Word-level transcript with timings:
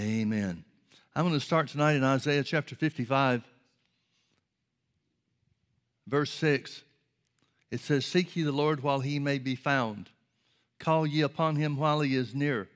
Amen. 0.00 0.64
I'm 1.14 1.26
going 1.26 1.38
to 1.38 1.44
start 1.44 1.68
tonight 1.68 1.92
in 1.92 2.04
Isaiah 2.04 2.42
chapter 2.42 2.74
55, 2.74 3.42
verse 6.06 6.30
6. 6.30 6.82
It 7.70 7.80
says, 7.80 8.06
Seek 8.06 8.34
ye 8.34 8.42
the 8.42 8.50
Lord 8.50 8.82
while 8.82 9.00
he 9.00 9.18
may 9.18 9.38
be 9.38 9.54
found, 9.54 10.08
call 10.78 11.06
ye 11.06 11.20
upon 11.20 11.56
him 11.56 11.76
while 11.76 12.00
he 12.00 12.16
is 12.16 12.34
near. 12.34 12.68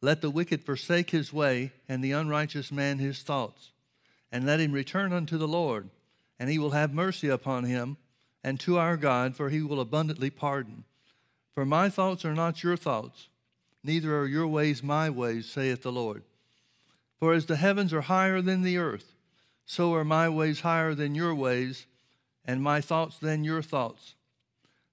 Let 0.00 0.20
the 0.20 0.30
wicked 0.30 0.62
forsake 0.62 1.10
his 1.10 1.32
way, 1.32 1.72
and 1.88 2.02
the 2.02 2.12
unrighteous 2.12 2.70
man 2.70 2.98
his 2.98 3.22
thoughts, 3.22 3.72
and 4.30 4.46
let 4.46 4.60
him 4.60 4.70
return 4.70 5.12
unto 5.12 5.38
the 5.38 5.48
Lord, 5.48 5.90
and 6.38 6.48
he 6.48 6.60
will 6.60 6.70
have 6.70 6.94
mercy 6.94 7.28
upon 7.28 7.64
him, 7.64 7.96
and 8.44 8.60
to 8.60 8.78
our 8.78 8.96
God, 8.96 9.34
for 9.34 9.50
he 9.50 9.62
will 9.62 9.80
abundantly 9.80 10.30
pardon. 10.30 10.84
For 11.56 11.64
my 11.64 11.88
thoughts 11.88 12.24
are 12.24 12.34
not 12.34 12.62
your 12.62 12.76
thoughts, 12.76 13.26
neither 13.82 14.16
are 14.16 14.26
your 14.26 14.46
ways 14.46 14.80
my 14.80 15.10
ways, 15.10 15.46
saith 15.46 15.82
the 15.82 15.90
Lord. 15.90 16.22
For 17.22 17.34
as 17.34 17.46
the 17.46 17.54
heavens 17.54 17.92
are 17.92 18.00
higher 18.00 18.42
than 18.42 18.62
the 18.62 18.78
earth, 18.78 19.14
so 19.64 19.94
are 19.94 20.04
my 20.04 20.28
ways 20.28 20.62
higher 20.62 20.92
than 20.92 21.14
your 21.14 21.32
ways, 21.32 21.86
and 22.44 22.60
my 22.60 22.80
thoughts 22.80 23.16
than 23.16 23.44
your 23.44 23.62
thoughts. 23.62 24.16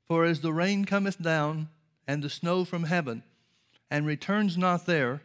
For 0.07 0.25
as 0.25 0.41
the 0.41 0.53
rain 0.53 0.85
cometh 0.85 1.19
down, 1.19 1.69
and 2.07 2.21
the 2.21 2.29
snow 2.29 2.65
from 2.65 2.83
heaven, 2.83 3.23
and 3.89 4.05
returns 4.05 4.59
not 4.59 4.85
there, 4.85 5.23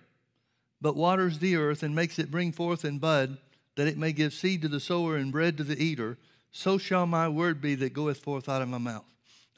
but 0.80 0.96
waters 0.96 1.40
the 1.40 1.56
earth, 1.56 1.82
and 1.82 1.94
makes 1.94 2.18
it 2.18 2.30
bring 2.30 2.52
forth 2.52 2.84
and 2.84 3.02
bud, 3.02 3.36
that 3.76 3.86
it 3.86 3.98
may 3.98 4.14
give 4.14 4.32
seed 4.32 4.62
to 4.62 4.68
the 4.68 4.80
sower 4.80 5.18
and 5.18 5.30
bread 5.30 5.58
to 5.58 5.64
the 5.64 5.78
eater, 5.78 6.16
so 6.52 6.78
shall 6.78 7.04
my 7.04 7.28
word 7.28 7.60
be 7.60 7.74
that 7.74 7.92
goeth 7.92 8.22
forth 8.22 8.48
out 8.48 8.62
of 8.62 8.68
my 8.70 8.78
mouth. 8.78 9.04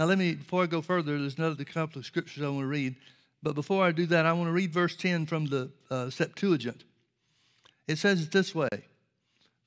Now, 0.01 0.07
let 0.07 0.19
me, 0.19 0.35
before 0.35 0.65
I 0.65 0.67
go 0.67 0.83
further, 0.83 1.17
there's 1.17 1.39
another 1.39 1.63
couple 1.63 2.01
of 2.01 2.07
scriptures 2.07 2.43
I 2.43 2.49
want 2.49 2.63
to 2.63 2.67
read. 2.67 2.97
But 3.41 3.55
before 3.55 3.85
I 3.85 3.93
do 3.93 4.05
that, 4.07 4.27
I 4.27 4.33
want 4.33 4.49
to 4.49 4.53
read 4.53 4.73
verse 4.73 4.97
10 4.97 5.27
from 5.27 5.47
the 5.47 5.71
uh, 5.89 6.11
Septuagint. 6.11 6.83
It 7.87 7.99
says 7.99 8.23
it 8.23 8.33
this 8.33 8.55
way 8.55 8.85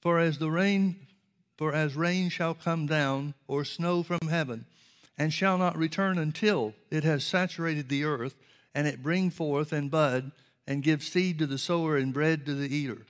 For 0.01 0.19
as 0.19 0.37
the 0.37 0.51
rain, 0.51 1.07
for 1.57 1.73
as 1.73 1.95
rain 1.95 2.29
shall 2.29 2.53
come 2.53 2.85
down, 2.85 3.33
or 3.47 3.63
snow 3.65 4.03
from 4.03 4.27
heaven, 4.29 4.65
and 5.17 5.33
shall 5.33 5.57
not 5.57 5.77
return 5.77 6.17
until 6.17 6.73
it 6.89 7.03
has 7.03 7.23
saturated 7.23 7.89
the 7.89 8.03
earth, 8.03 8.35
and 8.73 8.87
it 8.87 9.03
bring 9.03 9.29
forth 9.29 9.71
and 9.71 9.91
bud, 9.91 10.31
and 10.67 10.83
give 10.83 11.03
seed 11.03 11.39
to 11.39 11.47
the 11.47 11.57
sower 11.57 11.97
and 11.97 12.13
bread 12.13 12.45
to 12.45 12.53
the 12.53 12.73
eater. 12.73 13.05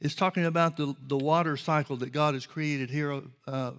It's 0.00 0.14
talking 0.14 0.44
about 0.44 0.76
the, 0.76 0.94
the 1.06 1.16
water 1.16 1.56
cycle 1.56 1.96
that 1.96 2.12
God 2.12 2.34
has 2.34 2.46
created 2.46 2.90
here 2.90 3.22
uh, 3.46 3.72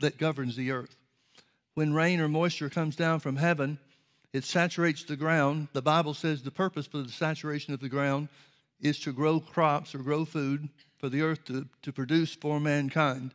that 0.00 0.18
governs 0.18 0.56
the 0.56 0.70
earth. 0.70 0.96
When 1.74 1.94
rain 1.94 2.20
or 2.20 2.28
moisture 2.28 2.68
comes 2.68 2.96
down 2.96 3.20
from 3.20 3.36
heaven, 3.36 3.78
it 4.32 4.44
saturates 4.44 5.04
the 5.04 5.16
ground. 5.16 5.68
The 5.72 5.82
Bible 5.82 6.14
says 6.14 6.42
the 6.42 6.50
purpose 6.50 6.86
for 6.86 6.98
the 6.98 7.08
saturation 7.08 7.74
of 7.74 7.80
the 7.80 7.88
ground 7.88 8.28
is 8.80 8.98
to 9.00 9.12
grow 9.12 9.40
crops 9.40 9.94
or 9.94 9.98
grow 9.98 10.24
food 10.24 10.68
for 10.98 11.08
the 11.08 11.22
earth 11.22 11.44
to, 11.46 11.66
to 11.82 11.92
produce 11.92 12.34
for 12.34 12.60
mankind. 12.60 13.34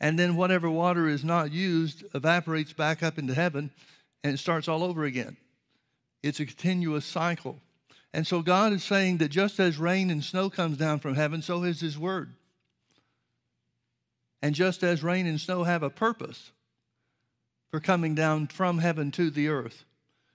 And 0.00 0.18
then 0.18 0.36
whatever 0.36 0.70
water 0.70 1.08
is 1.08 1.24
not 1.24 1.52
used 1.52 2.04
evaporates 2.14 2.72
back 2.72 3.02
up 3.02 3.18
into 3.18 3.34
heaven 3.34 3.70
and 4.24 4.34
it 4.34 4.38
starts 4.38 4.68
all 4.68 4.82
over 4.82 5.04
again. 5.04 5.36
It's 6.22 6.40
a 6.40 6.46
continuous 6.46 7.04
cycle. 7.04 7.58
And 8.14 8.26
so 8.26 8.42
God 8.42 8.72
is 8.72 8.84
saying 8.84 9.18
that 9.18 9.30
just 9.30 9.58
as 9.58 9.78
rain 9.78 10.10
and 10.10 10.22
snow 10.22 10.50
comes 10.50 10.76
down 10.76 11.00
from 11.00 11.14
heaven, 11.14 11.42
so 11.42 11.62
is 11.64 11.80
His 11.80 11.98
Word. 11.98 12.34
And 14.42 14.54
just 14.54 14.82
as 14.82 15.02
rain 15.02 15.26
and 15.26 15.40
snow 15.40 15.64
have 15.64 15.82
a 15.82 15.90
purpose 15.90 16.50
for 17.70 17.80
coming 17.80 18.14
down 18.14 18.48
from 18.48 18.78
heaven 18.78 19.10
to 19.12 19.30
the 19.30 19.48
earth, 19.48 19.84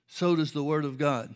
so 0.08 0.36
does 0.36 0.52
the 0.52 0.64
Word 0.64 0.86
of 0.86 0.98
God. 0.98 1.36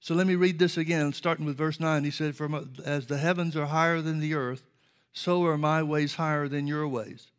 So 0.00 0.14
let 0.14 0.26
me 0.26 0.34
read 0.34 0.58
this 0.58 0.76
again, 0.76 1.12
starting 1.12 1.46
with 1.46 1.56
verse 1.56 1.80
9. 1.80 2.04
He 2.04 2.10
said, 2.10 2.36
For 2.36 2.48
as 2.84 3.06
the 3.06 3.18
heavens 3.18 3.56
are 3.56 3.66
higher 3.66 4.00
than 4.00 4.20
the 4.20 4.34
earth, 4.34 4.64
so 5.12 5.44
are 5.46 5.58
my 5.58 5.82
ways 5.82 6.14
higher 6.14 6.48
than 6.48 6.66
your 6.66 6.86
ways, 6.86 7.30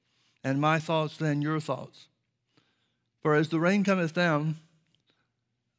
and 0.43 0.59
my 0.59 0.79
thoughts 0.79 1.17
than 1.17 1.41
your 1.41 1.59
thoughts. 1.59 2.07
For 3.21 3.35
as 3.35 3.49
the 3.49 3.59
rain 3.59 3.83
cometh 3.83 4.13
down, 4.13 4.57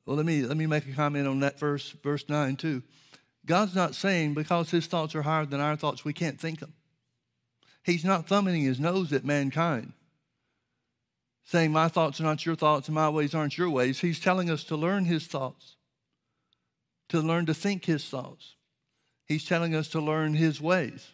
well, 0.06 0.16
let 0.16 0.25
me, 0.25 0.43
let 0.43 0.56
me 0.56 0.66
make 0.66 0.87
a 0.88 0.93
comment 0.93 1.28
on 1.28 1.41
that 1.41 1.59
verse, 1.59 1.91
verse 1.91 2.25
9 2.28 2.56
too. 2.56 2.82
God's 3.44 3.75
not 3.75 3.94
saying 3.94 4.34
because 4.34 4.70
his 4.70 4.87
thoughts 4.87 5.15
are 5.15 5.22
higher 5.22 5.47
than 5.47 5.60
our 5.60 5.76
thoughts, 5.76 6.05
we 6.05 6.12
can't 6.12 6.41
think 6.41 6.60
them. 6.60 6.72
He's 7.82 8.05
not 8.05 8.26
thumbing 8.26 8.62
his 8.62 8.81
nose 8.81 9.12
at 9.12 9.25
mankind 9.25 9.93
saying, 11.49 11.73
My 11.73 11.89
thoughts 11.89 12.21
are 12.21 12.25
not 12.25 12.45
your 12.45 12.55
thoughts 12.55 12.89
and 12.89 12.95
my 12.95 13.09
ways 13.09 13.35
aren't 13.35 13.57
your 13.57 13.71
ways. 13.71 14.01
He's 14.01 14.21
telling 14.21 14.51
us 14.51 14.65
to 14.65 14.77
learn 14.77 15.07
his 15.07 15.27
thoughts, 15.27 15.77
to 17.09 17.21
learn 17.21 17.47
to 17.47 17.55
think 17.55 17.87
his 17.87 18.05
thoughts. 18.05 18.55
He's 19.25 19.47
telling 19.47 19.75
us 19.75 19.89
to 19.89 20.01
learn 20.01 20.35
his 20.35 20.61
ways. 20.61 21.09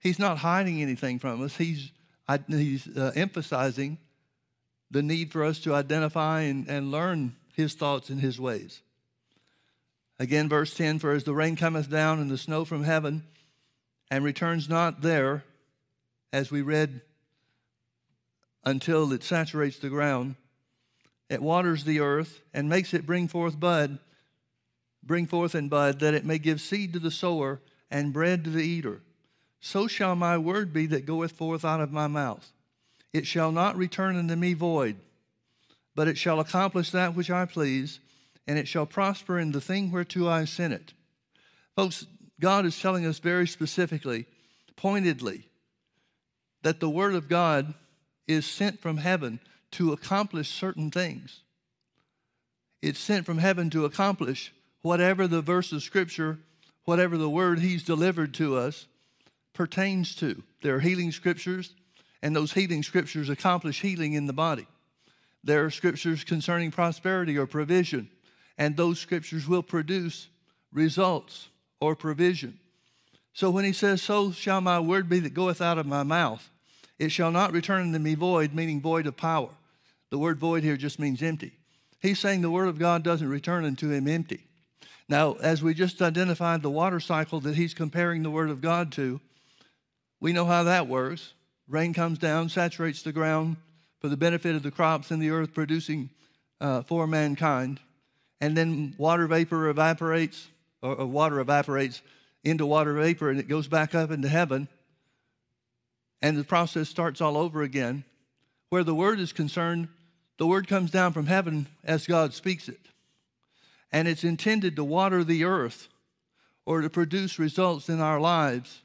He's 0.00 0.18
not 0.18 0.38
hiding 0.38 0.82
anything 0.82 1.18
from 1.18 1.42
us, 1.42 1.56
he's, 1.56 1.92
he's 2.46 2.86
uh, 2.94 3.12
emphasizing 3.16 3.98
the 4.90 5.02
need 5.02 5.32
for 5.32 5.44
us 5.44 5.60
to 5.60 5.74
identify 5.74 6.42
and, 6.42 6.68
and 6.68 6.90
learn 6.90 7.36
his 7.54 7.72
thoughts 7.72 8.10
and 8.10 8.20
his 8.20 8.38
ways. 8.38 8.82
Again, 10.18 10.48
verse 10.48 10.74
10 10.74 10.98
For 10.98 11.12
as 11.12 11.24
the 11.24 11.34
rain 11.34 11.56
cometh 11.56 11.90
down 11.90 12.20
and 12.20 12.30
the 12.30 12.38
snow 12.38 12.66
from 12.66 12.84
heaven, 12.84 13.24
and 14.10 14.22
returns 14.22 14.68
not 14.68 15.00
there, 15.00 15.42
as 16.34 16.50
we 16.50 16.60
read 16.60 17.00
until 18.66 19.12
it 19.12 19.22
saturates 19.22 19.78
the 19.78 19.88
ground. 19.88 20.34
It 21.30 21.40
waters 21.40 21.84
the 21.84 22.00
earth 22.00 22.40
and 22.52 22.68
makes 22.68 22.92
it 22.92 23.06
bring 23.06 23.28
forth 23.28 23.58
bud, 23.58 23.98
bring 25.02 25.26
forth 25.26 25.54
and 25.54 25.70
bud, 25.70 26.00
that 26.00 26.14
it 26.14 26.24
may 26.24 26.38
give 26.38 26.60
seed 26.60 26.92
to 26.92 26.98
the 26.98 27.10
sower 27.10 27.60
and 27.90 28.12
bread 28.12 28.44
to 28.44 28.50
the 28.50 28.62
eater. 28.62 29.00
So 29.60 29.86
shall 29.86 30.16
my 30.16 30.36
word 30.36 30.72
be 30.72 30.86
that 30.86 31.06
goeth 31.06 31.32
forth 31.32 31.64
out 31.64 31.80
of 31.80 31.92
my 31.92 32.08
mouth. 32.08 32.52
It 33.12 33.26
shall 33.26 33.52
not 33.52 33.76
return 33.76 34.16
unto 34.16 34.36
me 34.36 34.52
void, 34.52 34.96
but 35.94 36.08
it 36.08 36.18
shall 36.18 36.40
accomplish 36.40 36.90
that 36.90 37.14
which 37.14 37.30
I 37.30 37.46
please, 37.46 38.00
and 38.46 38.58
it 38.58 38.68
shall 38.68 38.86
prosper 38.86 39.38
in 39.38 39.52
the 39.52 39.60
thing 39.60 39.90
whereto 39.90 40.28
I 40.28 40.44
sent 40.44 40.74
it. 40.74 40.92
Folks, 41.76 42.06
God 42.40 42.66
is 42.66 42.78
telling 42.78 43.06
us 43.06 43.18
very 43.18 43.46
specifically, 43.46 44.26
pointedly, 44.76 45.48
that 46.62 46.80
the 46.80 46.90
Word 46.90 47.14
of 47.14 47.28
God 47.28 47.74
is 48.26 48.46
sent 48.46 48.80
from 48.80 48.98
heaven 48.98 49.40
to 49.72 49.92
accomplish 49.92 50.48
certain 50.48 50.90
things. 50.90 51.40
It's 52.82 52.98
sent 52.98 53.26
from 53.26 53.38
heaven 53.38 53.70
to 53.70 53.84
accomplish 53.84 54.52
whatever 54.82 55.26
the 55.26 55.42
verse 55.42 55.72
of 55.72 55.82
Scripture, 55.82 56.38
whatever 56.84 57.16
the 57.16 57.30
word 57.30 57.58
He's 57.58 57.82
delivered 57.82 58.34
to 58.34 58.56
us 58.56 58.86
pertains 59.52 60.14
to. 60.16 60.42
There 60.62 60.76
are 60.76 60.80
healing 60.80 61.10
scriptures, 61.10 61.74
and 62.22 62.36
those 62.36 62.52
healing 62.52 62.82
scriptures 62.82 63.28
accomplish 63.28 63.80
healing 63.80 64.12
in 64.12 64.26
the 64.26 64.32
body. 64.32 64.66
There 65.42 65.64
are 65.64 65.70
scriptures 65.70 66.24
concerning 66.24 66.70
prosperity 66.70 67.38
or 67.38 67.46
provision, 67.46 68.10
and 68.58 68.76
those 68.76 69.00
scriptures 69.00 69.48
will 69.48 69.62
produce 69.62 70.28
results 70.72 71.48
or 71.80 71.96
provision. 71.96 72.58
So 73.32 73.50
when 73.50 73.64
he 73.64 73.72
says, 73.72 74.02
So 74.02 74.32
shall 74.32 74.60
my 74.60 74.80
word 74.80 75.08
be 75.08 75.20
that 75.20 75.34
goeth 75.34 75.60
out 75.60 75.78
of 75.78 75.86
my 75.86 76.02
mouth, 76.02 76.50
it 76.98 77.10
shall 77.10 77.30
not 77.30 77.52
return 77.52 77.82
unto 77.82 77.98
me 77.98 78.14
void, 78.14 78.54
meaning 78.54 78.80
void 78.80 79.06
of 79.06 79.16
power. 79.16 79.50
The 80.10 80.18
word 80.18 80.38
void 80.38 80.62
here 80.62 80.76
just 80.76 80.98
means 80.98 81.22
empty. 81.22 81.52
He's 82.00 82.18
saying 82.18 82.40
the 82.40 82.50
word 82.50 82.68
of 82.68 82.78
God 82.78 83.02
doesn't 83.02 83.28
return 83.28 83.64
unto 83.64 83.90
him 83.90 84.08
empty. 84.08 84.44
Now, 85.08 85.34
as 85.34 85.62
we 85.62 85.74
just 85.74 86.02
identified 86.02 86.62
the 86.62 86.70
water 86.70 87.00
cycle 87.00 87.40
that 87.40 87.54
he's 87.54 87.74
comparing 87.74 88.22
the 88.22 88.30
word 88.30 88.50
of 88.50 88.60
God 88.60 88.92
to, 88.92 89.20
we 90.20 90.32
know 90.32 90.46
how 90.46 90.64
that 90.64 90.88
works. 90.88 91.32
Rain 91.68 91.92
comes 91.94 92.18
down, 92.18 92.48
saturates 92.48 93.02
the 93.02 93.12
ground 93.12 93.56
for 94.00 94.08
the 94.08 94.16
benefit 94.16 94.56
of 94.56 94.62
the 94.62 94.70
crops 94.70 95.10
in 95.10 95.18
the 95.18 95.30
earth, 95.30 95.52
producing 95.52 96.10
uh, 96.60 96.82
for 96.82 97.06
mankind. 97.06 97.80
And 98.40 98.56
then 98.56 98.94
water 98.98 99.26
vapor 99.26 99.68
evaporates, 99.68 100.48
or, 100.82 100.94
or 100.96 101.06
water 101.06 101.40
evaporates 101.40 102.02
into 102.44 102.66
water 102.66 102.94
vapor, 102.94 103.30
and 103.30 103.40
it 103.40 103.48
goes 103.48 103.68
back 103.68 103.94
up 103.94 104.10
into 104.10 104.28
heaven 104.28 104.68
and 106.22 106.36
the 106.36 106.44
process 106.44 106.88
starts 106.88 107.20
all 107.20 107.36
over 107.36 107.62
again. 107.62 108.04
Where 108.68 108.84
the 108.84 108.94
word 108.94 109.20
is 109.20 109.32
concerned, 109.32 109.88
the 110.38 110.46
word 110.46 110.68
comes 110.68 110.90
down 110.90 111.12
from 111.12 111.26
heaven 111.26 111.66
as 111.84 112.06
God 112.06 112.34
speaks 112.34 112.68
it. 112.68 112.80
And 113.92 114.08
it's 114.08 114.24
intended 114.24 114.76
to 114.76 114.84
water 114.84 115.22
the 115.24 115.44
earth 115.44 115.88
or 116.64 116.80
to 116.80 116.90
produce 116.90 117.38
results 117.38 117.88
in 117.88 118.00
our 118.00 118.20
lives, 118.20 118.82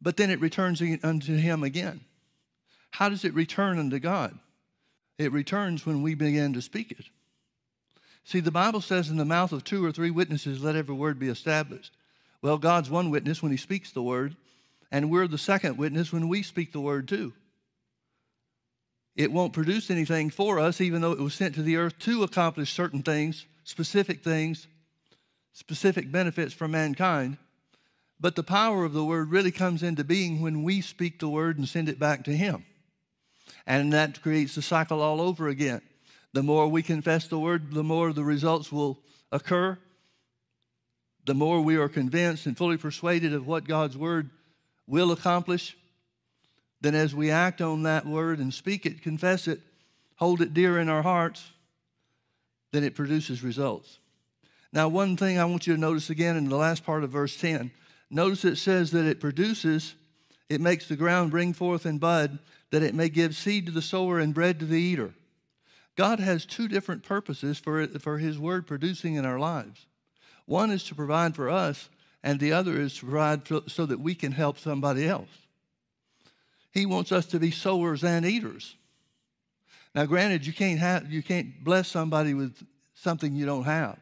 but 0.00 0.16
then 0.16 0.30
it 0.30 0.40
returns 0.40 0.82
unto 1.02 1.36
Him 1.36 1.62
again. 1.62 2.00
How 2.92 3.08
does 3.08 3.24
it 3.24 3.34
return 3.34 3.78
unto 3.78 3.98
God? 3.98 4.38
It 5.18 5.32
returns 5.32 5.84
when 5.84 6.02
we 6.02 6.14
begin 6.14 6.54
to 6.54 6.62
speak 6.62 6.90
it. 6.90 7.06
See, 8.24 8.40
the 8.40 8.50
Bible 8.50 8.80
says, 8.80 9.10
in 9.10 9.18
the 9.18 9.24
mouth 9.24 9.52
of 9.52 9.64
two 9.64 9.84
or 9.84 9.92
three 9.92 10.10
witnesses, 10.10 10.62
let 10.62 10.76
every 10.76 10.94
word 10.94 11.18
be 11.18 11.28
established. 11.28 11.92
Well, 12.42 12.58
God's 12.58 12.88
one 12.88 13.10
witness 13.10 13.42
when 13.42 13.52
He 13.52 13.58
speaks 13.58 13.92
the 13.92 14.02
word, 14.02 14.36
and 14.90 15.10
we're 15.10 15.28
the 15.28 15.38
second 15.38 15.76
witness 15.76 16.12
when 16.12 16.28
we 16.28 16.42
speak 16.42 16.72
the 16.72 16.80
word 16.80 17.08
too. 17.08 17.32
It 19.16 19.32
won't 19.32 19.52
produce 19.52 19.90
anything 19.90 20.30
for 20.30 20.58
us, 20.58 20.80
even 20.80 21.02
though 21.02 21.12
it 21.12 21.20
was 21.20 21.34
sent 21.34 21.54
to 21.56 21.62
the 21.62 21.76
earth 21.76 21.98
to 22.00 22.22
accomplish 22.22 22.72
certain 22.72 23.02
things, 23.02 23.46
specific 23.64 24.22
things, 24.22 24.66
specific 25.52 26.10
benefits 26.10 26.54
for 26.54 26.68
mankind. 26.68 27.36
But 28.18 28.36
the 28.36 28.42
power 28.42 28.84
of 28.84 28.92
the 28.92 29.04
word 29.04 29.30
really 29.30 29.50
comes 29.50 29.82
into 29.82 30.04
being 30.04 30.40
when 30.40 30.62
we 30.62 30.80
speak 30.80 31.18
the 31.18 31.28
word 31.28 31.58
and 31.58 31.68
send 31.68 31.88
it 31.88 31.98
back 31.98 32.24
to 32.24 32.36
Him. 32.36 32.64
And 33.66 33.92
that 33.92 34.22
creates 34.22 34.54
the 34.54 34.62
cycle 34.62 35.02
all 35.02 35.20
over 35.20 35.48
again. 35.48 35.80
The 36.32 36.42
more 36.42 36.68
we 36.68 36.82
confess 36.82 37.26
the 37.26 37.38
word, 37.38 37.72
the 37.72 37.82
more 37.82 38.12
the 38.12 38.24
results 38.24 38.70
will 38.70 39.00
occur. 39.32 39.78
The 41.26 41.34
more 41.34 41.60
we 41.60 41.76
are 41.76 41.88
convinced 41.88 42.46
and 42.46 42.56
fully 42.56 42.76
persuaded 42.76 43.34
of 43.34 43.46
what 43.46 43.66
God's 43.66 43.96
word 43.96 44.30
will 44.90 45.12
accomplish, 45.12 45.76
then 46.80 46.94
as 46.94 47.14
we 47.14 47.30
act 47.30 47.60
on 47.60 47.84
that 47.84 48.04
word 48.04 48.38
and 48.38 48.52
speak 48.52 48.84
it, 48.84 49.02
confess 49.02 49.46
it, 49.46 49.60
hold 50.16 50.40
it 50.40 50.52
dear 50.52 50.78
in 50.78 50.88
our 50.88 51.02
hearts, 51.02 51.52
then 52.72 52.84
it 52.84 52.94
produces 52.94 53.42
results. 53.42 53.98
Now, 54.72 54.88
one 54.88 55.16
thing 55.16 55.38
I 55.38 55.44
want 55.44 55.66
you 55.66 55.74
to 55.74 55.80
notice 55.80 56.10
again 56.10 56.36
in 56.36 56.48
the 56.48 56.56
last 56.56 56.84
part 56.84 57.04
of 57.04 57.10
verse 57.10 57.36
10 57.36 57.70
notice 58.10 58.44
it 58.44 58.56
says 58.56 58.90
that 58.90 59.06
it 59.06 59.20
produces, 59.20 59.94
it 60.48 60.60
makes 60.60 60.88
the 60.88 60.96
ground 60.96 61.30
bring 61.30 61.52
forth 61.52 61.86
and 61.86 62.00
bud, 62.00 62.40
that 62.70 62.82
it 62.82 62.94
may 62.94 63.08
give 63.08 63.36
seed 63.36 63.66
to 63.66 63.72
the 63.72 63.82
sower 63.82 64.18
and 64.18 64.34
bread 64.34 64.58
to 64.58 64.66
the 64.66 64.80
eater. 64.80 65.14
God 65.96 66.18
has 66.18 66.44
two 66.44 66.66
different 66.66 67.04
purposes 67.04 67.58
for, 67.58 67.86
for 67.86 68.18
His 68.18 68.38
word 68.38 68.66
producing 68.66 69.14
in 69.14 69.24
our 69.24 69.38
lives. 69.38 69.86
One 70.46 70.70
is 70.70 70.82
to 70.84 70.94
provide 70.94 71.36
for 71.36 71.48
us, 71.48 71.88
and 72.22 72.38
the 72.38 72.52
other 72.52 72.80
is 72.80 72.96
to 72.96 73.06
provide 73.06 73.42
so 73.68 73.86
that 73.86 74.00
we 74.00 74.14
can 74.14 74.32
help 74.32 74.58
somebody 74.58 75.06
else. 75.06 75.28
He 76.72 76.86
wants 76.86 77.12
us 77.12 77.26
to 77.26 77.40
be 77.40 77.50
sowers 77.50 78.04
and 78.04 78.24
eaters. 78.24 78.76
Now, 79.94 80.06
granted, 80.06 80.46
you 80.46 80.52
can't, 80.52 80.78
have, 80.78 81.10
you 81.10 81.22
can't 81.22 81.64
bless 81.64 81.88
somebody 81.88 82.34
with 82.34 82.54
something 82.94 83.34
you 83.34 83.46
don't 83.46 83.64
have. 83.64 83.98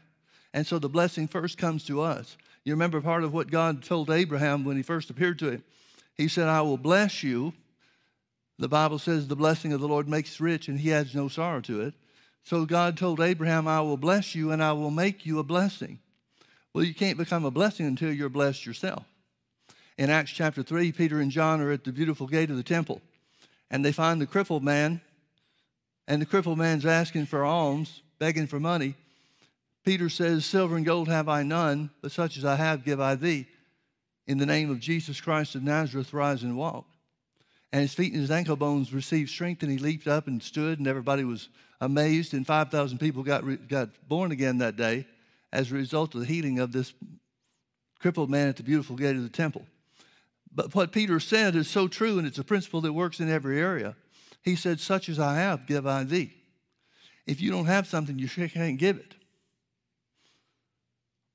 And 0.52 0.66
so 0.66 0.78
the 0.78 0.88
blessing 0.88 1.28
first 1.28 1.56
comes 1.56 1.84
to 1.84 2.02
us. 2.02 2.36
You 2.64 2.74
remember 2.74 3.00
part 3.00 3.24
of 3.24 3.32
what 3.32 3.50
God 3.50 3.82
told 3.82 4.10
Abraham 4.10 4.64
when 4.64 4.76
he 4.76 4.82
first 4.82 5.08
appeared 5.08 5.38
to 5.38 5.50
him? 5.52 5.64
He 6.14 6.28
said, 6.28 6.48
I 6.48 6.60
will 6.62 6.76
bless 6.76 7.22
you 7.22 7.54
the 8.58 8.68
Bible 8.68 8.98
says 8.98 9.28
the 9.28 9.36
blessing 9.36 9.72
of 9.72 9.80
the 9.80 9.88
Lord 9.88 10.08
makes 10.08 10.40
rich 10.40 10.68
and 10.68 10.80
he 10.80 10.92
adds 10.92 11.14
no 11.14 11.28
sorrow 11.28 11.60
to 11.62 11.80
it. 11.82 11.94
So 12.42 12.64
God 12.64 12.96
told 12.96 13.20
Abraham, 13.20 13.68
I 13.68 13.80
will 13.80 13.96
bless 13.96 14.34
you 14.34 14.50
and 14.50 14.62
I 14.62 14.72
will 14.72 14.90
make 14.90 15.24
you 15.24 15.38
a 15.38 15.44
blessing. 15.44 16.00
Well, 16.74 16.84
you 16.84 16.94
can't 16.94 17.18
become 17.18 17.44
a 17.44 17.50
blessing 17.50 17.86
until 17.86 18.12
you're 18.12 18.28
blessed 18.28 18.66
yourself. 18.66 19.04
In 19.96 20.10
Acts 20.10 20.30
chapter 20.30 20.62
3, 20.62 20.92
Peter 20.92 21.20
and 21.20 21.30
John 21.30 21.60
are 21.60 21.72
at 21.72 21.84
the 21.84 21.92
beautiful 21.92 22.26
gate 22.26 22.50
of 22.50 22.56
the 22.56 22.62
temple 22.62 23.00
and 23.70 23.84
they 23.84 23.92
find 23.92 24.20
the 24.20 24.26
crippled 24.26 24.64
man, 24.64 25.00
and 26.06 26.22
the 26.22 26.26
crippled 26.26 26.56
man's 26.56 26.86
asking 26.86 27.26
for 27.26 27.44
alms, 27.44 28.00
begging 28.18 28.46
for 28.46 28.58
money. 28.58 28.94
Peter 29.84 30.08
says, 30.08 30.46
Silver 30.46 30.76
and 30.76 30.86
gold 30.86 31.06
have 31.08 31.28
I 31.28 31.42
none, 31.42 31.90
but 32.00 32.12
such 32.12 32.38
as 32.38 32.46
I 32.46 32.56
have 32.56 32.82
give 32.82 32.98
I 32.98 33.14
thee. 33.14 33.46
In 34.26 34.38
the 34.38 34.46
name 34.46 34.70
of 34.70 34.80
Jesus 34.80 35.20
Christ 35.20 35.54
of 35.54 35.62
Nazareth, 35.62 36.14
rise 36.14 36.42
and 36.42 36.56
walk 36.56 36.86
and 37.72 37.82
his 37.82 37.94
feet 37.94 38.12
and 38.12 38.22
his 38.22 38.30
ankle 38.30 38.56
bones 38.56 38.92
received 38.92 39.30
strength, 39.30 39.62
and 39.62 39.70
he 39.70 39.78
leaped 39.78 40.06
up 40.06 40.26
and 40.26 40.42
stood, 40.42 40.78
and 40.78 40.88
everybody 40.88 41.24
was 41.24 41.48
amazed. 41.80 42.32
And 42.32 42.46
5,000 42.46 42.98
people 42.98 43.22
got, 43.22 43.68
got 43.68 43.90
born 44.08 44.32
again 44.32 44.58
that 44.58 44.76
day 44.76 45.06
as 45.52 45.70
a 45.70 45.74
result 45.74 46.14
of 46.14 46.20
the 46.20 46.26
healing 46.26 46.58
of 46.58 46.72
this 46.72 46.92
crippled 47.98 48.30
man 48.30 48.48
at 48.48 48.56
the 48.56 48.62
beautiful 48.62 48.96
gate 48.96 49.16
of 49.16 49.22
the 49.22 49.28
temple. 49.28 49.66
But 50.54 50.74
what 50.74 50.92
Peter 50.92 51.20
said 51.20 51.54
is 51.56 51.68
so 51.68 51.88
true, 51.88 52.18
and 52.18 52.26
it's 52.26 52.38
a 52.38 52.44
principle 52.44 52.80
that 52.82 52.92
works 52.92 53.20
in 53.20 53.30
every 53.30 53.60
area. 53.60 53.96
He 54.42 54.56
said, 54.56 54.80
Such 54.80 55.08
as 55.08 55.18
I 55.18 55.36
have, 55.36 55.66
give 55.66 55.86
I 55.86 56.04
thee. 56.04 56.32
If 57.26 57.40
you 57.40 57.50
don't 57.50 57.66
have 57.66 57.86
something, 57.86 58.18
you 58.18 58.28
can't 58.28 58.78
give 58.78 58.96
it. 58.96 59.14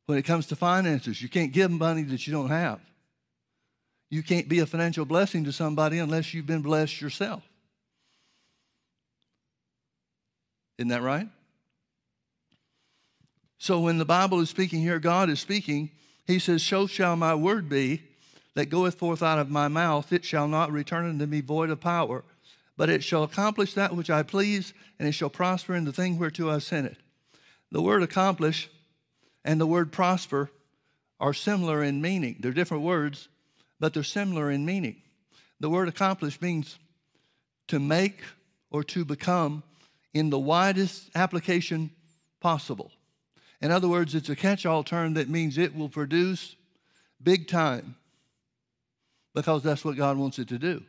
When 0.05 0.17
it 0.17 0.23
comes 0.23 0.47
to 0.47 0.55
finances, 0.55 1.21
you 1.21 1.29
can't 1.29 1.53
give 1.53 1.71
money 1.71 2.03
that 2.03 2.25
you 2.27 2.33
don't 2.33 2.49
have. 2.49 2.79
You 4.09 4.23
can't 4.23 4.49
be 4.49 4.59
a 4.59 4.65
financial 4.65 5.05
blessing 5.05 5.43
to 5.45 5.51
somebody 5.51 5.99
unless 5.99 6.33
you've 6.33 6.45
been 6.45 6.61
blessed 6.61 7.01
yourself. 7.01 7.43
Isn't 10.77 10.89
that 10.89 11.01
right? 11.01 11.27
So 13.63 13.79
when 13.79 13.97
the 13.97 14.03
Bible 14.03 14.41
is 14.41 14.49
speaking 14.49 14.81
here, 14.81 14.99
God 14.99 15.29
is 15.29 15.39
speaking, 15.39 15.89
He 16.27 16.37
says, 16.37 16.61
So 16.61 16.85
shall 16.85 17.15
my 17.15 17.33
word 17.33 17.69
be 17.69 18.01
that 18.55 18.65
goeth 18.65 18.95
forth 18.95 19.23
out 19.23 19.39
of 19.39 19.49
my 19.49 19.69
mouth, 19.69 20.11
it 20.11 20.25
shall 20.25 20.49
not 20.49 20.69
return 20.69 21.07
unto 21.07 21.25
me 21.25 21.39
void 21.39 21.69
of 21.69 21.79
power, 21.79 22.25
but 22.75 22.89
it 22.89 23.05
shall 23.05 23.23
accomplish 23.23 23.73
that 23.75 23.95
which 23.95 24.09
I 24.09 24.21
please, 24.21 24.73
and 24.99 25.07
it 25.07 25.13
shall 25.13 25.29
prosper 25.29 25.75
in 25.75 25.85
the 25.85 25.93
thing 25.93 26.19
whereto 26.19 26.49
I 26.49 26.59
sent 26.59 26.87
it. 26.87 26.97
The 27.71 27.81
word 27.81 28.03
accomplish 28.03 28.69
and 29.45 29.61
the 29.61 29.65
word 29.65 29.93
prosper 29.93 30.51
are 31.21 31.33
similar 31.33 31.81
in 31.81 32.01
meaning. 32.01 32.39
They're 32.41 32.51
different 32.51 32.83
words, 32.83 33.29
but 33.79 33.93
they're 33.93 34.03
similar 34.03 34.51
in 34.51 34.65
meaning. 34.65 34.97
The 35.61 35.69
word 35.69 35.87
accomplish 35.87 36.41
means 36.41 36.77
to 37.69 37.79
make 37.79 38.23
or 38.71 38.83
to 38.83 39.05
become 39.05 39.63
in 40.13 40.31
the 40.31 40.37
widest 40.37 41.11
application 41.15 41.91
possible. 42.41 42.91
In 43.63 43.71
other 43.71 43.87
words, 43.87 44.13
it's 44.13 44.29
a 44.29 44.35
catch 44.35 44.65
all 44.65 44.83
term 44.83 45.15
that 45.15 45.29
means 45.29 45.57
it 45.57 45.75
will 45.75 45.89
produce 45.89 46.55
big 47.21 47.47
time 47.47 47.95
because 49.33 49.63
that's 49.63 49.83
what 49.85 49.95
God 49.95 50.17
wants 50.17 50.37
it 50.37 50.49
to 50.49 50.59
do. 50.59 50.83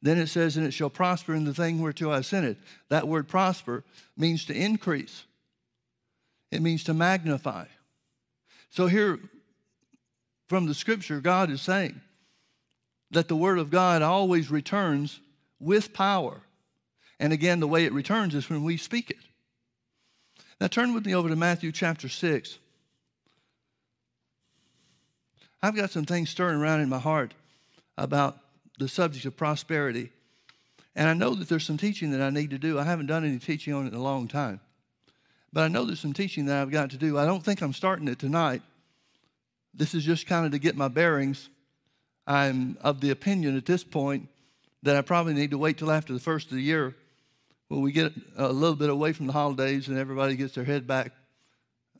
Then 0.00 0.18
it 0.18 0.28
says, 0.28 0.56
and 0.56 0.66
it 0.66 0.72
shall 0.72 0.90
prosper 0.90 1.34
in 1.34 1.44
the 1.44 1.52
thing 1.52 1.80
whereto 1.80 2.10
I 2.10 2.22
sent 2.22 2.46
it. 2.46 2.56
That 2.88 3.06
word 3.06 3.28
prosper 3.28 3.84
means 4.16 4.44
to 4.46 4.54
increase, 4.54 5.24
it 6.50 6.62
means 6.62 6.82
to 6.84 6.94
magnify. 6.94 7.66
So 8.70 8.86
here 8.86 9.20
from 10.48 10.66
the 10.66 10.74
scripture, 10.74 11.20
God 11.20 11.50
is 11.50 11.60
saying, 11.60 12.00
that 13.10 13.28
the 13.28 13.36
Word 13.36 13.58
of 13.58 13.70
God 13.70 14.02
always 14.02 14.50
returns 14.50 15.20
with 15.60 15.92
power. 15.92 16.40
And 17.20 17.32
again, 17.32 17.60
the 17.60 17.68
way 17.68 17.84
it 17.84 17.92
returns 17.92 18.34
is 18.34 18.48
when 18.48 18.64
we 18.64 18.76
speak 18.76 19.10
it. 19.10 19.27
Now, 20.60 20.66
turn 20.66 20.92
with 20.92 21.06
me 21.06 21.14
over 21.14 21.28
to 21.28 21.36
Matthew 21.36 21.70
chapter 21.70 22.08
6. 22.08 22.58
I've 25.62 25.76
got 25.76 25.90
some 25.90 26.04
things 26.04 26.30
stirring 26.30 26.58
around 26.58 26.80
in 26.80 26.88
my 26.88 26.98
heart 26.98 27.34
about 27.96 28.38
the 28.78 28.88
subject 28.88 29.24
of 29.24 29.36
prosperity. 29.36 30.10
And 30.96 31.08
I 31.08 31.14
know 31.14 31.34
that 31.34 31.48
there's 31.48 31.66
some 31.66 31.76
teaching 31.76 32.10
that 32.10 32.20
I 32.20 32.30
need 32.30 32.50
to 32.50 32.58
do. 32.58 32.78
I 32.78 32.84
haven't 32.84 33.06
done 33.06 33.24
any 33.24 33.38
teaching 33.38 33.72
on 33.72 33.86
it 33.86 33.92
in 33.92 33.94
a 33.94 34.02
long 34.02 34.26
time. 34.26 34.60
But 35.52 35.64
I 35.64 35.68
know 35.68 35.84
there's 35.84 36.00
some 36.00 36.12
teaching 36.12 36.46
that 36.46 36.60
I've 36.60 36.70
got 36.70 36.90
to 36.90 36.96
do. 36.96 37.18
I 37.18 37.24
don't 37.24 37.44
think 37.44 37.62
I'm 37.62 37.72
starting 37.72 38.08
it 38.08 38.18
tonight. 38.18 38.62
This 39.74 39.94
is 39.94 40.04
just 40.04 40.26
kind 40.26 40.44
of 40.44 40.52
to 40.52 40.58
get 40.58 40.76
my 40.76 40.88
bearings 40.88 41.48
I'm 42.26 42.76
of 42.82 43.00
the 43.00 43.10
opinion 43.10 43.56
at 43.56 43.64
this 43.64 43.84
point 43.84 44.28
that 44.82 44.96
I 44.96 45.02
probably 45.02 45.34
need 45.34 45.52
to 45.52 45.58
wait 45.58 45.78
till 45.78 45.90
after 45.90 46.12
the 46.12 46.20
first 46.20 46.50
of 46.50 46.56
the 46.56 46.62
year 46.62 46.94
when 47.68 47.82
we 47.82 47.92
get 47.92 48.12
a 48.36 48.50
little 48.50 48.76
bit 48.76 48.90
away 48.90 49.12
from 49.12 49.26
the 49.26 49.32
holidays 49.32 49.88
and 49.88 49.98
everybody 49.98 50.36
gets 50.36 50.54
their 50.54 50.64
head 50.64 50.86
back 50.86 51.12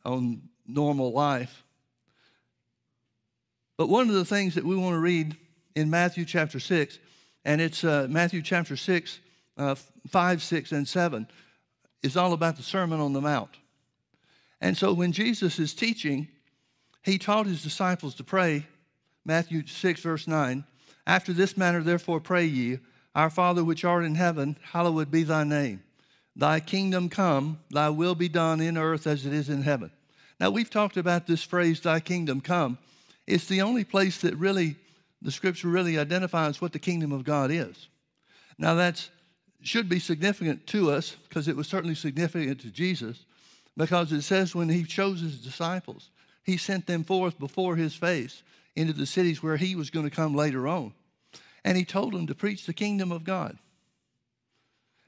on 0.04 0.42
normal 0.66 1.12
life. 1.12 1.62
But 3.76 3.88
one 3.88 4.08
of 4.08 4.14
the 4.14 4.24
things 4.24 4.54
that 4.54 4.64
we 4.64 4.76
want 4.76 4.94
to 4.94 4.98
read 4.98 5.36
in 5.76 5.90
Matthew 5.90 6.24
chapter 6.24 6.58
6, 6.58 6.98
and 7.44 7.60
it's 7.60 7.84
uh, 7.84 8.06
Matthew 8.10 8.42
chapter 8.42 8.76
6, 8.76 9.20
uh, 9.56 9.74
5, 10.08 10.42
6, 10.42 10.72
and 10.72 10.88
7, 10.88 11.28
is 12.02 12.16
all 12.16 12.32
about 12.32 12.56
the 12.56 12.62
Sermon 12.62 13.00
on 13.00 13.12
the 13.12 13.20
Mount. 13.20 13.50
And 14.60 14.76
so 14.76 14.92
when 14.92 15.12
Jesus 15.12 15.58
is 15.58 15.74
teaching, 15.74 16.28
he 17.02 17.18
taught 17.18 17.46
his 17.46 17.62
disciples 17.62 18.14
to 18.16 18.24
pray 18.24 18.66
Matthew 19.24 19.66
6, 19.66 20.00
verse 20.00 20.26
9. 20.26 20.64
After 21.06 21.32
this 21.32 21.56
manner, 21.56 21.82
therefore, 21.82 22.20
pray 22.20 22.44
ye, 22.44 22.78
Our 23.18 23.30
Father 23.30 23.64
which 23.64 23.84
art 23.84 24.04
in 24.04 24.14
heaven, 24.14 24.56
hallowed 24.62 25.10
be 25.10 25.24
thy 25.24 25.42
name. 25.42 25.82
Thy 26.36 26.60
kingdom 26.60 27.08
come, 27.08 27.58
thy 27.68 27.88
will 27.88 28.14
be 28.14 28.28
done 28.28 28.60
in 28.60 28.78
earth 28.78 29.08
as 29.08 29.26
it 29.26 29.32
is 29.32 29.48
in 29.48 29.62
heaven. 29.62 29.90
Now, 30.38 30.50
we've 30.50 30.70
talked 30.70 30.96
about 30.96 31.26
this 31.26 31.42
phrase, 31.42 31.80
thy 31.80 31.98
kingdom 31.98 32.40
come. 32.40 32.78
It's 33.26 33.46
the 33.46 33.60
only 33.60 33.82
place 33.82 34.20
that 34.20 34.36
really, 34.36 34.76
the 35.20 35.32
scripture 35.32 35.66
really 35.66 35.98
identifies 35.98 36.60
what 36.60 36.72
the 36.72 36.78
kingdom 36.78 37.10
of 37.10 37.24
God 37.24 37.50
is. 37.50 37.88
Now, 38.56 38.76
that 38.76 39.08
should 39.62 39.88
be 39.88 39.98
significant 39.98 40.68
to 40.68 40.92
us 40.92 41.16
because 41.28 41.48
it 41.48 41.56
was 41.56 41.66
certainly 41.66 41.96
significant 41.96 42.60
to 42.60 42.70
Jesus 42.70 43.24
because 43.76 44.12
it 44.12 44.22
says 44.22 44.54
when 44.54 44.68
he 44.68 44.84
chose 44.84 45.22
his 45.22 45.40
disciples, 45.40 46.10
he 46.44 46.56
sent 46.56 46.86
them 46.86 47.02
forth 47.02 47.36
before 47.36 47.74
his 47.74 47.96
face 47.96 48.44
into 48.76 48.92
the 48.92 49.06
cities 49.06 49.42
where 49.42 49.56
he 49.56 49.74
was 49.74 49.90
going 49.90 50.08
to 50.08 50.14
come 50.14 50.36
later 50.36 50.68
on. 50.68 50.92
And 51.64 51.76
he 51.76 51.84
told 51.84 52.12
them 52.12 52.26
to 52.26 52.34
preach 52.34 52.66
the 52.66 52.72
kingdom 52.72 53.12
of 53.12 53.24
God. 53.24 53.58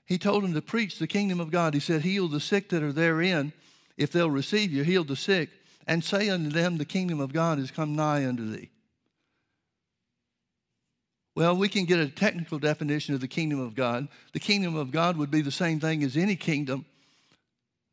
He 0.06 0.18
told 0.18 0.42
them 0.42 0.54
to 0.54 0.62
preach 0.62 0.98
the 0.98 1.06
kingdom 1.06 1.38
of 1.40 1.50
God. 1.50 1.74
He 1.74 1.80
said, 1.80 2.02
Heal 2.02 2.28
the 2.28 2.40
sick 2.40 2.68
that 2.70 2.82
are 2.82 2.92
therein, 2.92 3.52
if 3.96 4.10
they'll 4.10 4.30
receive 4.30 4.72
you, 4.72 4.82
heal 4.82 5.04
the 5.04 5.16
sick, 5.16 5.50
and 5.86 6.02
say 6.02 6.28
unto 6.28 6.50
them, 6.50 6.78
The 6.78 6.84
kingdom 6.84 7.20
of 7.20 7.32
God 7.32 7.58
is 7.58 7.70
come 7.70 7.94
nigh 7.94 8.26
unto 8.26 8.50
thee. 8.50 8.70
Well, 11.36 11.56
we 11.56 11.68
can 11.68 11.84
get 11.84 12.00
a 12.00 12.08
technical 12.08 12.58
definition 12.58 13.14
of 13.14 13.20
the 13.20 13.28
kingdom 13.28 13.60
of 13.60 13.74
God. 13.74 14.08
The 14.32 14.40
kingdom 14.40 14.74
of 14.74 14.90
God 14.90 15.16
would 15.16 15.30
be 15.30 15.42
the 15.42 15.52
same 15.52 15.78
thing 15.78 16.02
as 16.02 16.16
any 16.16 16.34
kingdom. 16.34 16.86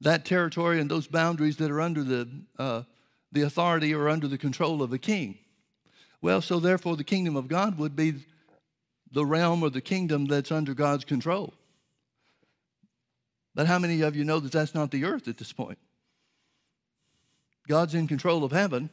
That 0.02 0.26
territory 0.26 0.82
and 0.82 0.90
those 0.90 1.08
boundaries 1.08 1.58
that 1.58 1.72
are 1.72 1.82
under 1.82 2.04
the 2.04 2.28
uh, 2.58 2.84
the 3.32 3.42
authority 3.42 3.94
or 3.94 4.10
under 4.10 4.28
the 4.28 4.38
control 4.38 4.82
of 4.82 4.94
a 4.94 4.98
king. 4.98 5.38
Well, 6.22 6.42
so 6.42 6.60
therefore, 6.60 6.98
the 6.98 7.04
kingdom 7.04 7.36
of 7.36 7.48
God 7.48 7.78
would 7.78 7.96
be 7.96 8.26
the 9.12 9.26
realm 9.26 9.64
or 9.64 9.70
the 9.70 9.82
kingdom 9.82 10.26
that's 10.26 10.52
under 10.52 10.74
God's 10.74 11.06
control. 11.06 11.54
But 13.56 13.68
how 13.68 13.80
many 13.80 14.02
of 14.02 14.16
you 14.16 14.24
know 14.24 14.40
that 14.40 14.52
that's 14.52 14.76
not 14.76 14.92
the 14.92 15.06
earth 15.06 15.28
at 15.28 15.38
this 15.38 15.52
point? 15.52 15.80
God's 17.68 17.96
in 17.96 18.08
control 18.08 18.44
of 18.44 18.52
heaven, 18.52 18.90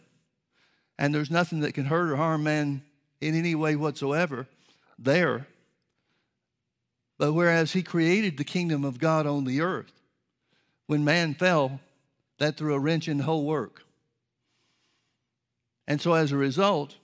and 0.98 1.14
there's 1.14 1.30
nothing 1.30 1.60
that 1.60 1.74
can 1.74 1.84
hurt 1.84 2.10
or 2.10 2.16
harm 2.16 2.44
man 2.44 2.82
in 3.20 3.34
any 3.34 3.54
way 3.54 3.76
whatsoever 3.76 4.46
there. 4.98 5.46
But 7.18 7.32
whereas 7.32 7.72
he 7.72 7.82
created 7.82 8.36
the 8.36 8.44
kingdom 8.44 8.84
of 8.84 8.98
God 8.98 9.26
on 9.26 9.44
the 9.44 9.60
earth, 9.60 9.92
when 10.86 11.04
man 11.04 11.34
fell, 11.34 11.80
that 12.38 12.56
threw 12.56 12.74
a 12.74 12.78
wrench 12.78 13.06
in 13.06 13.18
the 13.18 13.24
whole 13.24 13.44
work. 13.44 13.82
And 15.86 16.00
so 16.00 16.14
as 16.14 16.32
a 16.32 16.36
result, 16.36 16.96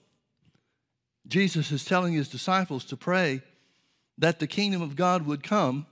Jesus 1.31 1.71
is 1.71 1.85
telling 1.85 2.13
his 2.13 2.27
disciples 2.27 2.83
to 2.85 2.97
pray 2.97 3.41
that 4.17 4.39
the 4.39 4.47
kingdom 4.47 4.81
of 4.81 4.97
God 4.97 5.25
would 5.25 5.41
come. 5.41 5.85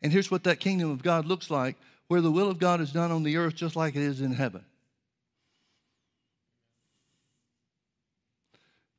And 0.00 0.12
here's 0.12 0.30
what 0.30 0.44
that 0.44 0.60
kingdom 0.60 0.90
of 0.90 1.02
God 1.02 1.26
looks 1.26 1.50
like 1.50 1.76
where 2.06 2.20
the 2.20 2.30
will 2.30 2.48
of 2.48 2.60
God 2.60 2.80
is 2.80 2.92
done 2.92 3.10
on 3.10 3.24
the 3.24 3.36
earth 3.36 3.56
just 3.56 3.74
like 3.74 3.96
it 3.96 4.02
is 4.02 4.20
in 4.20 4.32
heaven. 4.32 4.64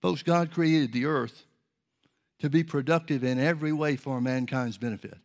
Folks, 0.02 0.24
God 0.24 0.52
created 0.52 0.92
the 0.92 1.06
earth 1.06 1.46
to 2.40 2.50
be 2.50 2.66
productive 2.66 3.24
in 3.24 3.40
every 3.40 3.72
way 3.72 3.96
for 3.96 4.20
mankind's 4.20 4.78
benefit. 4.78 5.18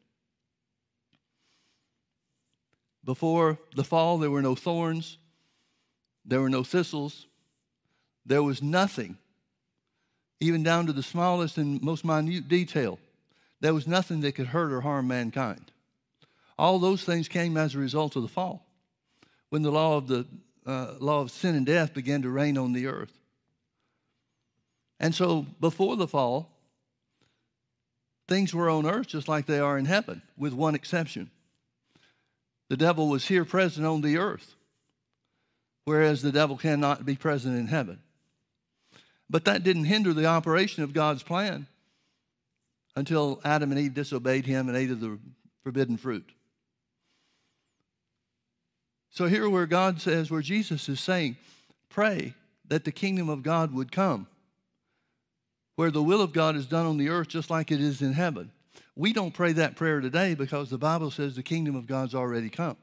Before 3.04 3.58
the 3.74 3.82
fall, 3.82 4.18
there 4.18 4.30
were 4.30 4.42
no 4.42 4.54
thorns, 4.54 5.18
there 6.24 6.40
were 6.40 6.48
no 6.48 6.62
thistles, 6.62 7.26
there 8.24 8.44
was 8.44 8.62
nothing, 8.62 9.18
even 10.42 10.64
down 10.64 10.86
to 10.86 10.92
the 10.92 11.04
smallest 11.04 11.56
and 11.56 11.80
most 11.82 12.04
minute 12.04 12.48
detail. 12.48 12.98
There 13.60 13.72
was 13.72 13.86
nothing 13.86 14.20
that 14.22 14.34
could 14.34 14.48
hurt 14.48 14.72
or 14.72 14.80
harm 14.80 15.06
mankind. 15.06 15.70
All 16.58 16.80
those 16.80 17.04
things 17.04 17.28
came 17.28 17.56
as 17.56 17.74
a 17.74 17.78
result 17.78 18.16
of 18.16 18.22
the 18.22 18.28
fall, 18.28 18.66
when 19.50 19.62
the 19.62 19.70
law 19.70 19.96
of 19.96 20.08
the 20.08 20.26
uh, 20.66 20.94
law 20.98 21.20
of 21.20 21.30
sin 21.30 21.54
and 21.54 21.64
death 21.64 21.94
began 21.94 22.22
to 22.22 22.28
reign 22.28 22.58
on 22.58 22.72
the 22.72 22.88
earth. 22.88 23.12
And 24.98 25.14
so, 25.14 25.46
before 25.60 25.96
the 25.96 26.08
fall, 26.08 26.50
things 28.28 28.52
were 28.52 28.68
on 28.68 28.84
earth 28.84 29.08
just 29.08 29.28
like 29.28 29.46
they 29.46 29.60
are 29.60 29.78
in 29.78 29.84
heaven, 29.84 30.22
with 30.36 30.52
one 30.52 30.74
exception. 30.74 31.30
The 32.68 32.76
devil 32.76 33.08
was 33.08 33.28
here 33.28 33.44
present 33.44 33.86
on 33.86 34.00
the 34.00 34.18
earth, 34.18 34.54
whereas 35.84 36.20
the 36.20 36.32
devil 36.32 36.56
cannot 36.56 37.06
be 37.06 37.14
present 37.14 37.56
in 37.56 37.68
heaven. 37.68 38.00
But 39.32 39.46
that 39.46 39.64
didn't 39.64 39.86
hinder 39.86 40.12
the 40.12 40.26
operation 40.26 40.82
of 40.82 40.92
God's 40.92 41.22
plan 41.22 41.66
until 42.94 43.40
Adam 43.44 43.72
and 43.72 43.80
Eve 43.80 43.94
disobeyed 43.94 44.44
him 44.44 44.68
and 44.68 44.76
ate 44.76 44.90
of 44.90 45.00
the 45.00 45.18
forbidden 45.64 45.96
fruit. 45.96 46.30
So, 49.10 49.26
here 49.26 49.48
where 49.48 49.66
God 49.66 50.00
says, 50.00 50.30
where 50.30 50.42
Jesus 50.42 50.88
is 50.88 51.00
saying, 51.00 51.36
pray 51.88 52.34
that 52.68 52.84
the 52.84 52.92
kingdom 52.92 53.28
of 53.30 53.42
God 53.42 53.74
would 53.74 53.90
come 53.90 54.26
where 55.76 55.90
the 55.90 56.02
will 56.02 56.20
of 56.20 56.32
God 56.32 56.54
is 56.54 56.66
done 56.66 56.86
on 56.86 56.98
the 56.98 57.08
earth 57.08 57.28
just 57.28 57.50
like 57.50 57.70
it 57.70 57.80
is 57.80 58.02
in 58.02 58.12
heaven. 58.12 58.50
We 58.94 59.12
don't 59.12 59.32
pray 59.32 59.52
that 59.52 59.76
prayer 59.76 60.00
today 60.00 60.34
because 60.34 60.68
the 60.68 60.78
Bible 60.78 61.10
says 61.10 61.34
the 61.34 61.42
kingdom 61.42 61.74
of 61.74 61.86
God's 61.86 62.14
already 62.14 62.50
come. 62.50 62.76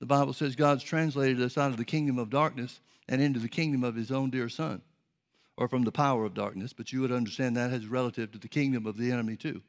The 0.00 0.06
Bible 0.06 0.32
says 0.32 0.56
God's 0.56 0.82
translated 0.82 1.40
us 1.42 1.58
out 1.58 1.70
of 1.70 1.76
the 1.76 1.84
kingdom 1.84 2.18
of 2.18 2.30
darkness 2.30 2.80
and 3.08 3.20
into 3.20 3.38
the 3.38 3.48
kingdom 3.48 3.84
of 3.84 3.94
his 3.94 4.10
own 4.10 4.30
dear 4.30 4.48
son, 4.48 4.80
or 5.62 5.68
from 5.68 5.82
the 5.82 5.92
power 5.92 6.24
of 6.24 6.34
darkness, 6.34 6.72
but 6.72 6.92
you 6.92 7.00
would 7.00 7.12
understand 7.12 7.56
that 7.56 7.72
as 7.72 7.86
relative 7.86 8.32
to 8.32 8.38
the 8.38 8.48
kingdom 8.48 8.86
of 8.86 8.96
the 8.96 9.10
enemy 9.10 9.36
too. 9.36 9.62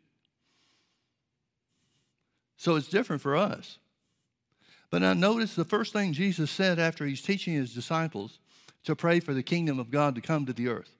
So 2.57 2.75
it's 2.75 2.87
different 2.87 3.21
for 3.21 3.35
us. 3.35 3.77
But 4.89 5.01
now 5.01 5.13
notice 5.13 5.55
the 5.55 5.65
first 5.65 5.93
thing 5.93 6.13
Jesus 6.13 6.51
said 6.51 6.79
after 6.79 7.05
he's 7.05 7.21
teaching 7.21 7.53
his 7.53 7.73
disciples 7.73 8.39
to 8.85 8.95
pray 8.95 9.19
for 9.19 9.33
the 9.33 9.43
kingdom 9.43 9.79
of 9.79 9.91
God 9.91 10.15
to 10.15 10.21
come 10.21 10.45
to 10.45 10.53
the 10.53 10.67
earth 10.67 10.93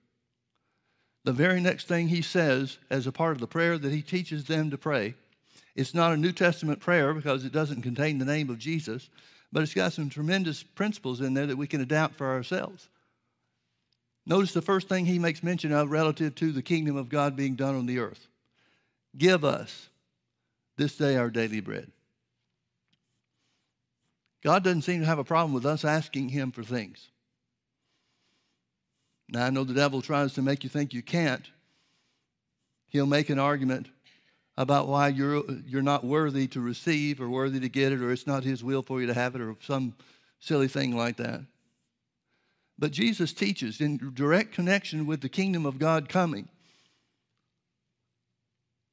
the 1.23 1.31
very 1.31 1.61
next 1.61 1.87
thing 1.87 2.09
he 2.09 2.21
says 2.21 2.77
as 2.89 3.07
a 3.07 3.11
part 3.11 3.31
of 3.31 3.39
the 3.39 3.47
prayer 3.47 3.77
that 3.77 3.91
he 3.91 4.01
teaches 4.01 4.45
them 4.45 4.69
to 4.69 4.77
pray, 4.77 5.15
it's 5.75 5.93
not 5.93 6.11
a 6.11 6.17
New 6.17 6.31
Testament 6.31 6.79
prayer 6.79 7.13
because 7.13 7.45
it 7.45 7.53
doesn't 7.53 7.81
contain 7.81 8.17
the 8.17 8.25
name 8.25 8.49
of 8.49 8.59
Jesus, 8.59 9.09
but 9.51 9.63
it's 9.63 9.73
got 9.73 9.93
some 9.93 10.09
tremendous 10.09 10.61
principles 10.63 11.21
in 11.21 11.33
there 11.33 11.47
that 11.47 11.57
we 11.57 11.67
can 11.67 11.81
adapt 11.81 12.15
for 12.15 12.27
ourselves. 12.27 12.89
Notice 14.25 14.53
the 14.53 14.61
first 14.61 14.87
thing 14.87 15.05
he 15.05 15.19
makes 15.19 15.43
mention 15.43 15.71
of 15.73 15.91
relative 15.91 16.35
to 16.35 16.51
the 16.51 16.61
kingdom 16.61 16.95
of 16.95 17.09
God 17.09 17.35
being 17.35 17.55
done 17.55 17.75
on 17.75 17.85
the 17.85 17.99
earth. 17.99 18.27
Give 19.17 19.43
us 19.43 19.89
this 20.77 20.95
day 20.95 21.17
our 21.17 21.29
daily 21.29 21.59
bread. 21.59 21.91
God 24.43 24.63
doesn't 24.63 24.81
seem 24.83 25.01
to 25.01 25.05
have 25.05 25.19
a 25.19 25.23
problem 25.23 25.53
with 25.53 25.65
us 25.65 25.85
asking 25.85 26.29
him 26.29 26.51
for 26.51 26.63
things. 26.63 27.09
Now, 29.29 29.45
I 29.45 29.49
know 29.49 29.63
the 29.63 29.73
devil 29.73 30.01
tries 30.01 30.33
to 30.33 30.41
make 30.41 30.63
you 30.63 30.69
think 30.69 30.93
you 30.93 31.01
can't. 31.01 31.49
He'll 32.89 33.05
make 33.05 33.29
an 33.29 33.39
argument 33.39 33.87
about 34.57 34.87
why 34.87 35.07
you're, 35.07 35.43
you're 35.65 35.81
not 35.81 36.03
worthy 36.03 36.47
to 36.47 36.61
receive 36.61 37.19
or 37.19 37.29
worthy 37.29 37.59
to 37.59 37.69
get 37.69 37.91
it, 37.91 38.01
or 38.01 38.11
it's 38.11 38.27
not 38.27 38.43
his 38.43 38.63
will 38.63 38.83
for 38.83 39.01
you 39.01 39.07
to 39.07 39.13
have 39.13 39.35
it, 39.35 39.41
or 39.41 39.55
some 39.61 39.95
silly 40.39 40.67
thing 40.67 40.95
like 40.95 41.17
that. 41.17 41.41
But 42.77 42.91
Jesus 42.91 43.33
teaches 43.33 43.81
in 43.81 44.13
direct 44.13 44.53
connection 44.53 45.05
with 45.05 45.21
the 45.21 45.29
kingdom 45.29 45.65
of 45.65 45.79
God 45.79 46.09
coming. 46.09 46.49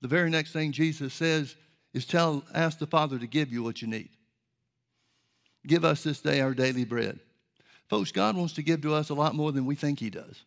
The 0.03 0.09
very 0.09 0.31
next 0.31 0.53
thing 0.53 0.73
Jesus 0.73 1.15
says 1.15 1.57
is 1.93 2.07
tell, 2.07 2.45
ask 2.55 2.79
the 2.79 2.87
Father 2.87 3.19
to 3.19 3.27
give 3.27 3.53
you 3.53 3.63
what 3.63 3.83
you 3.83 3.89
need. 3.89 4.11
Give 5.67 5.85
us 5.85 6.03
this 6.03 6.21
day 6.21 6.41
our 6.41 6.55
daily 6.55 6.85
bread. 6.85 7.21
Folks, 7.89 8.13
God 8.13 8.37
wants 8.37 8.55
to 8.55 8.63
give 8.63 8.83
to 8.83 8.95
us 8.95 9.11
a 9.11 9.15
lot 9.15 9.35
more 9.35 9.53
than 9.53 9.67
we 9.67 9.75
think 9.75 9.99
He 9.99 10.11
does. 10.11 10.45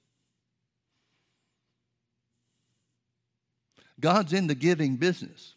God's 3.99 4.33
in 4.33 4.47
the 4.47 4.55
giving 4.55 4.95
business. 4.95 5.53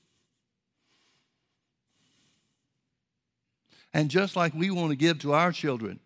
And 3.95 4.11
just 4.11 4.37
like 4.37 4.53
we 4.53 4.71
want 4.71 4.91
to 4.91 4.97
give 4.97 5.21
to 5.21 5.33
our 5.33 5.53
children 5.53 6.01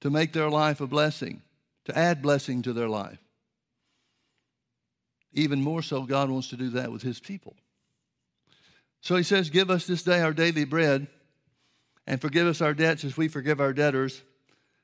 to 0.00 0.10
make 0.10 0.32
their 0.32 0.50
life 0.50 0.80
a 0.80 0.86
blessing, 0.86 1.42
to 1.84 1.96
add 1.96 2.22
blessing 2.22 2.62
to 2.62 2.72
their 2.72 2.88
life, 2.88 3.18
even 5.32 5.62
more 5.62 5.82
so, 5.82 6.02
God 6.02 6.30
wants 6.30 6.48
to 6.48 6.56
do 6.56 6.70
that 6.70 6.90
with 6.90 7.02
His 7.02 7.20
people. 7.20 7.54
So 9.00 9.16
He 9.16 9.22
says, 9.22 9.50
Give 9.50 9.70
us 9.70 9.86
this 9.86 10.02
day 10.02 10.20
our 10.20 10.32
daily 10.32 10.64
bread 10.64 11.06
and 12.06 12.20
forgive 12.20 12.46
us 12.46 12.60
our 12.60 12.74
debts 12.74 13.04
as 13.04 13.16
we 13.16 13.28
forgive 13.28 13.60
our 13.60 13.72
debtors. 13.72 14.22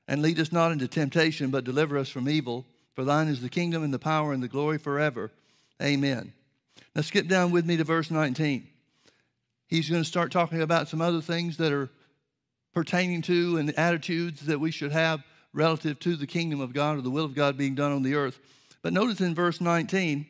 And 0.08 0.22
lead 0.22 0.38
us 0.38 0.52
not 0.52 0.70
into 0.70 0.86
temptation, 0.86 1.50
but 1.50 1.64
deliver 1.64 1.98
us 1.98 2.08
from 2.08 2.28
evil. 2.28 2.64
For 2.94 3.04
thine 3.04 3.26
is 3.26 3.40
the 3.40 3.48
kingdom 3.48 3.82
and 3.82 3.92
the 3.92 3.98
power 3.98 4.32
and 4.32 4.40
the 4.42 4.48
glory 4.48 4.78
forever. 4.78 5.32
Amen. 5.82 6.32
Now 6.94 7.02
skip 7.02 7.26
down 7.26 7.50
with 7.50 7.66
me 7.66 7.76
to 7.76 7.84
verse 7.84 8.10
19. 8.10 8.68
He's 9.66 9.90
going 9.90 10.02
to 10.02 10.08
start 10.08 10.30
talking 10.30 10.62
about 10.62 10.86
some 10.86 11.02
other 11.02 11.20
things 11.20 11.56
that 11.56 11.72
are 11.72 11.90
pertaining 12.76 13.22
to 13.22 13.56
and 13.56 13.66
the 13.66 13.80
attitudes 13.80 14.42
that 14.42 14.60
we 14.60 14.70
should 14.70 14.92
have 14.92 15.24
relative 15.54 15.98
to 15.98 16.14
the 16.14 16.26
kingdom 16.26 16.60
of 16.60 16.74
God 16.74 16.98
or 16.98 17.00
the 17.00 17.08
will 17.08 17.24
of 17.24 17.34
God 17.34 17.56
being 17.56 17.74
done 17.74 17.90
on 17.90 18.02
the 18.02 18.14
earth. 18.14 18.38
But 18.82 18.92
notice 18.92 19.18
in 19.22 19.34
verse 19.34 19.62
19, 19.62 20.26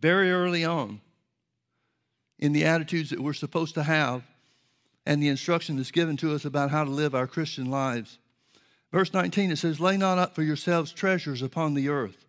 very 0.00 0.32
early 0.32 0.64
on, 0.64 1.02
in 2.38 2.52
the 2.52 2.64
attitudes 2.64 3.10
that 3.10 3.20
we're 3.20 3.34
supposed 3.34 3.74
to 3.74 3.82
have, 3.82 4.22
and 5.04 5.22
the 5.22 5.28
instruction 5.28 5.76
that's 5.76 5.90
given 5.90 6.16
to 6.16 6.34
us 6.34 6.46
about 6.46 6.70
how 6.70 6.82
to 6.82 6.90
live 6.90 7.14
our 7.14 7.26
Christian 7.26 7.70
lives. 7.70 8.16
Verse 8.90 9.12
19, 9.12 9.50
it 9.50 9.56
says, 9.56 9.80
Lay 9.80 9.98
not 9.98 10.16
up 10.16 10.34
for 10.34 10.42
yourselves 10.42 10.92
treasures 10.92 11.42
upon 11.42 11.74
the 11.74 11.90
earth, 11.90 12.24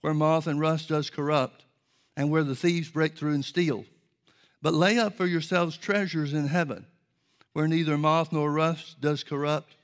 where 0.00 0.14
moth 0.14 0.48
and 0.48 0.58
rust 0.58 0.88
does 0.88 1.10
corrupt, 1.10 1.64
and 2.16 2.28
where 2.28 2.42
the 2.42 2.56
thieves 2.56 2.88
break 2.88 3.16
through 3.16 3.34
and 3.34 3.44
steal. 3.44 3.84
But 4.60 4.74
lay 4.74 4.98
up 4.98 5.16
for 5.16 5.26
yourselves 5.26 5.76
treasures 5.76 6.32
in 6.32 6.48
heaven, 6.48 6.86
where 7.56 7.66
neither 7.66 7.96
moth 7.96 8.32
nor 8.32 8.52
rust 8.52 9.00
does 9.00 9.24
corrupt, 9.24 9.76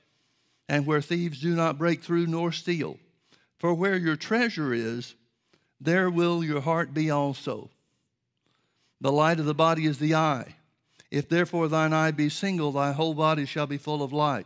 and 0.69 0.85
where 0.85 1.01
thieves 1.01 1.41
do 1.41 1.55
not 1.55 1.79
break 1.79 2.03
through 2.03 2.27
nor 2.27 2.51
steal. 2.51 2.99
For 3.57 3.73
where 3.73 3.97
your 3.97 4.15
treasure 4.15 4.75
is, 4.75 5.15
there 5.81 6.07
will 6.07 6.43
your 6.43 6.61
heart 6.61 6.93
be 6.93 7.09
also. 7.09 7.71
The 9.01 9.11
light 9.11 9.39
of 9.39 9.47
the 9.47 9.55
body 9.55 9.87
is 9.87 9.97
the 9.97 10.13
eye. 10.13 10.53
If 11.09 11.27
therefore 11.27 11.67
thine 11.67 11.93
eye 11.93 12.11
be 12.11 12.29
single, 12.29 12.71
thy 12.71 12.91
whole 12.91 13.15
body 13.15 13.47
shall 13.47 13.65
be 13.65 13.79
full 13.79 14.03
of 14.03 14.13
light. 14.13 14.45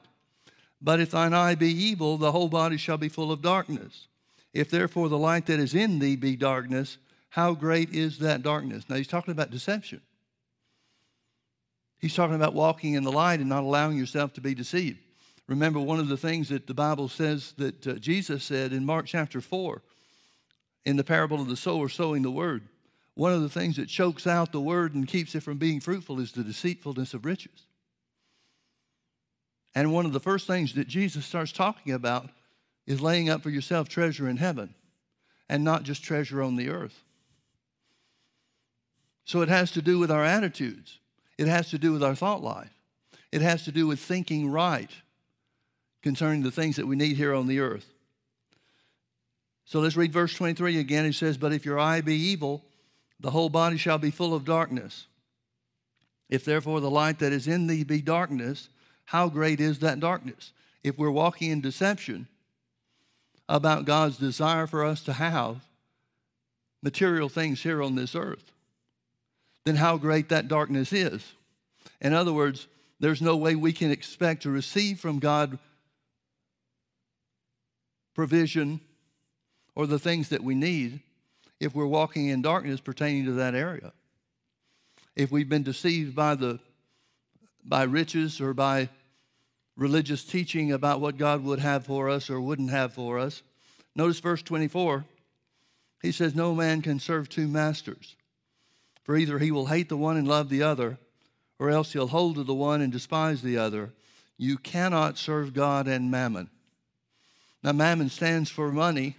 But 0.82 1.02
if 1.02 1.12
thine 1.12 1.34
eye 1.34 1.56
be 1.56 1.68
evil, 1.70 2.18
the 2.18 2.32
whole 2.32 2.48
body 2.48 2.78
shall 2.78 2.98
be 2.98 3.10
full 3.10 3.34
of 3.34 3.42
darkness. 3.42 4.08
If 4.54 4.70
therefore 4.70 5.10
the 5.10 5.18
light 5.18 5.48
that 5.48 5.60
is 5.60 5.76
in 5.76 6.00
thee 6.00 6.16
be 6.16 6.38
darkness, 6.38 6.98
how 7.32 7.56
great 7.56 7.94
is 7.94 8.20
that 8.20 8.42
darkness? 8.42 8.86
Now 8.88 8.96
he's 8.96 9.06
talking 9.06 9.34
about 9.34 9.52
deception. 9.52 10.00
He's 12.00 12.16
talking 12.16 12.36
about 12.36 12.54
walking 12.54 12.94
in 12.94 13.04
the 13.04 13.12
light 13.12 13.40
and 13.40 13.50
not 13.50 13.64
allowing 13.64 13.98
yourself 13.98 14.34
to 14.34 14.42
be 14.42 14.54
deceived. 14.54 15.00
Remember, 15.48 15.80
one 15.80 16.00
of 16.00 16.10
the 16.10 16.18
things 16.18 16.50
that 16.50 16.68
the 16.68 16.74
Bible 16.74 17.08
says 17.08 17.54
that 17.58 17.88
uh, 17.88 17.94
Jesus 17.94 18.44
said 18.44 18.74
in 18.74 18.86
Mark 18.86 19.06
chapter 19.06 19.42
4, 19.42 19.82
in 20.86 20.98
the 20.98 21.04
parable 21.04 21.42
of 21.42 21.48
the 21.48 21.56
sower 21.56 21.90
sowing 21.90 22.22
the 22.22 22.32
word, 22.32 22.68
one 23.14 23.34
of 23.34 23.42
the 23.42 23.50
things 23.50 23.78
that 23.78 23.88
chokes 23.88 24.28
out 24.28 24.52
the 24.52 24.62
word 24.62 24.94
and 24.94 25.08
keeps 25.08 25.34
it 25.34 25.42
from 25.42 25.58
being 25.58 25.80
fruitful 25.80 26.20
is 26.20 26.34
the 26.34 26.44
deceitfulness 26.44 27.14
of 27.14 27.26
riches. 27.26 27.66
And 29.74 29.94
one 29.94 30.06
of 30.06 30.14
the 30.14 30.20
first 30.20 30.48
things 30.48 30.74
that 30.74 30.88
Jesus 30.88 31.26
starts 31.26 31.52
talking 31.52 31.94
about 31.94 32.30
is 32.86 33.02
laying 33.02 33.30
up 33.30 33.42
for 33.42 33.50
yourself 33.50 33.90
treasure 33.90 34.28
in 34.28 34.38
heaven 34.38 34.74
and 35.50 35.64
not 35.64 35.84
just 35.84 36.04
treasure 36.04 36.42
on 36.42 36.56
the 36.56 36.70
earth. 36.70 37.04
So 39.26 39.42
it 39.42 39.50
has 39.50 39.72
to 39.72 39.82
do 39.82 40.00
with 40.00 40.10
our 40.10 40.24
attitudes, 40.24 41.00
it 41.38 41.48
has 41.48 41.70
to 41.70 41.78
do 41.78 41.92
with 41.94 42.04
our 42.04 42.16
thought 42.16 42.44
life, 42.44 42.74
it 43.32 43.42
has 43.42 43.64
to 43.66 43.72
do 43.72 43.88
with 43.88 44.00
thinking 44.00 44.50
right 44.50 44.90
concerning 46.02 46.44
the 46.44 46.52
things 46.52 46.78
that 46.78 46.88
we 46.88 46.96
need 46.96 47.18
here 47.18 47.34
on 47.34 47.48
the 47.48 47.60
earth. 47.60 47.94
So 49.66 49.82
let's 49.82 49.98
read 49.98 50.14
verse 50.14 50.34
23 50.34 50.80
again. 50.80 51.06
It 51.06 51.16
says, 51.16 51.38
But 51.38 51.52
if 51.52 51.66
your 51.66 51.78
eye 51.78 52.00
be 52.00 52.16
evil, 52.16 52.64
the 53.20 53.32
whole 53.32 53.50
body 53.50 53.78
shall 53.78 53.98
be 53.98 54.12
full 54.12 54.34
of 54.34 54.46
darkness. 54.46 55.08
If 56.30 56.46
therefore 56.46 56.80
the 56.80 56.90
light 56.90 57.20
that 57.20 57.34
is 57.34 57.48
in 57.48 57.68
thee 57.68 57.84
be 57.84 58.02
darkness, 58.02 58.70
how 59.06 59.30
great 59.30 59.60
is 59.60 59.80
that 59.80 60.00
darkness? 60.00 60.54
If 60.84 60.98
we're 60.98 61.12
walking 61.12 61.52
in 61.52 61.62
deception 61.62 62.28
about 63.50 63.86
God's 63.86 64.18
desire 64.18 64.68
for 64.68 64.86
us 64.86 65.02
to 65.04 65.14
have 65.14 65.58
material 66.82 67.30
things 67.30 67.64
here 67.64 67.82
on 67.82 67.96
this 67.96 68.16
earth, 68.16 68.52
then 69.68 69.76
how 69.76 69.98
great 69.98 70.30
that 70.30 70.48
darkness 70.48 70.94
is. 70.94 71.34
In 72.00 72.14
other 72.14 72.32
words, 72.32 72.68
there's 73.00 73.22
no 73.22 73.36
way 73.36 73.56
we 73.56 73.74
can 73.74 73.92
expect 73.92 74.44
to 74.44 74.50
receive 74.50 75.00
from 75.00 75.20
God 75.20 75.60
provision 78.16 78.80
or 79.76 79.86
the 79.86 80.00
things 80.00 80.30
that 80.30 80.44
we 80.44 80.56
need 80.56 81.02
if 81.60 81.76
we're 81.76 81.86
walking 81.86 82.28
in 82.28 82.42
darkness 82.42 82.80
pertaining 82.80 83.26
to 83.26 83.34
that 83.34 83.56
area. 83.56 83.92
If 85.16 85.32
we've 85.32 85.50
been 85.50 85.64
deceived 85.64 86.16
by 86.16 86.36
the 86.36 86.60
by 87.64 87.84
riches 87.84 88.40
or 88.40 88.54
by 88.54 88.88
religious 89.76 90.24
teaching 90.24 90.72
about 90.72 91.02
what 91.02 91.18
God 91.18 91.44
would 91.44 91.60
have 91.60 91.86
for 91.86 92.10
us 92.10 92.30
or 92.30 92.40
wouldn't 92.40 92.72
have 92.72 92.94
for 92.94 93.20
us. 93.20 93.44
Notice 93.96 94.22
verse 94.22 94.42
24. 94.42 95.04
He 96.02 96.14
says, 96.14 96.34
No 96.34 96.56
man 96.56 96.82
can 96.82 97.00
serve 97.00 97.28
two 97.28 97.48
masters, 97.48 98.16
for 99.08 99.16
either 99.16 99.40
he 99.40 99.52
will 99.52 99.68
hate 99.68 99.88
the 99.88 99.96
one 99.96 100.18
and 100.18 100.28
love 100.28 100.50
the 100.50 100.62
other, 100.62 100.98
or 101.60 101.70
else 101.70 101.94
he'll 101.94 102.10
hold 102.10 102.36
to 102.36 102.44
the 102.44 102.54
one 102.54 102.82
and 102.82 102.92
despise 102.92 103.42
the 103.42 103.58
other. 103.58 103.94
You 104.38 104.58
cannot 104.58 105.18
serve 105.18 105.54
God 105.54 105.88
and 105.88 106.12
mammon. 106.12 106.50
Now, 107.64 107.72
mammon 107.72 108.10
stands 108.10 108.50
for 108.50 108.70
money, 108.70 109.16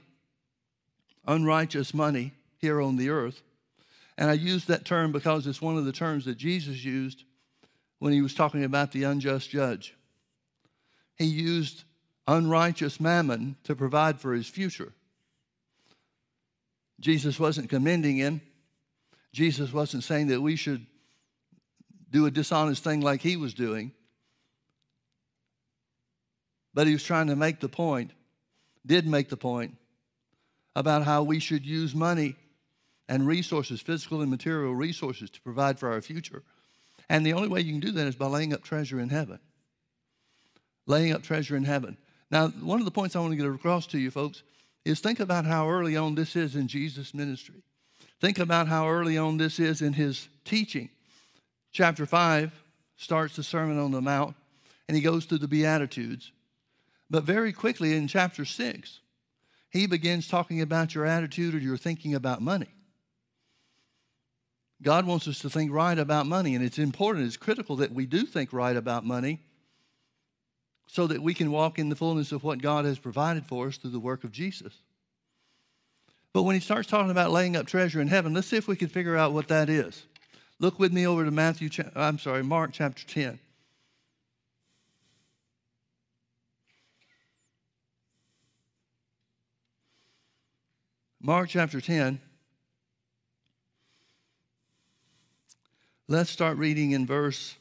unrighteous 1.27 1.95
money 1.95 2.35
here 2.59 2.83
on 2.83 2.97
the 2.97 3.09
earth. 3.09 3.41
And 4.19 4.29
I 4.29 4.35
use 4.35 4.67
that 4.67 4.85
term 4.85 5.11
because 5.11 5.47
it's 5.47 5.63
one 5.63 5.79
of 5.79 5.87
the 5.87 5.93
terms 5.93 6.27
that 6.27 6.37
Jesus 6.37 6.85
used 6.85 7.25
when 7.99 8.13
he 8.13 8.21
was 8.21 8.35
talking 8.35 8.65
about 8.65 8.93
the 8.93 9.05
unjust 9.05 9.49
judge. 9.49 9.95
He 11.17 11.25
used 11.25 11.85
unrighteous 12.27 13.01
mammon 13.01 13.57
to 13.65 13.75
provide 13.75 14.21
for 14.21 14.35
his 14.35 14.49
future. 14.49 14.93
Jesus 17.01 17.41
wasn't 17.41 17.71
commending 17.71 18.19
him. 18.19 18.43
Jesus 19.39 19.73
wasn't 19.73 20.03
saying 20.03 20.27
that 20.27 20.41
we 20.41 20.57
should 20.57 20.85
do 22.11 22.27
a 22.27 22.31
dishonest 22.31 22.83
thing 22.83 23.03
like 23.03 23.21
he 23.21 23.37
was 23.37 23.55
doing. 23.55 23.93
But 26.75 26.89
he 26.89 26.93
was 26.93 27.05
trying 27.05 27.29
to 27.29 27.37
make 27.37 27.61
the 27.61 27.69
point 27.69 28.11
did 28.85 29.07
make 29.07 29.29
the 29.29 29.37
point 29.37 29.77
about 30.75 31.05
how 31.05 31.23
we 31.23 31.39
should 31.39 31.65
use 31.65 31.95
money 31.95 32.35
and 33.09 33.29
resources, 33.29 33.81
physical 33.81 34.23
and 34.23 34.31
material 34.31 34.75
resources, 34.75 35.31
to 35.31 35.41
provide 35.41 35.79
for 35.79 35.93
our 35.93 36.01
future. 36.01 36.43
And 37.09 37.25
the 37.25 37.35
only 37.35 37.47
way 37.47 37.61
you 37.61 37.71
can 37.71 37.81
do 37.81 37.93
that 37.93 38.09
is 38.09 38.17
by 38.17 38.27
laying 38.27 38.53
up 38.53 38.65
treasure 38.65 38.99
in 38.99 39.09
heaven. 39.09 39.39
Laying 40.87 41.13
up 41.13 41.23
treasure 41.23 41.55
in 41.55 41.63
heaven. 41.63 41.97
Now, 42.29 42.49
one 42.49 42.81
of 42.81 42.87
the 42.87 42.91
points 42.91 43.15
I 43.15 43.21
want 43.21 43.31
to 43.31 43.37
get 43.37 43.47
across 43.47 43.87
to 43.89 44.01
you, 44.01 44.11
folks, 44.11 44.43
is 44.85 44.99
think 44.99 45.21
about 45.21 45.45
how 45.45 45.69
early 45.71 45.97
on 45.97 46.17
this 46.17 46.35
is 46.35 46.57
in 46.57 46.67
Jesus' 46.67 47.15
ministry. 47.15 47.63
Think 48.21 48.39
about 48.39 48.69
how 48.69 48.89
early 48.89 49.17
on 49.17 49.37
this 49.37 49.61
is 49.61 49.81
in 49.81 49.93
his 49.93 50.29
teaching. 50.45 50.91
Chapter 51.73 52.07
5 52.07 52.53
starts 52.97 53.37
the 53.37 53.43
Sermon 53.43 53.79
on 53.79 53.93
the 53.93 54.01
Mount, 54.01 54.35
and 54.89 54.97
he 54.97 55.03
goes 55.03 55.25
through 55.25 55.39
the 55.39 55.49
Beatitudes. 55.49 56.33
But 57.11 57.25
very 57.25 57.53
quickly 57.53 57.97
in 57.97 58.09
chapter 58.09 58.45
6, 58.45 59.01
he 59.71 59.87
begins 59.87 60.27
talking 60.27 60.61
about 60.61 60.95
your 60.95 61.05
attitude 61.05 61.55
or 61.55 61.59
your 61.59 61.77
thinking 61.77 62.15
about 62.15 62.43
money. 62.43 62.69
God 64.83 65.07
wants 65.07 65.27
us 65.27 65.41
to 65.41 65.51
think 65.51 65.73
right 65.73 65.99
about 65.99 66.27
money, 66.27 66.55
and 66.55 66.65
it's 66.65 66.79
important, 66.79 67.27
it's 67.27 67.37
critical 67.37 67.77
that 67.77 67.93
we 67.93 68.07
do 68.07 68.25
think 68.25 68.53
right 68.53 68.77
about 68.77 69.05
money 69.05 69.41
so 70.87 71.07
that 71.07 71.23
we 71.23 71.35
can 71.35 71.51
walk 71.51 71.79
in 71.79 71.89
the 71.89 71.97
fullness 71.97 72.33
of 72.33 72.45
what 72.45 72.63
God 72.63 72.85
has 72.85 72.99
provided 72.99 73.47
for 73.47 73.69
us 73.69 73.77
through 73.77 73.91
the 73.91 74.01
work 74.01 74.25
of 74.25 74.33
Jesus. 74.33 74.73
But 76.33 76.43
when 76.43 76.55
he 76.55 76.61
starts 76.61 76.89
talking 76.89 77.11
about 77.11 77.31
laying 77.31 77.57
up 77.57 77.67
treasure 77.67 78.01
in 78.01 78.09
heaven, 78.09 78.35
let's 78.35 78.47
see 78.47 78.57
if 78.57 78.69
we 78.69 78.77
can 78.77 78.89
figure 78.89 79.17
out 79.17 79.33
what 79.33 79.49
that 79.49 79.69
is. 79.69 80.05
Look 80.61 80.79
with 80.79 80.93
me 80.93 81.07
over 81.07 81.25
to 81.25 81.31
Matthew, 81.31 81.71
I'm 81.95 82.19
sorry, 82.19 82.43
Mark 82.43 82.71
chapter 82.73 83.07
10. 83.07 83.39
Mark 91.21 91.49
chapter 91.49 91.81
10. 91.81 92.21
Let's 96.07 96.31
start 96.31 96.57
reading 96.57 96.93
in 96.93 97.07
verse 97.07 97.57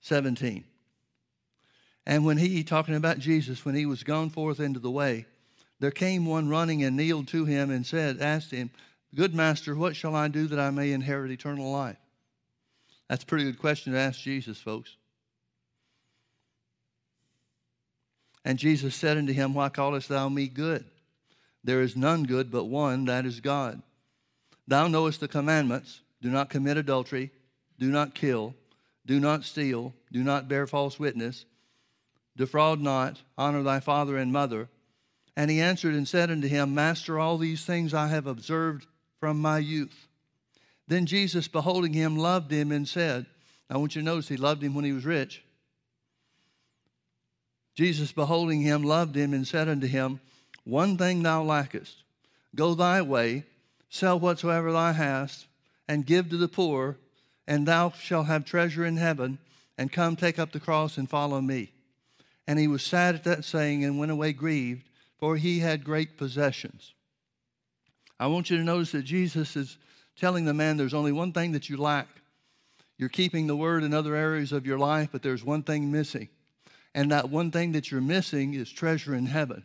17. 0.00 0.64
And 2.06 2.24
when 2.24 2.38
he, 2.38 2.64
talking 2.64 2.94
about 2.94 3.18
Jesus, 3.18 3.64
when 3.64 3.74
he 3.74 3.84
was 3.84 4.02
gone 4.02 4.30
forth 4.30 4.58
into 4.58 4.80
the 4.80 4.90
way, 4.90 5.26
there 5.80 5.90
came 5.90 6.26
one 6.26 6.48
running 6.48 6.84
and 6.84 6.96
kneeled 6.96 7.28
to 7.28 7.46
him 7.46 7.70
and 7.70 7.84
said, 7.84 8.20
asked 8.20 8.50
him, 8.50 8.70
Good 9.14 9.34
master, 9.34 9.74
what 9.74 9.96
shall 9.96 10.14
I 10.14 10.28
do 10.28 10.46
that 10.46 10.60
I 10.60 10.70
may 10.70 10.92
inherit 10.92 11.32
eternal 11.32 11.72
life? 11.72 11.96
That's 13.08 13.24
a 13.24 13.26
pretty 13.26 13.44
good 13.44 13.58
question 13.58 13.92
to 13.92 13.98
ask 13.98 14.20
Jesus, 14.20 14.58
folks. 14.58 14.96
And 18.44 18.58
Jesus 18.58 18.94
said 18.94 19.18
unto 19.18 19.32
him, 19.32 19.52
Why 19.52 19.68
callest 19.68 20.08
thou 20.08 20.28
me 20.28 20.46
good? 20.46 20.84
There 21.64 21.82
is 21.82 21.96
none 21.96 22.22
good 22.22 22.50
but 22.50 22.64
one, 22.64 23.06
that 23.06 23.26
is 23.26 23.40
God. 23.40 23.82
Thou 24.68 24.86
knowest 24.86 25.20
the 25.20 25.28
commandments 25.28 26.00
do 26.22 26.30
not 26.30 26.50
commit 26.50 26.76
adultery, 26.76 27.32
do 27.78 27.88
not 27.88 28.14
kill, 28.14 28.54
do 29.06 29.18
not 29.18 29.44
steal, 29.44 29.94
do 30.12 30.22
not 30.22 30.48
bear 30.48 30.66
false 30.66 30.98
witness, 30.98 31.44
defraud 32.36 32.80
not, 32.80 33.20
honor 33.36 33.62
thy 33.62 33.80
father 33.80 34.16
and 34.16 34.32
mother. 34.32 34.68
And 35.36 35.50
he 35.50 35.60
answered 35.60 35.94
and 35.94 36.06
said 36.06 36.30
unto 36.30 36.48
him, 36.48 36.74
Master, 36.74 37.18
all 37.18 37.38
these 37.38 37.64
things 37.64 37.94
I 37.94 38.08
have 38.08 38.26
observed 38.26 38.86
from 39.18 39.40
my 39.40 39.58
youth. 39.58 40.08
Then 40.88 41.06
Jesus, 41.06 41.46
beholding 41.46 41.92
him, 41.92 42.16
loved 42.16 42.50
him 42.50 42.72
and 42.72 42.88
said, 42.88 43.26
I 43.68 43.76
want 43.76 43.94
you 43.94 44.02
to 44.02 44.06
notice 44.06 44.28
he 44.28 44.36
loved 44.36 44.62
him 44.62 44.74
when 44.74 44.84
he 44.84 44.92
was 44.92 45.04
rich. 45.04 45.44
Jesus, 47.76 48.10
beholding 48.10 48.60
him, 48.60 48.82
loved 48.82 49.16
him 49.16 49.32
and 49.32 49.46
said 49.46 49.68
unto 49.68 49.86
him, 49.86 50.20
one 50.64 50.98
thing 50.98 51.22
thou 51.22 51.42
lackest. 51.42 52.02
Go 52.54 52.74
thy 52.74 53.00
way, 53.02 53.44
sell 53.88 54.18
whatsoever 54.18 54.72
thou 54.72 54.92
hast, 54.92 55.46
and 55.88 56.06
give 56.06 56.28
to 56.30 56.36
the 56.36 56.48
poor, 56.48 56.96
and 57.46 57.66
thou 57.66 57.90
shalt 57.90 58.26
have 58.26 58.44
treasure 58.44 58.84
in 58.84 58.96
heaven, 58.96 59.38
and 59.78 59.92
come 59.92 60.16
take 60.16 60.38
up 60.38 60.52
the 60.52 60.60
cross 60.60 60.98
and 60.98 61.08
follow 61.08 61.40
me. 61.40 61.72
And 62.46 62.58
he 62.58 62.68
was 62.68 62.82
sad 62.82 63.14
at 63.14 63.24
that 63.24 63.44
saying 63.44 63.84
and 63.84 63.98
went 63.98 64.12
away 64.12 64.32
grieved, 64.32 64.89
for 65.20 65.36
he 65.36 65.60
had 65.60 65.84
great 65.84 66.16
possessions. 66.16 66.94
I 68.18 68.26
want 68.26 68.50
you 68.50 68.56
to 68.56 68.64
notice 68.64 68.92
that 68.92 69.02
Jesus 69.02 69.54
is 69.54 69.78
telling 70.16 70.46
the 70.46 70.54
man 70.54 70.76
there's 70.76 70.94
only 70.94 71.12
one 71.12 71.32
thing 71.32 71.52
that 71.52 71.68
you 71.68 71.76
lack. 71.76 72.08
You're 72.98 73.08
keeping 73.08 73.46
the 73.46 73.56
word 73.56 73.82
in 73.82 73.94
other 73.94 74.14
areas 74.14 74.52
of 74.52 74.66
your 74.66 74.78
life, 74.78 75.10
but 75.12 75.22
there's 75.22 75.44
one 75.44 75.62
thing 75.62 75.92
missing. 75.92 76.28
And 76.94 77.12
that 77.12 77.30
one 77.30 77.50
thing 77.50 77.72
that 77.72 77.90
you're 77.90 78.00
missing 78.00 78.54
is 78.54 78.70
treasure 78.70 79.14
in 79.14 79.26
heaven. 79.26 79.64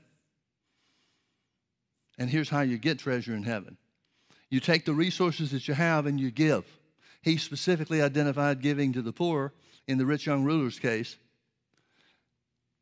And 2.18 2.30
here's 2.30 2.50
how 2.50 2.62
you 2.62 2.78
get 2.78 3.00
treasure 3.00 3.34
in 3.34 3.44
heaven 3.44 3.78
you 4.50 4.60
take 4.60 4.86
the 4.86 4.94
resources 4.94 5.52
that 5.52 5.68
you 5.68 5.74
have 5.74 6.06
and 6.06 6.20
you 6.20 6.32
give. 6.32 6.64
He 7.22 7.38
specifically 7.38 8.02
identified 8.02 8.62
giving 8.62 8.94
to 8.94 9.02
the 9.02 9.12
poor 9.12 9.54
in 9.88 9.98
the 9.98 10.06
rich 10.06 10.28
young 10.28 10.44
ruler's 10.44 10.80
case. 10.80 11.18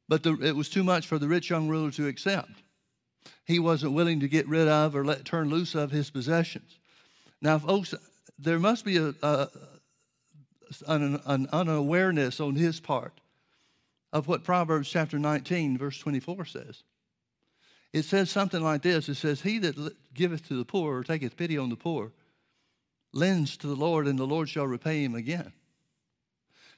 But 0.10 0.24
the, 0.24 0.38
it 0.42 0.56
was 0.56 0.70
too 0.70 0.84
much 0.84 1.08
for 1.08 1.18
the 1.18 1.30
rich 1.30 1.50
young 1.50 1.70
ruler 1.70 1.92
to 1.92 2.08
accept. 2.08 2.63
He 3.46 3.60
wasn't 3.60 3.94
willing 3.94 4.20
to 4.22 4.28
get 4.28 4.48
rid 4.48 4.68
of 4.68 4.96
or 4.96 5.06
let 5.06 5.26
turn 5.26 5.50
loose 5.50 5.76
of 5.76 5.92
his 5.92 6.10
possessions. 6.10 6.78
Now, 7.42 7.60
folks, 7.60 7.94
there 8.40 8.60
must 8.60 8.86
be 8.86 8.98
a, 8.98 9.14
a 9.22 9.50
an, 10.88 11.22
an 11.26 11.48
unawareness 11.52 12.40
on 12.40 12.56
his 12.56 12.80
part 12.80 13.14
of 14.12 14.28
what 14.28 14.44
Proverbs 14.44 14.90
chapter 14.90 15.20
19, 15.20 15.78
verse 15.78 15.98
24 16.00 16.46
says. 16.46 16.84
It 17.92 18.06
says 18.06 18.32
something 18.32 18.62
like 18.62 18.82
this 18.82 19.10
It 19.10 19.16
says, 19.16 19.42
He 19.42 19.60
that 19.60 19.96
giveth 20.14 20.48
to 20.48 20.56
the 20.56 20.66
poor 20.66 20.98
or 20.98 21.04
taketh 21.04 21.38
pity 21.38 21.58
on 21.58 21.70
the 21.70 21.76
poor 21.76 22.12
lends 23.14 23.56
to 23.58 23.68
the 23.68 23.76
Lord, 23.76 24.08
and 24.08 24.18
the 24.18 24.26
Lord 24.26 24.50
shall 24.50 24.66
repay 24.66 25.04
him 25.04 25.14
again. 25.14 25.54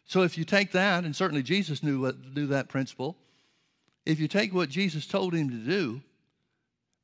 So 0.05 0.21
if 0.21 0.37
you 0.37 0.43
take 0.43 0.73
that, 0.73 1.05
and 1.05 1.15
certainly 1.15 1.41
Jesus 1.41 1.81
knew, 1.81 2.01
what, 2.01 2.35
knew 2.35 2.47
that 2.47 2.67
principle, 2.67 3.15
if 4.05 4.19
you 4.19 4.27
take 4.27 4.53
what 4.53 4.69
Jesus 4.69 5.07
told 5.07 5.33
him 5.33 5.49
to 5.49 5.55
do, 5.55 6.01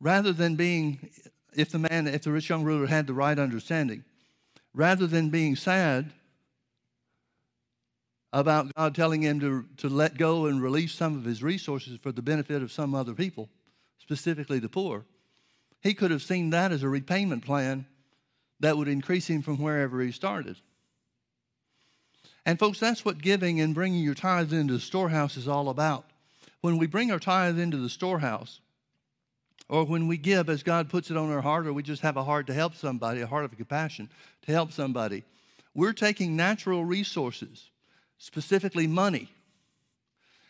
rather 0.01 0.33
than 0.33 0.55
being, 0.55 1.09
if 1.55 1.71
the 1.71 1.79
man, 1.79 2.07
if 2.07 2.23
the 2.23 2.31
rich 2.31 2.49
young 2.49 2.63
ruler 2.63 2.87
had 2.87 3.07
the 3.07 3.13
right 3.13 3.37
understanding, 3.37 4.03
rather 4.73 5.07
than 5.07 5.29
being 5.29 5.55
sad 5.55 6.11
about 8.33 8.73
God 8.75 8.95
telling 8.95 9.21
him 9.21 9.39
to, 9.41 9.65
to 9.77 9.89
let 9.89 10.17
go 10.17 10.47
and 10.47 10.61
release 10.61 10.93
some 10.93 11.15
of 11.15 11.23
his 11.23 11.43
resources 11.43 11.99
for 12.01 12.11
the 12.11 12.21
benefit 12.21 12.63
of 12.63 12.71
some 12.71 12.95
other 12.95 13.13
people, 13.13 13.49
specifically 13.99 14.59
the 14.59 14.69
poor, 14.69 15.05
he 15.81 15.93
could 15.93 16.11
have 16.11 16.21
seen 16.21 16.49
that 16.49 16.71
as 16.71 16.83
a 16.83 16.89
repayment 16.89 17.45
plan 17.45 17.85
that 18.59 18.77
would 18.77 18.87
increase 18.87 19.27
him 19.27 19.41
from 19.41 19.57
wherever 19.57 20.01
he 20.01 20.11
started. 20.11 20.55
And, 22.45 22.57
folks, 22.57 22.79
that's 22.79 23.05
what 23.05 23.21
giving 23.21 23.59
and 23.59 23.75
bringing 23.75 24.03
your 24.03 24.15
tithes 24.15 24.53
into 24.53 24.73
the 24.73 24.79
storehouse 24.79 25.37
is 25.37 25.47
all 25.47 25.69
about. 25.69 26.05
When 26.61 26.77
we 26.77 26.87
bring 26.87 27.11
our 27.11 27.19
tithe 27.19 27.59
into 27.59 27.77
the 27.77 27.89
storehouse, 27.89 28.60
or 29.71 29.85
when 29.85 30.09
we 30.09 30.17
give 30.17 30.49
as 30.49 30.63
God 30.63 30.89
puts 30.89 31.09
it 31.09 31.17
on 31.17 31.31
our 31.31 31.39
heart, 31.39 31.65
or 31.65 31.71
we 31.71 31.81
just 31.81 32.01
have 32.01 32.17
a 32.17 32.25
heart 32.25 32.47
to 32.47 32.53
help 32.53 32.75
somebody, 32.75 33.21
a 33.21 33.25
heart 33.25 33.45
of 33.45 33.55
compassion 33.55 34.09
to 34.45 34.51
help 34.51 34.73
somebody, 34.73 35.23
we're 35.73 35.93
taking 35.93 36.35
natural 36.35 36.83
resources, 36.83 37.69
specifically 38.17 38.85
money, 38.85 39.29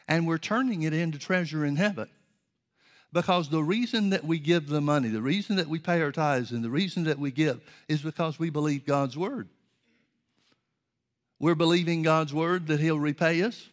and 0.08 0.26
we're 0.26 0.40
turning 0.40 0.82
it 0.82 0.94
into 0.94 1.20
treasure 1.20 1.64
in 1.64 1.76
heaven. 1.76 2.10
Because 3.14 3.50
the 3.50 3.64
reason 3.64 4.10
that 4.10 4.24
we 4.24 4.40
give 4.40 4.68
the 4.68 4.82
money, 4.82 5.10
the 5.10 5.22
reason 5.22 5.58
that 5.58 5.68
we 5.68 5.78
pay 5.78 6.02
our 6.02 6.12
tithes, 6.12 6.52
and 6.52 6.64
the 6.64 6.72
reason 6.72 7.04
that 7.04 7.20
we 7.20 7.30
give 7.30 7.62
is 7.88 8.02
because 8.02 8.40
we 8.40 8.50
believe 8.50 8.88
God's 8.88 9.16
word. 9.16 9.50
We're 11.40 11.54
believing 11.54 12.02
God's 12.02 12.34
word 12.34 12.68
that 12.68 12.80
He'll 12.80 12.98
repay 12.98 13.44
us 13.44 13.70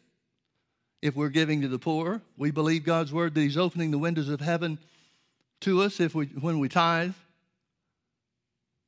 if 1.01 1.17
we're 1.17 1.31
giving 1.31 1.63
to 1.63 1.69
the 1.69 1.79
poor. 1.79 2.21
We 2.37 2.51
believe 2.51 2.85
God's 2.85 3.15
word 3.15 3.35
that 3.35 3.41
He's 3.41 3.57
opening 3.57 3.93
the 3.93 3.99
windows 3.99 4.29
of 4.29 4.43
heaven 4.43 4.79
to 5.61 5.83
us 5.83 6.01
if 6.01 6.15
we, 6.15 6.27
when 6.27 6.59
we 6.59 6.69
tithe, 6.69 7.15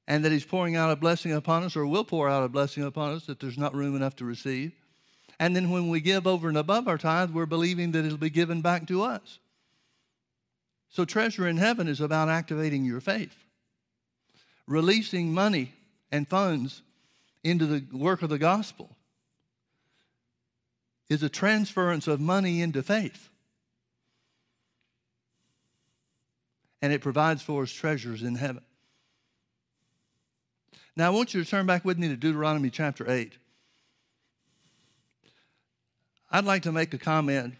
and 0.07 0.25
that 0.25 0.33
He's 0.33 0.45
pouring 0.45 0.77
out 0.77 0.91
a 0.91 0.97
blessing 0.97 1.33
upon 1.33 1.63
us, 1.63 1.77
or 1.77 1.87
will 1.87 2.05
pour 2.05 2.29
out 2.29 2.45
a 2.45 2.49
blessing 2.49 2.83
upon 2.83 3.15
us 3.15 3.27
that 3.27 3.41
there's 3.41 3.59
not 3.59 3.75
room 3.75 3.95
enough 3.95 4.17
to 4.17 4.25
receive. 4.25 4.73
And 5.39 5.57
then 5.57 5.71
when 5.71 5.89
we 5.89 6.01
give 6.01 6.27
over 6.27 6.49
and 6.49 6.59
above 6.59 6.87
our 6.87 6.99
tithe, 6.99 7.31
we're 7.31 7.47
believing 7.47 7.93
that 7.93 8.05
it'll 8.05 8.19
be 8.19 8.31
given 8.31 8.61
back 8.61 8.87
to 8.89 9.03
us. 9.03 9.39
So, 10.91 11.05
treasure 11.05 11.47
in 11.47 11.57
heaven 11.57 11.89
is 11.89 12.01
about 12.01 12.29
activating 12.29 12.85
your 12.85 13.01
faith, 13.01 13.45
releasing 14.67 15.33
money 15.33 15.73
and 16.11 16.29
funds 16.29 16.83
into 17.45 17.67
the 17.67 17.85
work 17.97 18.23
of 18.23 18.29
the 18.29 18.39
gospel 18.39 18.97
is 21.09 21.23
a 21.23 21.29
transference 21.29 22.07
of 22.07 22.21
money 22.21 22.63
into 22.63 22.83
faith. 22.83 23.30
And 26.83 26.93
it 26.93 27.01
provides 27.01 27.43
for 27.43 27.63
us 27.63 27.71
treasures 27.71 28.23
in 28.23 28.37
heaven. 28.37 28.63
Now, 30.97 31.07
I 31.07 31.11
want 31.11 31.35
you 31.35 31.43
to 31.43 31.49
turn 31.49 31.67
back 31.67 31.85
with 31.85 31.99
me 31.99 32.09
to 32.09 32.17
Deuteronomy 32.17 32.71
chapter 32.71 33.11
8. 33.11 33.33
I'd 36.31 36.45
like 36.45 36.63
to 36.63 36.73
make 36.73 36.95
a 36.95 36.99
comment 36.99 37.55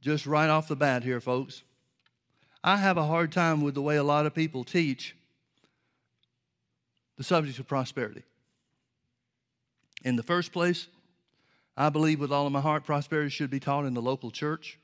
just 0.00 0.26
right 0.26 0.48
off 0.48 0.68
the 0.68 0.76
bat 0.76 1.02
here, 1.02 1.20
folks. 1.20 1.62
I 2.62 2.76
have 2.76 2.96
a 2.96 3.04
hard 3.04 3.32
time 3.32 3.60
with 3.60 3.74
the 3.74 3.82
way 3.82 3.96
a 3.96 4.02
lot 4.02 4.26
of 4.26 4.34
people 4.34 4.64
teach 4.64 5.14
the 7.16 7.24
subject 7.24 7.58
of 7.58 7.66
prosperity. 7.66 8.22
In 10.04 10.16
the 10.16 10.22
first 10.22 10.52
place, 10.52 10.88
I 11.76 11.88
believe 11.90 12.20
with 12.20 12.32
all 12.32 12.46
of 12.46 12.52
my 12.52 12.60
heart 12.60 12.84
prosperity 12.84 13.30
should 13.30 13.50
be 13.50 13.60
taught 13.60 13.84
in 13.84 13.94
the 13.94 14.02
local 14.02 14.30
church 14.30 14.78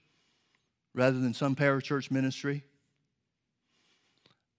rather 0.95 1.19
than 1.19 1.35
some 1.35 1.57
parachurch 1.57 2.11
ministry. 2.11 2.65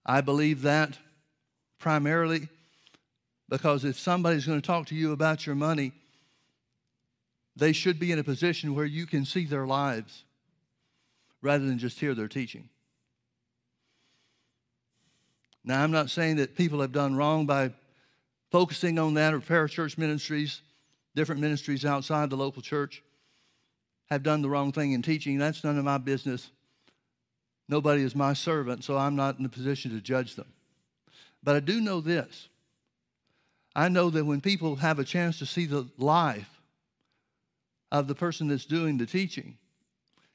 I 0.04 0.20
believe 0.20 0.62
that 0.62 0.98
primarily 1.78 2.48
because 3.48 3.84
if 3.84 3.98
somebody's 3.98 4.46
going 4.46 4.60
to 4.60 4.66
talk 4.66 4.86
to 4.86 4.94
you 4.94 5.12
about 5.12 5.46
your 5.46 5.54
money, 5.54 5.92
they 7.56 7.72
should 7.72 7.98
be 7.98 8.10
in 8.10 8.18
a 8.18 8.24
position 8.24 8.74
where 8.74 8.84
you 8.84 9.06
can 9.06 9.24
see 9.24 9.44
their 9.44 9.66
lives 9.66 10.24
rather 11.40 11.64
than 11.64 11.78
just 11.78 12.00
hear 12.00 12.14
their 12.14 12.28
teaching. 12.28 12.68
Now, 15.62 15.82
I'm 15.82 15.92
not 15.92 16.10
saying 16.10 16.36
that 16.36 16.56
people 16.56 16.80
have 16.80 16.92
done 16.92 17.16
wrong 17.16 17.46
by 17.46 17.72
focusing 18.50 18.98
on 18.98 19.14
that 19.14 19.32
or 19.32 19.40
parachurch 19.40 19.96
ministries, 19.96 20.60
different 21.14 21.40
ministries 21.40 21.84
outside 21.84 22.28
the 22.28 22.36
local 22.36 22.60
church 22.60 23.02
have 24.14 24.22
done 24.22 24.42
the 24.42 24.48
wrong 24.48 24.72
thing 24.72 24.92
in 24.92 25.02
teaching. 25.02 25.38
That's 25.38 25.64
none 25.64 25.76
of 25.76 25.84
my 25.84 25.98
business. 25.98 26.50
Nobody 27.68 28.02
is 28.02 28.14
my 28.14 28.32
servant, 28.32 28.84
so 28.84 28.96
I'm 28.96 29.16
not 29.16 29.38
in 29.38 29.44
a 29.44 29.48
position 29.48 29.90
to 29.90 30.00
judge 30.00 30.36
them. 30.36 30.46
But 31.42 31.56
I 31.56 31.60
do 31.60 31.80
know 31.80 32.00
this. 32.00 32.48
I 33.74 33.88
know 33.88 34.10
that 34.10 34.24
when 34.24 34.40
people 34.40 34.76
have 34.76 35.00
a 35.00 35.04
chance 35.04 35.38
to 35.40 35.46
see 35.46 35.66
the 35.66 35.88
life 35.98 36.60
of 37.90 38.06
the 38.06 38.14
person 38.14 38.48
that's 38.48 38.66
doing 38.66 38.98
the 38.98 39.06
teaching, 39.06 39.58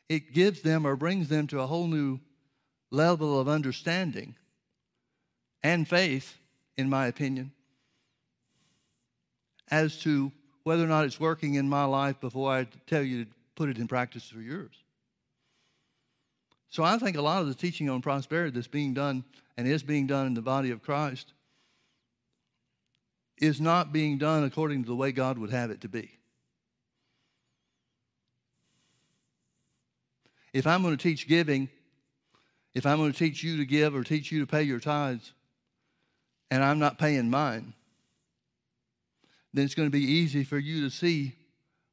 it 0.10 0.34
gives 0.34 0.62
them 0.62 0.86
or 0.86 0.98
brings 0.98 1.30
them 1.30 1.48
to 1.48 1.62
a 1.62 1.68
whole 1.68 1.88
new 1.88 2.20
level 2.92 3.39
of 3.39 3.48
understanding 3.48 4.36
and 5.63 5.88
faith, 5.88 6.38
in 6.78 6.89
my 6.89 7.08
opinion, 7.08 7.52
as 9.72 10.02
to 10.02 10.34
whether 10.63 10.84
or 10.84 10.88
not 10.88 11.06
it's 11.06 11.20
working 11.20 11.54
in 11.54 11.70
my 11.70 11.86
life 11.86 12.20
before 12.20 12.52
I 12.52 12.68
tell 12.86 13.04
you 13.04 13.24
to 13.26 13.32
put 13.60 13.67
it 13.67 13.78
in 13.78 13.89
practice 13.89 14.24
for 14.30 14.39
yours. 14.39 14.72
So 16.69 16.82
I 16.82 16.98
think 16.98 17.17
a 17.17 17.22
lot 17.22 17.41
of 17.41 17.50
the 17.50 17.54
teaching 17.54 17.89
on 17.89 18.02
prosperity 18.02 18.52
that's 18.52 18.67
being 18.67 18.93
done 18.93 19.26
and 19.58 19.67
is 19.67 19.84
being 19.84 20.08
done 20.08 20.28
in 20.28 20.34
the 20.34 20.41
body 20.41 20.72
of 20.72 20.82
Christ 20.82 21.34
is 23.38 23.60
not 23.60 23.91
being 23.91 24.17
done 24.17 24.45
according 24.45 24.84
to 24.84 24.88
the 24.88 24.95
way 24.95 25.12
God 25.12 25.38
would 25.38 25.50
have 25.50 25.72
it 25.72 25.82
to 25.82 25.89
be. 25.89 26.10
If 30.54 30.65
I'm 30.65 30.82
going 30.82 30.95
to 30.95 31.04
teach 31.04 31.28
giving, 31.28 31.67
if 32.74 32.86
I'm 32.86 32.98
going 32.98 33.12
to 33.12 33.17
teach 33.17 33.43
you 33.43 33.58
to 33.58 33.65
give 33.65 33.93
or 33.93 34.06
teach 34.06 34.32
you 34.32 34.39
to 34.39 34.48
pay 34.48 34.63
your 34.63 34.80
tithes, 34.80 35.34
and 36.50 36.63
I'm 36.63 36.80
not 36.80 36.98
paying 36.98 37.30
mine, 37.30 37.74
then 39.54 39.65
it's 39.65 39.76
going 39.76 39.88
to 39.88 39.91
be 39.91 40.06
easy 40.06 40.45
for 40.45 40.58
you 40.58 40.82
to 40.84 40.89
see 40.89 41.34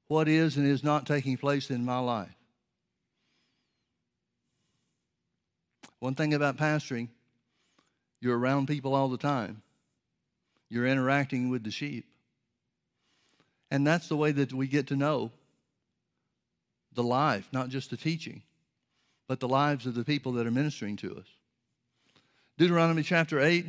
what 0.09 0.29
is 0.29 0.57
and 0.57 0.67
is 0.67 0.85
not 0.85 1.07
taking 1.07 1.37
place 1.37 1.71
in 1.71 1.85
my 1.85 1.99
life. 1.99 2.35
One 5.99 6.15
thing 6.15 6.35
about 6.35 6.57
pastoring, 6.57 7.09
you're 8.21 8.39
around 8.39 8.67
people 8.67 8.95
all 8.95 9.09
the 9.09 9.17
time. 9.17 9.63
You're 10.69 10.87
interacting 10.87 11.49
with 11.49 11.65
the 11.65 11.71
sheep. 11.71 12.05
And 13.71 13.87
that's 13.87 14.09
the 14.09 14.17
way 14.17 14.33
that 14.33 14.53
we 14.53 14.69
get 14.69 14.89
to 14.89 14.97
know 14.97 15.33
the 16.93 17.03
life, 17.03 17.49
not 17.53 17.69
just 17.69 17.91
the 17.91 17.97
teaching, 17.97 18.43
but 19.27 19.41
the 19.41 19.49
lives 19.49 19.87
of 19.87 19.95
the 19.95 20.05
people 20.05 20.33
that 20.33 20.47
are 20.47 20.53
ministering 20.53 20.97
to 20.97 21.17
us. 21.17 21.27
Deuteronomy 22.59 23.03
chapter 23.03 23.41
8 23.41 23.67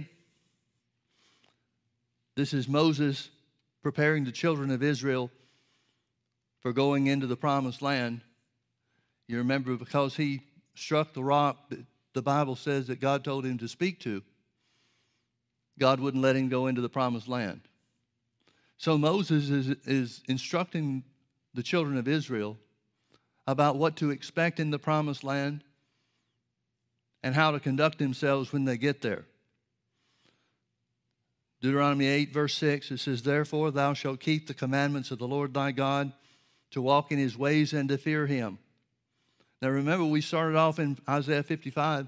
this 2.37 2.53
is 2.53 2.69
Moses 2.69 3.31
preparing 3.81 4.23
the 4.23 4.31
children 4.31 4.69
of 4.69 4.83
Israel 4.83 5.31
for 6.67 6.73
going 6.73 7.07
into 7.07 7.25
the 7.27 7.37
promised 7.37 7.81
land. 7.81 8.19
You 9.29 9.37
remember 9.37 9.77
because 9.77 10.17
he 10.17 10.41
struck 10.75 11.13
the 11.13 11.23
rock 11.23 11.71
the 12.13 12.21
Bible 12.21 12.57
says 12.57 12.87
that 12.87 12.99
God 12.99 13.23
told 13.23 13.45
him 13.45 13.57
to 13.59 13.69
speak 13.69 14.01
to, 14.01 14.21
God 15.79 16.01
wouldn't 16.01 16.21
let 16.21 16.35
him 16.35 16.49
go 16.49 16.67
into 16.67 16.81
the 16.81 16.89
promised 16.89 17.29
land. 17.29 17.61
So 18.77 18.97
Moses 18.97 19.49
is, 19.49 19.69
is 19.85 20.21
instructing 20.27 21.05
the 21.53 21.63
children 21.63 21.95
of 21.95 22.05
Israel 22.05 22.57
about 23.47 23.77
what 23.77 23.95
to 23.97 24.11
expect 24.11 24.59
in 24.59 24.69
the 24.69 24.77
promised 24.77 25.23
land 25.23 25.63
and 27.23 27.33
how 27.33 27.51
to 27.51 27.61
conduct 27.61 27.97
themselves 27.97 28.51
when 28.51 28.65
they 28.65 28.77
get 28.77 29.01
there. 29.01 29.23
Deuteronomy 31.61 32.07
8, 32.07 32.33
verse 32.33 32.55
6, 32.55 32.91
it 32.91 32.97
says, 32.97 33.23
Therefore 33.23 33.71
thou 33.71 33.93
shalt 33.93 34.19
keep 34.19 34.47
the 34.47 34.53
commandments 34.53 35.11
of 35.11 35.17
the 35.17 35.29
Lord 35.29 35.53
thy 35.53 35.71
God 35.71 36.11
to 36.71 36.81
walk 36.81 37.11
in 37.11 37.17
his 37.17 37.37
ways 37.37 37.73
and 37.73 37.89
to 37.89 37.97
fear 37.97 38.27
him. 38.27 38.59
Now 39.61 39.69
remember, 39.69 40.05
we 40.05 40.21
started 40.21 40.55
off 40.57 40.79
in 40.79 40.97
Isaiah 41.09 41.43
55 41.43 42.07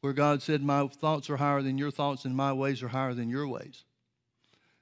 where 0.00 0.12
God 0.12 0.42
said, 0.42 0.62
My 0.62 0.86
thoughts 0.86 1.28
are 1.28 1.36
higher 1.36 1.62
than 1.62 1.78
your 1.78 1.90
thoughts 1.90 2.24
and 2.24 2.36
my 2.36 2.52
ways 2.52 2.82
are 2.82 2.88
higher 2.88 3.14
than 3.14 3.28
your 3.28 3.46
ways. 3.48 3.84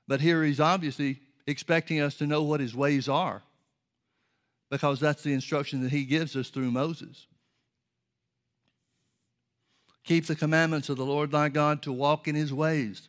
But 0.06 0.20
here 0.20 0.44
he's 0.44 0.60
obviously 0.60 1.20
expecting 1.46 2.00
us 2.00 2.16
to 2.16 2.26
know 2.26 2.42
what 2.42 2.60
his 2.60 2.74
ways 2.74 3.08
are. 3.08 3.42
because 4.70 4.98
that's 4.98 5.22
the 5.22 5.32
instruction 5.32 5.82
that 5.82 5.92
he 5.92 6.04
gives 6.04 6.34
us 6.34 6.50
through 6.50 6.70
Moses. 6.70 7.26
Keep 10.04 10.26
the 10.26 10.34
commandments 10.34 10.88
of 10.88 10.96
the 10.96 11.04
Lord 11.04 11.30
thy 11.30 11.48
God 11.48 11.82
to 11.82 11.92
walk 11.92 12.28
in 12.28 12.34
his 12.34 12.52
ways 12.52 13.08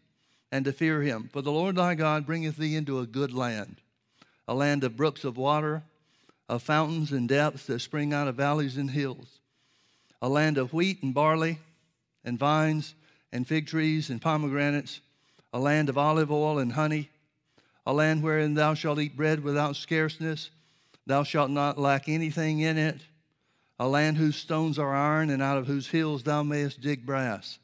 and 0.52 0.66
to 0.66 0.72
fear 0.72 1.02
him. 1.02 1.30
For 1.32 1.42
the 1.42 1.52
Lord 1.52 1.76
thy 1.76 1.96
God 1.96 2.26
bringeth 2.26 2.58
thee 2.58 2.76
into 2.76 3.00
a 3.00 3.08
good 3.08 3.34
land, 3.34 3.78
a 4.48 4.54
land 4.54 4.84
of 4.84 4.96
brooks 4.96 5.24
of 5.24 5.38
water, 5.38 5.84
of 6.50 6.64
fountains 6.64 7.12
and 7.12 7.28
depths 7.28 7.66
that 7.66 7.80
spring 7.80 8.14
out 8.14 8.28
of 8.28 8.36
valleys 8.36 8.78
and 8.78 8.92
hills, 8.92 9.40
a 10.22 10.30
land 10.30 10.58
of 10.58 10.74
wheat 10.74 11.04
and 11.04 11.14
barley 11.14 11.60
and 12.24 12.40
vines 12.40 12.96
and 13.32 13.48
fig 13.48 13.68
trees 13.68 14.10
and 14.10 14.22
pomegranates, 14.22 15.02
a 15.54 15.60
land 15.60 15.90
of 15.90 15.98
olive 15.98 16.32
oil 16.32 16.60
and 16.60 16.74
honey, 16.74 17.10
a 17.86 17.94
land 17.94 18.24
wherein 18.24 18.54
thou 18.54 18.74
shalt 18.74 19.00
eat 19.00 19.16
bread 19.16 19.44
without 19.44 19.76
scarceness, 19.76 20.50
thou 21.06 21.24
shalt 21.24 21.50
not 21.50 21.78
lack 21.78 22.10
anything 22.10 22.60
in 22.60 22.78
it, 22.78 23.02
a 23.80 23.88
land 23.88 24.18
whose 24.18 24.36
stones 24.36 24.80
are 24.80 24.96
iron 24.96 25.30
and 25.30 25.42
out 25.42 25.58
of 25.58 25.68
whose 25.68 25.88
hills 25.88 26.24
thou 26.24 26.44
mayest 26.44 26.82
dig 26.82 27.06
brass. 27.06 27.60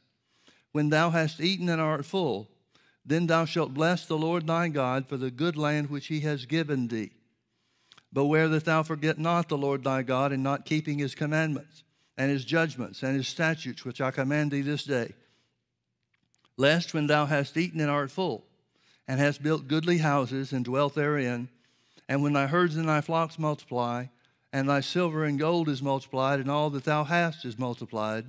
When 0.72 0.90
thou 0.90 1.10
hast 1.10 1.40
eaten 1.40 1.70
and 1.70 1.82
art 1.82 2.06
full, 2.06 2.50
then 3.06 3.28
thou 3.28 3.46
shalt 3.46 3.74
bless 3.74 4.06
the 4.06 4.18
Lord 4.18 4.48
thy 4.48 4.70
God 4.70 5.08
for 5.08 5.18
the 5.18 5.32
good 5.32 5.58
land 5.58 5.90
which 5.90 6.08
he 6.08 6.22
has 6.22 6.46
given 6.46 6.88
thee. 6.88 7.12
Beware 8.14 8.48
that 8.50 8.66
thou 8.66 8.84
forget 8.84 9.18
not 9.18 9.50
the 9.50 9.58
Lord 9.58 9.84
thy 9.84 10.04
God 10.04 10.32
in 10.32 10.44
not 10.44 10.66
keeping 10.66 11.00
his 11.00 11.16
commandments 11.16 11.84
and 12.16 12.30
his 12.30 12.46
judgments 12.46 13.02
and 13.02 13.16
his 13.16 13.28
statutes 13.28 13.84
which 13.84 14.00
I 14.00 14.12
command 14.12 14.52
thee 14.52 14.62
this 14.62 14.84
day. 14.84 15.14
Lest 16.56 16.94
when 16.94 17.08
thou 17.08 17.26
hast 17.26 17.58
eaten 17.58 17.80
and 17.80 17.90
art 17.90 18.12
full, 18.12 18.46
and 19.08 19.20
hast 19.20 19.42
built 19.42 19.68
goodly 19.68 19.98
houses 19.98 20.54
and 20.54 20.64
dwelt 20.64 20.94
therein, 20.94 21.50
and 22.08 22.22
when 22.22 22.34
thy 22.34 22.46
herds 22.46 22.78
and 22.78 22.88
thy 22.88 23.02
flocks 23.02 23.40
multiply, 23.40 24.06
and 24.52 24.70
thy 24.70 24.80
silver 24.80 25.26
and 25.26 25.40
gold 25.40 25.68
is 25.68 25.82
multiplied, 25.82 26.40
and 26.40 26.52
all 26.52 26.70
that 26.70 26.84
thou 26.84 27.04
hast 27.04 27.44
is 27.44 27.58
multiplied, 27.58 28.26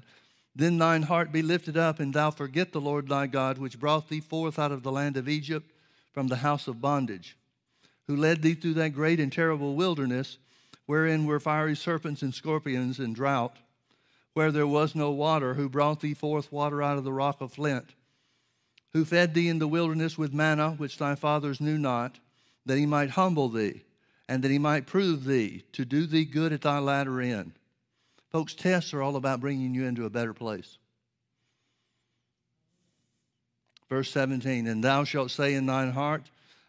then 0.56 0.78
thine 0.78 1.02
heart 1.02 1.30
be 1.30 1.42
lifted 1.42 1.76
up, 1.76 2.00
and 2.00 2.14
thou 2.14 2.30
forget 2.30 2.72
the 2.72 2.80
Lord 2.80 3.08
thy 3.08 3.26
God, 3.26 3.58
which 3.58 3.78
brought 3.78 4.08
thee 4.08 4.20
forth 4.20 4.58
out 4.58 4.72
of 4.72 4.82
the 4.82 4.92
land 4.92 5.18
of 5.18 5.28
Egypt 5.28 5.70
from 6.12 6.28
the 6.28 6.36
house 6.36 6.66
of 6.66 6.80
bondage, 6.80 7.36
who 8.06 8.16
led 8.16 8.42
thee 8.42 8.54
through 8.54 8.74
that 8.74 8.90
great 8.90 9.20
and 9.20 9.32
terrible 9.32 9.74
wilderness, 9.74 10.38
wherein 10.86 11.24
were 11.24 11.40
fiery 11.40 11.76
serpents 11.76 12.22
and 12.22 12.34
scorpions 12.34 12.98
and 12.98 13.14
drought, 13.14 13.56
where 14.34 14.52
there 14.52 14.66
was 14.66 14.94
no 14.94 15.10
water, 15.10 15.54
who 15.54 15.68
brought 15.68 16.00
thee 16.00 16.14
forth 16.14 16.52
water 16.52 16.82
out 16.82 16.98
of 16.98 17.04
the 17.04 17.12
rock 17.12 17.40
of 17.40 17.52
flint, 17.52 17.94
who 18.92 19.04
fed 19.04 19.34
thee 19.34 19.48
in 19.48 19.58
the 19.58 19.68
wilderness 19.68 20.18
with 20.18 20.32
manna, 20.32 20.72
which 20.72 20.98
thy 20.98 21.14
fathers 21.14 21.60
knew 21.60 21.78
not, 21.78 22.18
that 22.66 22.78
he 22.78 22.86
might 22.86 23.10
humble 23.10 23.48
thee, 23.48 23.82
and 24.28 24.42
that 24.42 24.50
he 24.50 24.58
might 24.58 24.86
prove 24.86 25.24
thee, 25.24 25.62
to 25.72 25.84
do 25.84 26.06
thee 26.06 26.24
good 26.24 26.52
at 26.52 26.62
thy 26.62 26.78
latter 26.78 27.20
end. 27.20 27.52
Folks, 28.30 28.54
tests 28.54 28.92
are 28.92 29.02
all 29.02 29.16
about 29.16 29.40
bringing 29.40 29.74
you 29.74 29.84
into 29.84 30.04
a 30.04 30.10
better 30.10 30.34
place. 30.34 30.78
Verse 33.88 34.10
17, 34.10 34.66
and 34.66 34.82
thou 34.82 35.04
shalt 35.04 35.30
say 35.30 35.54
in 35.54 35.66
thine 35.66 35.92
heart, 35.92 36.22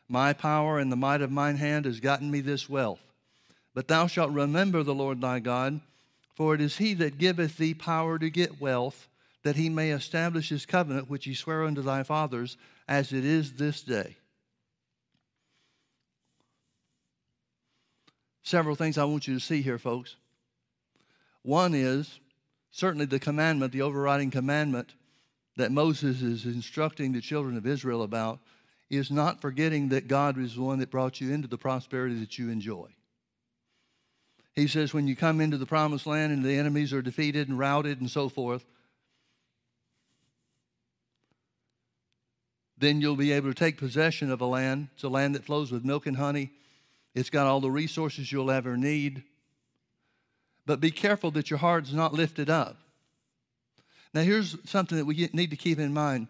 My 0.07 0.33
power 0.33 0.79
and 0.79 0.91
the 0.91 0.95
might 0.95 1.21
of 1.21 1.31
mine 1.31 1.57
hand 1.57 1.85
has 1.85 1.99
gotten 1.99 2.29
me 2.29 2.41
this 2.41 2.69
wealth. 2.69 3.01
But 3.73 3.87
thou 3.87 4.07
shalt 4.07 4.31
remember 4.31 4.83
the 4.83 4.95
Lord 4.95 5.19
thy 5.19 5.39
God, 5.39 5.81
for 6.35 6.53
it 6.53 6.61
is 6.61 6.77
he 6.77 6.93
that 6.95 7.17
giveth 7.17 7.57
thee 7.57 7.73
power 7.73 8.19
to 8.19 8.29
get 8.29 8.61
wealth, 8.61 9.07
that 9.43 9.55
he 9.55 9.69
may 9.69 9.91
establish 9.91 10.49
his 10.49 10.65
covenant 10.65 11.09
which 11.09 11.25
he 11.25 11.33
sware 11.33 11.63
unto 11.63 11.81
thy 11.81 12.03
fathers, 12.03 12.57
as 12.87 13.11
it 13.11 13.25
is 13.25 13.53
this 13.53 13.81
day. 13.81 14.15
Several 18.43 18.75
things 18.75 18.97
I 18.97 19.05
want 19.05 19.27
you 19.27 19.33
to 19.33 19.39
see 19.39 19.63
here, 19.63 19.79
folks. 19.79 20.15
One 21.41 21.73
is 21.73 22.19
certainly 22.71 23.05
the 23.05 23.19
commandment, 23.19 23.71
the 23.71 23.81
overriding 23.81 24.29
commandment 24.29 24.93
that 25.57 25.71
Moses 25.71 26.21
is 26.21 26.45
instructing 26.45 27.11
the 27.11 27.21
children 27.21 27.57
of 27.57 27.65
Israel 27.65 28.03
about 28.03 28.39
is 28.95 29.11
not 29.11 29.41
forgetting 29.41 29.89
that 29.89 30.07
God 30.07 30.37
is 30.37 30.55
the 30.55 30.61
one 30.61 30.79
that 30.79 30.91
brought 30.91 31.21
you 31.21 31.33
into 31.33 31.47
the 31.47 31.57
prosperity 31.57 32.19
that 32.19 32.37
you 32.37 32.49
enjoy. 32.49 32.87
He 34.53 34.67
says, 34.67 34.93
when 34.93 35.07
you 35.07 35.15
come 35.15 35.41
into 35.41 35.57
the 35.57 35.65
promised 35.65 36.07
land 36.07 36.31
and 36.31 36.43
the 36.43 36.57
enemies 36.57 36.93
are 36.93 37.01
defeated 37.01 37.49
and 37.49 37.59
routed 37.59 37.99
and 37.99 38.09
so 38.09 38.29
forth, 38.29 38.65
then 42.77 43.01
you'll 43.01 43.15
be 43.15 43.31
able 43.31 43.49
to 43.49 43.55
take 43.55 43.77
possession 43.77 44.31
of 44.31 44.41
a 44.41 44.45
land. 44.45 44.89
It's 44.93 45.03
a 45.03 45.09
land 45.09 45.35
that 45.35 45.43
flows 45.43 45.71
with 45.71 45.83
milk 45.83 46.05
and 46.05 46.17
honey. 46.17 46.51
It's 47.13 47.29
got 47.29 47.47
all 47.47 47.59
the 47.59 47.71
resources 47.71 48.31
you'll 48.31 48.51
ever 48.51 48.77
need. 48.77 49.23
But 50.65 50.79
be 50.79 50.91
careful 50.91 51.31
that 51.31 51.49
your 51.49 51.59
heart's 51.59 51.93
not 51.93 52.13
lifted 52.13 52.49
up. 52.49 52.77
Now, 54.13 54.21
here's 54.21 54.57
something 54.69 54.97
that 54.97 55.05
we 55.05 55.29
need 55.33 55.51
to 55.51 55.57
keep 55.57 55.79
in 55.79 55.93
mind. 55.93 56.27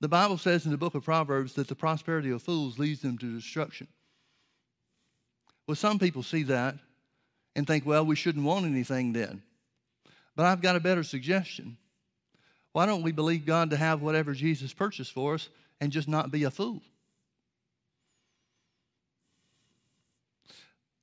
The 0.00 0.08
Bible 0.08 0.36
says 0.36 0.66
in 0.66 0.72
the 0.72 0.78
book 0.78 0.94
of 0.94 1.04
Proverbs 1.04 1.54
that 1.54 1.68
the 1.68 1.74
prosperity 1.74 2.30
of 2.30 2.42
fools 2.42 2.78
leads 2.78 3.00
them 3.00 3.16
to 3.18 3.34
destruction. 3.34 3.88
Well, 5.66 5.74
some 5.74 5.98
people 5.98 6.22
see 6.22 6.42
that 6.44 6.76
and 7.54 7.66
think, 7.66 7.86
well, 7.86 8.04
we 8.04 8.14
shouldn't 8.14 8.44
want 8.44 8.66
anything 8.66 9.12
then. 9.12 9.42
But 10.36 10.46
I've 10.46 10.60
got 10.60 10.76
a 10.76 10.80
better 10.80 11.02
suggestion. 11.02 11.78
Why 12.72 12.84
don't 12.84 13.02
we 13.02 13.10
believe 13.10 13.46
God 13.46 13.70
to 13.70 13.76
have 13.76 14.02
whatever 14.02 14.34
Jesus 14.34 14.74
purchased 14.74 15.12
for 15.12 15.34
us 15.34 15.48
and 15.80 15.90
just 15.90 16.08
not 16.08 16.30
be 16.30 16.44
a 16.44 16.50
fool? 16.50 16.82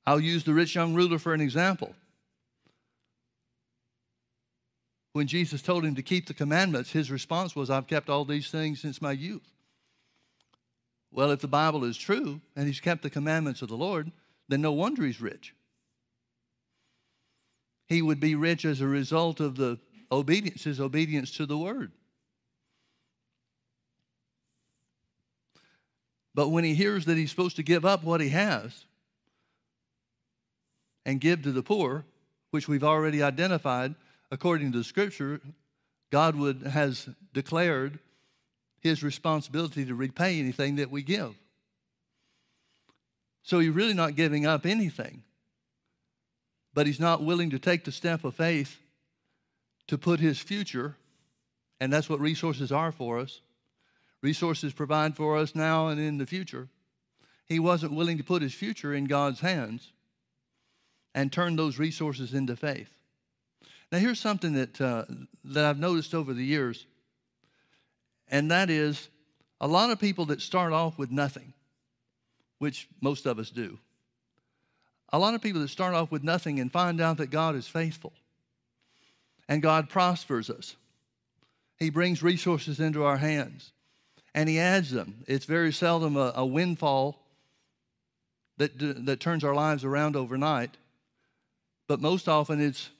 I'll 0.06 0.20
use 0.20 0.44
the 0.44 0.54
rich 0.54 0.76
young 0.76 0.94
ruler 0.94 1.18
for 1.18 1.34
an 1.34 1.40
example. 1.40 1.94
When 5.14 5.28
Jesus 5.28 5.62
told 5.62 5.84
him 5.84 5.94
to 5.94 6.02
keep 6.02 6.26
the 6.26 6.34
commandments, 6.34 6.90
his 6.90 7.08
response 7.08 7.54
was, 7.54 7.70
I've 7.70 7.86
kept 7.86 8.10
all 8.10 8.24
these 8.24 8.50
things 8.50 8.80
since 8.80 9.00
my 9.00 9.12
youth. 9.12 9.48
Well, 11.12 11.30
if 11.30 11.38
the 11.38 11.46
Bible 11.46 11.84
is 11.84 11.96
true 11.96 12.40
and 12.56 12.66
he's 12.66 12.80
kept 12.80 13.04
the 13.04 13.10
commandments 13.10 13.62
of 13.62 13.68
the 13.68 13.76
Lord, 13.76 14.10
then 14.48 14.60
no 14.60 14.72
wonder 14.72 15.04
he's 15.04 15.20
rich. 15.20 15.54
He 17.86 18.02
would 18.02 18.18
be 18.18 18.34
rich 18.34 18.64
as 18.64 18.80
a 18.80 18.88
result 18.88 19.38
of 19.38 19.54
the 19.54 19.78
obedience, 20.10 20.64
his 20.64 20.80
obedience 20.80 21.30
to 21.36 21.46
the 21.46 21.58
word. 21.58 21.92
But 26.34 26.48
when 26.48 26.64
he 26.64 26.74
hears 26.74 27.04
that 27.04 27.16
he's 27.16 27.30
supposed 27.30 27.54
to 27.54 27.62
give 27.62 27.84
up 27.84 28.02
what 28.02 28.20
he 28.20 28.30
has 28.30 28.84
and 31.06 31.20
give 31.20 31.42
to 31.42 31.52
the 31.52 31.62
poor, 31.62 32.04
which 32.50 32.66
we've 32.66 32.82
already 32.82 33.22
identified, 33.22 33.94
according 34.34 34.72
to 34.72 34.78
the 34.78 34.84
scripture, 34.84 35.40
God 36.10 36.34
would, 36.34 36.62
has 36.62 37.08
declared 37.32 38.00
his 38.80 39.00
responsibility 39.00 39.86
to 39.86 39.94
repay 39.94 40.40
anything 40.40 40.76
that 40.76 40.90
we 40.90 41.04
give. 41.04 41.36
So 43.44 43.60
he's 43.60 43.70
really 43.70 43.94
not 43.94 44.16
giving 44.16 44.44
up 44.44 44.66
anything. 44.66 45.22
But 46.74 46.88
he's 46.88 46.98
not 46.98 47.22
willing 47.22 47.50
to 47.50 47.60
take 47.60 47.84
the 47.84 47.92
step 47.92 48.24
of 48.24 48.34
faith 48.34 48.76
to 49.86 49.96
put 49.96 50.18
his 50.18 50.40
future, 50.40 50.96
and 51.78 51.92
that's 51.92 52.10
what 52.10 52.18
resources 52.18 52.72
are 52.72 52.90
for 52.90 53.20
us. 53.20 53.40
Resources 54.20 54.72
provide 54.72 55.14
for 55.14 55.36
us 55.36 55.54
now 55.54 55.86
and 55.86 56.00
in 56.00 56.18
the 56.18 56.26
future. 56.26 56.66
He 57.46 57.60
wasn't 57.60 57.92
willing 57.92 58.18
to 58.18 58.24
put 58.24 58.42
his 58.42 58.54
future 58.54 58.92
in 58.92 59.04
God's 59.04 59.38
hands 59.38 59.92
and 61.14 61.30
turn 61.30 61.54
those 61.54 61.78
resources 61.78 62.34
into 62.34 62.56
faith. 62.56 62.90
Now, 63.94 64.00
here's 64.00 64.18
something 64.18 64.54
that, 64.54 64.80
uh, 64.80 65.04
that 65.44 65.64
I've 65.64 65.78
noticed 65.78 66.16
over 66.16 66.34
the 66.34 66.44
years, 66.44 66.84
and 68.28 68.50
that 68.50 68.68
is 68.68 69.08
a 69.60 69.68
lot 69.68 69.90
of 69.90 70.00
people 70.00 70.26
that 70.26 70.40
start 70.40 70.72
off 70.72 70.98
with 70.98 71.12
nothing, 71.12 71.52
which 72.58 72.88
most 73.00 73.24
of 73.24 73.38
us 73.38 73.50
do. 73.50 73.78
A 75.12 75.18
lot 75.20 75.34
of 75.34 75.42
people 75.42 75.60
that 75.60 75.68
start 75.68 75.94
off 75.94 76.10
with 76.10 76.24
nothing 76.24 76.58
and 76.58 76.72
find 76.72 77.00
out 77.00 77.18
that 77.18 77.28
God 77.30 77.54
is 77.54 77.68
faithful 77.68 78.12
and 79.48 79.62
God 79.62 79.88
prospers 79.88 80.50
us. 80.50 80.74
He 81.78 81.88
brings 81.88 82.20
resources 82.20 82.80
into 82.80 83.04
our 83.04 83.18
hands 83.18 83.70
and 84.34 84.48
He 84.48 84.58
adds 84.58 84.90
them. 84.90 85.22
It's 85.28 85.44
very 85.44 85.72
seldom 85.72 86.16
a, 86.16 86.32
a 86.34 86.44
windfall 86.44 87.20
that, 88.56 88.72
that 89.06 89.20
turns 89.20 89.44
our 89.44 89.54
lives 89.54 89.84
around 89.84 90.16
overnight, 90.16 90.76
but 91.86 92.00
most 92.00 92.28
often 92.28 92.60
it's 92.60 92.90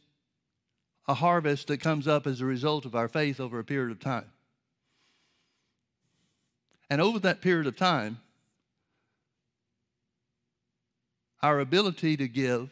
a 1.06 1.14
harvest 1.14 1.68
that 1.68 1.78
comes 1.80 2.08
up 2.08 2.26
as 2.26 2.40
a 2.40 2.46
result 2.46 2.84
of 2.84 2.94
our 2.94 3.08
faith 3.08 3.40
over 3.40 3.58
a 3.58 3.64
period 3.64 3.90
of 3.90 4.00
time. 4.00 4.26
And 6.88 7.00
over 7.00 7.18
that 7.20 7.40
period 7.40 7.66
of 7.66 7.76
time, 7.76 8.20
our 11.42 11.60
ability 11.60 12.16
to 12.16 12.28
give, 12.28 12.70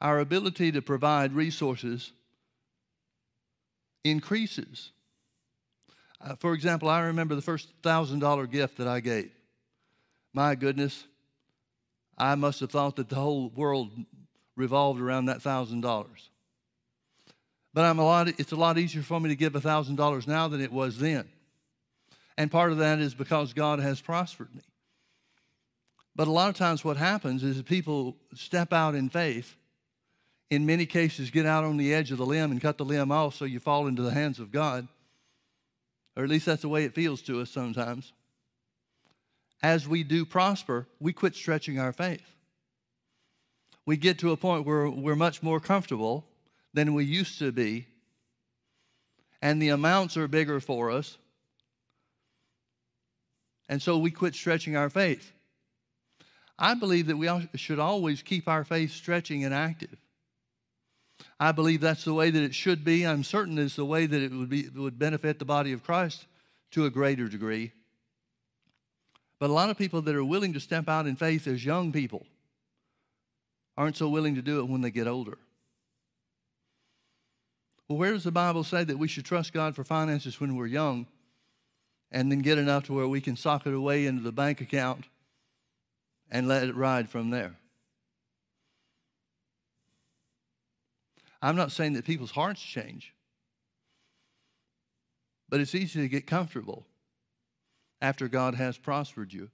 our 0.00 0.18
ability 0.18 0.72
to 0.72 0.82
provide 0.82 1.32
resources 1.32 2.12
increases. 4.04 4.90
Uh, 6.20 6.34
for 6.36 6.54
example, 6.54 6.88
I 6.88 7.00
remember 7.00 7.34
the 7.34 7.42
first 7.42 7.68
$1,000 7.82 8.50
gift 8.50 8.78
that 8.78 8.88
I 8.88 9.00
gave. 9.00 9.30
My 10.32 10.54
goodness, 10.54 11.04
I 12.18 12.34
must 12.34 12.60
have 12.60 12.70
thought 12.70 12.96
that 12.96 13.08
the 13.08 13.16
whole 13.16 13.50
world 13.50 13.90
revolved 14.56 15.00
around 15.00 15.26
that 15.26 15.42
thousand 15.42 15.82
dollars. 15.82 16.30
But 17.74 17.84
I'm 17.84 17.98
a 17.98 18.04
lot, 18.04 18.28
it's 18.28 18.52
a 18.52 18.56
lot 18.56 18.78
easier 18.78 19.02
for 19.02 19.18
me 19.18 19.30
to 19.30 19.36
give 19.36 19.54
a 19.54 19.60
thousand 19.60 19.96
dollars 19.96 20.26
now 20.26 20.48
than 20.48 20.60
it 20.60 20.72
was 20.72 20.98
then. 20.98 21.28
And 22.36 22.50
part 22.50 22.72
of 22.72 22.78
that 22.78 22.98
is 22.98 23.14
because 23.14 23.52
God 23.52 23.78
has 23.78 24.00
prospered 24.00 24.54
me. 24.54 24.62
But 26.14 26.28
a 26.28 26.30
lot 26.30 26.50
of 26.50 26.56
times 26.56 26.84
what 26.84 26.98
happens 26.98 27.42
is 27.42 27.60
people 27.62 28.16
step 28.34 28.72
out 28.72 28.94
in 28.94 29.08
faith, 29.08 29.56
in 30.50 30.66
many 30.66 30.84
cases 30.84 31.30
get 31.30 31.46
out 31.46 31.64
on 31.64 31.78
the 31.78 31.94
edge 31.94 32.12
of 32.12 32.18
the 32.18 32.26
limb 32.26 32.50
and 32.50 32.60
cut 32.60 32.76
the 32.76 32.84
limb 32.84 33.10
off 33.10 33.34
so 33.34 33.46
you 33.46 33.58
fall 33.58 33.86
into 33.86 34.02
the 34.02 34.10
hands 34.10 34.38
of 34.38 34.52
God. 34.52 34.86
Or 36.14 36.24
at 36.24 36.28
least 36.28 36.44
that's 36.44 36.62
the 36.62 36.68
way 36.68 36.84
it 36.84 36.94
feels 36.94 37.22
to 37.22 37.40
us 37.40 37.50
sometimes. 37.50 38.12
As 39.62 39.88
we 39.88 40.02
do 40.02 40.26
prosper, 40.26 40.86
we 41.00 41.14
quit 41.14 41.34
stretching 41.34 41.78
our 41.78 41.92
faith. 41.92 42.34
We 43.86 43.96
get 43.96 44.18
to 44.18 44.32
a 44.32 44.36
point 44.36 44.66
where 44.66 44.90
we're 44.90 45.16
much 45.16 45.42
more 45.42 45.60
comfortable 45.60 46.26
than 46.74 46.94
we 46.94 47.04
used 47.04 47.38
to 47.38 47.52
be, 47.52 47.86
and 49.40 49.60
the 49.60 49.70
amounts 49.70 50.16
are 50.16 50.28
bigger 50.28 50.60
for 50.60 50.90
us. 50.90 51.18
And 53.68 53.80
so 53.80 53.98
we 53.98 54.10
quit 54.10 54.34
stretching 54.34 54.76
our 54.76 54.90
faith. 54.90 55.32
I 56.58 56.74
believe 56.74 57.06
that 57.06 57.16
we 57.16 57.28
should 57.56 57.78
always 57.78 58.22
keep 58.22 58.46
our 58.46 58.64
faith 58.64 58.92
stretching 58.92 59.44
and 59.44 59.54
active. 59.54 59.96
I 61.38 61.52
believe 61.52 61.80
that's 61.80 62.04
the 62.04 62.14
way 62.14 62.30
that 62.30 62.42
it 62.42 62.54
should 62.54 62.84
be. 62.84 63.06
I'm 63.06 63.24
certain 63.24 63.58
it's 63.58 63.76
the 63.76 63.84
way 63.84 64.06
that 64.06 64.22
it 64.22 64.32
would, 64.32 64.48
be, 64.48 64.68
would 64.68 64.98
benefit 64.98 65.38
the 65.38 65.44
body 65.44 65.72
of 65.72 65.82
Christ 65.82 66.26
to 66.72 66.84
a 66.84 66.90
greater 66.90 67.28
degree. 67.28 67.72
But 69.38 69.50
a 69.50 69.52
lot 69.52 69.70
of 69.70 69.78
people 69.78 70.02
that 70.02 70.14
are 70.14 70.24
willing 70.24 70.52
to 70.52 70.60
step 70.60 70.88
out 70.88 71.06
in 71.06 71.16
faith 71.16 71.46
as 71.46 71.64
young 71.64 71.92
people 71.92 72.26
aren't 73.76 73.96
so 73.96 74.08
willing 74.08 74.36
to 74.36 74.42
do 74.42 74.60
it 74.60 74.68
when 74.68 74.82
they 74.82 74.90
get 74.90 75.08
older. 75.08 75.38
Well, 77.92 77.98
where 77.98 78.12
does 78.12 78.24
the 78.24 78.32
Bible 78.32 78.64
say 78.64 78.84
that 78.84 78.96
we 78.96 79.06
should 79.06 79.26
trust 79.26 79.52
God 79.52 79.76
for 79.76 79.84
finances 79.84 80.40
when 80.40 80.56
we're 80.56 80.64
young 80.64 81.06
and 82.10 82.32
then 82.32 82.38
get 82.38 82.56
enough 82.56 82.84
to 82.84 82.94
where 82.94 83.06
we 83.06 83.20
can 83.20 83.36
sock 83.36 83.66
it 83.66 83.74
away 83.74 84.06
into 84.06 84.22
the 84.22 84.32
bank 84.32 84.62
account 84.62 85.04
and 86.30 86.48
let 86.48 86.66
it 86.66 86.74
ride 86.74 87.10
from 87.10 87.28
there. 87.28 87.56
I'm 91.42 91.54
not 91.54 91.70
saying 91.70 91.92
that 91.92 92.06
people's 92.06 92.30
hearts 92.30 92.62
change, 92.62 93.12
but 95.50 95.60
it's 95.60 95.74
easy 95.74 96.00
to 96.00 96.08
get 96.08 96.26
comfortable 96.26 96.86
after 98.00 98.26
God 98.26 98.54
has 98.54 98.78
prospered 98.78 99.34
you 99.34 99.50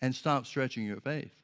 and 0.00 0.14
stop 0.14 0.46
stretching 0.46 0.86
your 0.86 1.00
faith. 1.02 1.34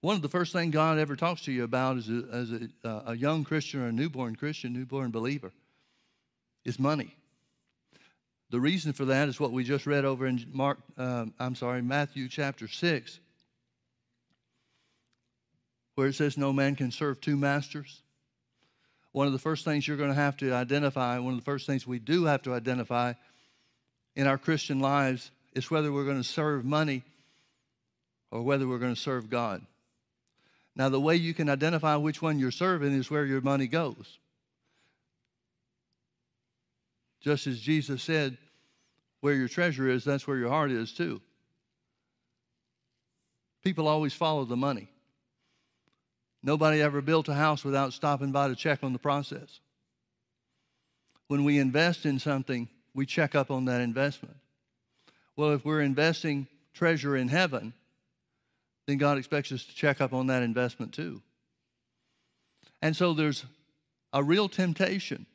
One 0.00 0.16
of 0.16 0.22
the 0.22 0.28
first 0.28 0.52
things 0.52 0.72
God 0.72 0.98
ever 0.98 1.16
talks 1.16 1.42
to 1.42 1.52
you 1.52 1.64
about 1.64 1.96
as 1.96 2.08
a, 2.08 2.24
as 2.32 2.52
a, 2.52 2.68
uh, 2.88 3.02
a 3.06 3.16
young 3.16 3.44
Christian 3.44 3.80
or 3.80 3.88
a 3.88 3.92
newborn 3.92 4.36
Christian, 4.36 4.72
newborn 4.72 5.10
believer, 5.10 5.52
is 6.64 6.78
money. 6.78 7.14
The 8.50 8.60
reason 8.60 8.92
for 8.92 9.06
that 9.06 9.28
is 9.28 9.40
what 9.40 9.52
we 9.52 9.64
just 9.64 9.86
read 9.86 10.04
over 10.04 10.26
in 10.26 10.46
Mark, 10.52 10.78
um, 10.96 11.34
I'm 11.38 11.54
sorry, 11.54 11.82
Matthew 11.82 12.28
chapter 12.28 12.68
6, 12.68 13.18
where 15.94 16.08
it 16.08 16.14
says 16.14 16.36
no 16.36 16.52
man 16.52 16.76
can 16.76 16.90
serve 16.90 17.20
two 17.20 17.36
masters. 17.36 18.02
One 19.12 19.26
of 19.26 19.32
the 19.32 19.38
first 19.38 19.64
things 19.64 19.86
you're 19.86 19.96
going 19.96 20.10
to 20.10 20.14
have 20.14 20.36
to 20.38 20.52
identify, 20.52 21.18
one 21.18 21.34
of 21.34 21.38
the 21.38 21.44
first 21.44 21.66
things 21.66 21.86
we 21.86 21.98
do 21.98 22.24
have 22.24 22.42
to 22.42 22.54
identify 22.54 23.14
in 24.16 24.26
our 24.26 24.38
Christian 24.38 24.80
lives 24.80 25.30
is 25.54 25.70
whether 25.70 25.92
we're 25.92 26.04
going 26.04 26.22
to 26.22 26.24
serve 26.24 26.64
money 26.64 27.02
or 28.30 28.42
whether 28.42 28.66
we're 28.66 28.78
going 28.78 28.94
to 28.94 29.00
serve 29.00 29.30
God. 29.30 29.64
Now, 30.76 30.88
the 30.88 31.00
way 31.00 31.16
you 31.16 31.34
can 31.34 31.48
identify 31.48 31.96
which 31.96 32.20
one 32.20 32.38
you're 32.38 32.50
serving 32.50 32.92
is 32.92 33.10
where 33.10 33.24
your 33.24 33.40
money 33.40 33.68
goes. 33.68 34.18
Just 37.20 37.46
as 37.46 37.60
Jesus 37.60 38.02
said, 38.02 38.36
where 39.20 39.34
your 39.34 39.48
treasure 39.48 39.88
is, 39.88 40.04
that's 40.04 40.26
where 40.26 40.36
your 40.36 40.50
heart 40.50 40.70
is 40.70 40.92
too. 40.92 41.22
People 43.62 43.88
always 43.88 44.12
follow 44.12 44.44
the 44.44 44.56
money. 44.56 44.88
Nobody 46.42 46.82
ever 46.82 47.00
built 47.00 47.28
a 47.28 47.34
house 47.34 47.64
without 47.64 47.94
stopping 47.94 48.30
by 48.30 48.48
to 48.48 48.54
check 48.54 48.80
on 48.82 48.92
the 48.92 48.98
process. 48.98 49.60
When 51.28 51.44
we 51.44 51.58
invest 51.58 52.04
in 52.04 52.18
something, 52.18 52.68
we 52.92 53.06
check 53.06 53.34
up 53.34 53.50
on 53.50 53.64
that 53.64 53.80
investment. 53.80 54.36
Well, 55.36 55.52
if 55.52 55.64
we're 55.64 55.80
investing 55.80 56.46
treasure 56.74 57.16
in 57.16 57.28
heaven, 57.28 57.72
then 58.86 58.98
God 58.98 59.18
expects 59.18 59.52
us 59.52 59.64
to 59.64 59.74
check 59.74 60.00
up 60.00 60.12
on 60.12 60.26
that 60.28 60.42
investment 60.42 60.92
too. 60.92 61.22
And 62.82 62.94
so 62.94 63.14
there's 63.14 63.44
a 64.12 64.22
real 64.22 64.48
temptation 64.48 65.26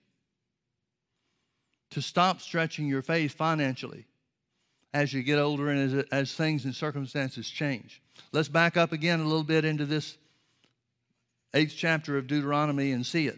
to 1.91 2.01
stop 2.01 2.41
stretching 2.41 2.87
your 2.87 3.01
faith 3.01 3.33
financially 3.33 4.05
as 4.93 5.13
you 5.13 5.23
get 5.23 5.39
older 5.39 5.69
and 5.69 5.99
as, 5.99 6.05
as 6.11 6.33
things 6.33 6.65
and 6.65 6.75
circumstances 6.75 7.49
change. 7.49 8.01
Let's 8.31 8.49
back 8.49 8.77
up 8.77 8.91
again 8.91 9.19
a 9.19 9.23
little 9.23 9.43
bit 9.43 9.65
into 9.65 9.85
this 9.85 10.17
eighth 11.53 11.73
chapter 11.75 12.17
of 12.17 12.27
Deuteronomy 12.27 12.91
and 12.91 13.05
see 13.05 13.27
it. 13.27 13.37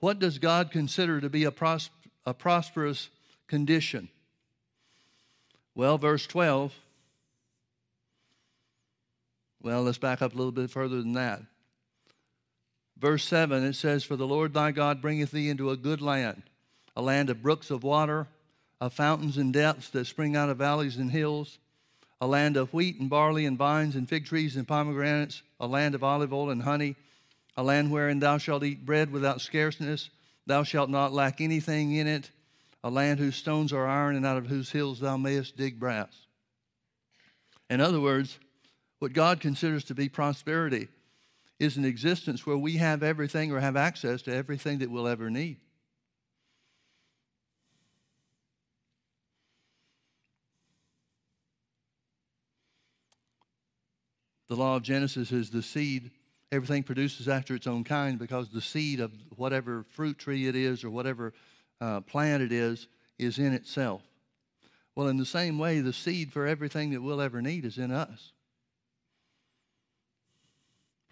What 0.00 0.18
does 0.18 0.38
God 0.38 0.70
consider 0.70 1.20
to 1.20 1.30
be 1.30 1.44
a, 1.44 1.50
pros- 1.50 1.90
a 2.26 2.34
prosperous 2.34 3.08
condition? 3.46 4.08
Well, 5.74 5.98
verse 5.98 6.26
12. 6.26 6.72
Well, 9.64 9.82
let's 9.82 9.96
back 9.96 10.20
up 10.20 10.34
a 10.34 10.36
little 10.36 10.52
bit 10.52 10.70
further 10.70 10.98
than 10.98 11.14
that. 11.14 11.40
Verse 12.98 13.24
7, 13.24 13.64
it 13.64 13.72
says, 13.72 14.04
For 14.04 14.14
the 14.14 14.26
Lord 14.26 14.52
thy 14.52 14.72
God 14.72 15.00
bringeth 15.00 15.30
thee 15.30 15.48
into 15.48 15.70
a 15.70 15.76
good 15.76 16.02
land 16.02 16.42
a 16.96 17.02
land 17.02 17.28
of 17.28 17.42
brooks 17.42 17.70
of 17.70 17.82
water, 17.82 18.28
of 18.80 18.92
fountains 18.92 19.36
and 19.36 19.52
depths 19.52 19.88
that 19.90 20.04
spring 20.04 20.36
out 20.36 20.48
of 20.48 20.58
valleys 20.58 20.96
and 20.96 21.10
hills, 21.10 21.58
a 22.20 22.26
land 22.26 22.56
of 22.56 22.72
wheat 22.72 23.00
and 23.00 23.10
barley 23.10 23.46
and 23.46 23.58
vines 23.58 23.96
and 23.96 24.08
fig 24.08 24.26
trees 24.26 24.54
and 24.54 24.68
pomegranates, 24.68 25.42
a 25.58 25.66
land 25.66 25.96
of 25.96 26.04
olive 26.04 26.32
oil 26.32 26.50
and 26.50 26.62
honey, 26.62 26.94
a 27.56 27.64
land 27.64 27.90
wherein 27.90 28.20
thou 28.20 28.38
shalt 28.38 28.62
eat 28.62 28.86
bread 28.86 29.10
without 29.10 29.40
scarceness, 29.40 30.10
thou 30.46 30.62
shalt 30.62 30.88
not 30.88 31.12
lack 31.12 31.40
anything 31.40 31.92
in 31.92 32.06
it, 32.06 32.30
a 32.84 32.90
land 32.90 33.18
whose 33.18 33.34
stones 33.34 33.72
are 33.72 33.88
iron 33.88 34.14
and 34.14 34.26
out 34.26 34.36
of 34.36 34.46
whose 34.46 34.70
hills 34.70 35.00
thou 35.00 35.16
mayest 35.16 35.56
dig 35.56 35.80
brass. 35.80 36.26
In 37.68 37.80
other 37.80 38.00
words, 38.00 38.38
what 39.04 39.12
God 39.12 39.38
considers 39.38 39.84
to 39.84 39.94
be 39.94 40.08
prosperity 40.08 40.88
is 41.58 41.76
an 41.76 41.84
existence 41.84 42.46
where 42.46 42.56
we 42.56 42.78
have 42.78 43.02
everything 43.02 43.52
or 43.52 43.60
have 43.60 43.76
access 43.76 44.22
to 44.22 44.34
everything 44.34 44.78
that 44.78 44.90
we'll 44.90 45.06
ever 45.06 45.28
need. 45.28 45.58
The 54.48 54.56
law 54.56 54.76
of 54.76 54.82
Genesis 54.82 55.32
is 55.32 55.50
the 55.50 55.62
seed. 55.62 56.10
Everything 56.50 56.82
produces 56.82 57.28
after 57.28 57.54
its 57.54 57.66
own 57.66 57.84
kind 57.84 58.18
because 58.18 58.48
the 58.48 58.62
seed 58.62 59.00
of 59.00 59.12
whatever 59.36 59.84
fruit 59.90 60.16
tree 60.16 60.46
it 60.46 60.56
is 60.56 60.82
or 60.82 60.88
whatever 60.88 61.34
uh, 61.78 62.00
plant 62.00 62.42
it 62.42 62.52
is 62.52 62.88
is 63.18 63.38
in 63.38 63.52
itself. 63.52 64.00
Well, 64.96 65.08
in 65.08 65.18
the 65.18 65.26
same 65.26 65.58
way, 65.58 65.80
the 65.80 65.92
seed 65.92 66.32
for 66.32 66.46
everything 66.46 66.92
that 66.92 67.02
we'll 67.02 67.20
ever 67.20 67.42
need 67.42 67.66
is 67.66 67.76
in 67.76 67.90
us. 67.90 68.32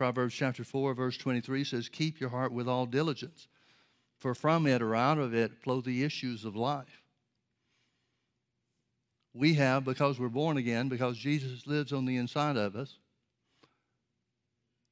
Proverbs 0.02 0.34
chapter 0.34 0.64
4, 0.64 0.94
verse 0.94 1.16
23 1.16 1.62
says, 1.62 1.88
Keep 1.88 2.18
your 2.18 2.30
heart 2.30 2.50
with 2.50 2.66
all 2.66 2.86
diligence, 2.86 3.46
for 4.18 4.34
from 4.34 4.66
it 4.66 4.82
or 4.82 4.96
out 4.96 5.16
of 5.16 5.32
it 5.32 5.52
flow 5.62 5.80
the 5.80 6.02
issues 6.02 6.44
of 6.44 6.56
life. 6.56 7.04
We 9.32 9.54
have, 9.54 9.84
because 9.84 10.18
we're 10.18 10.28
born 10.28 10.56
again, 10.56 10.88
because 10.88 11.16
Jesus 11.16 11.68
lives 11.68 11.92
on 11.92 12.04
the 12.04 12.16
inside 12.16 12.56
of 12.56 12.74
us, 12.74 12.98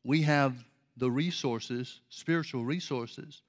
we 0.04 0.22
have 0.22 0.54
the 0.96 1.11
resources, 1.11 2.02
spiritual 2.08 2.64
resources, 2.64 3.42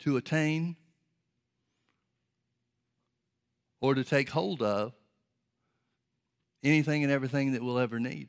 to 0.00 0.18
attain 0.18 0.76
or 3.80 3.94
to 3.94 4.04
take 4.04 4.28
hold 4.28 4.60
of 4.60 4.92
anything 6.62 7.02
and 7.02 7.10
everything 7.10 7.52
that 7.52 7.62
we'll 7.62 7.78
ever 7.78 7.98
need. 7.98 8.28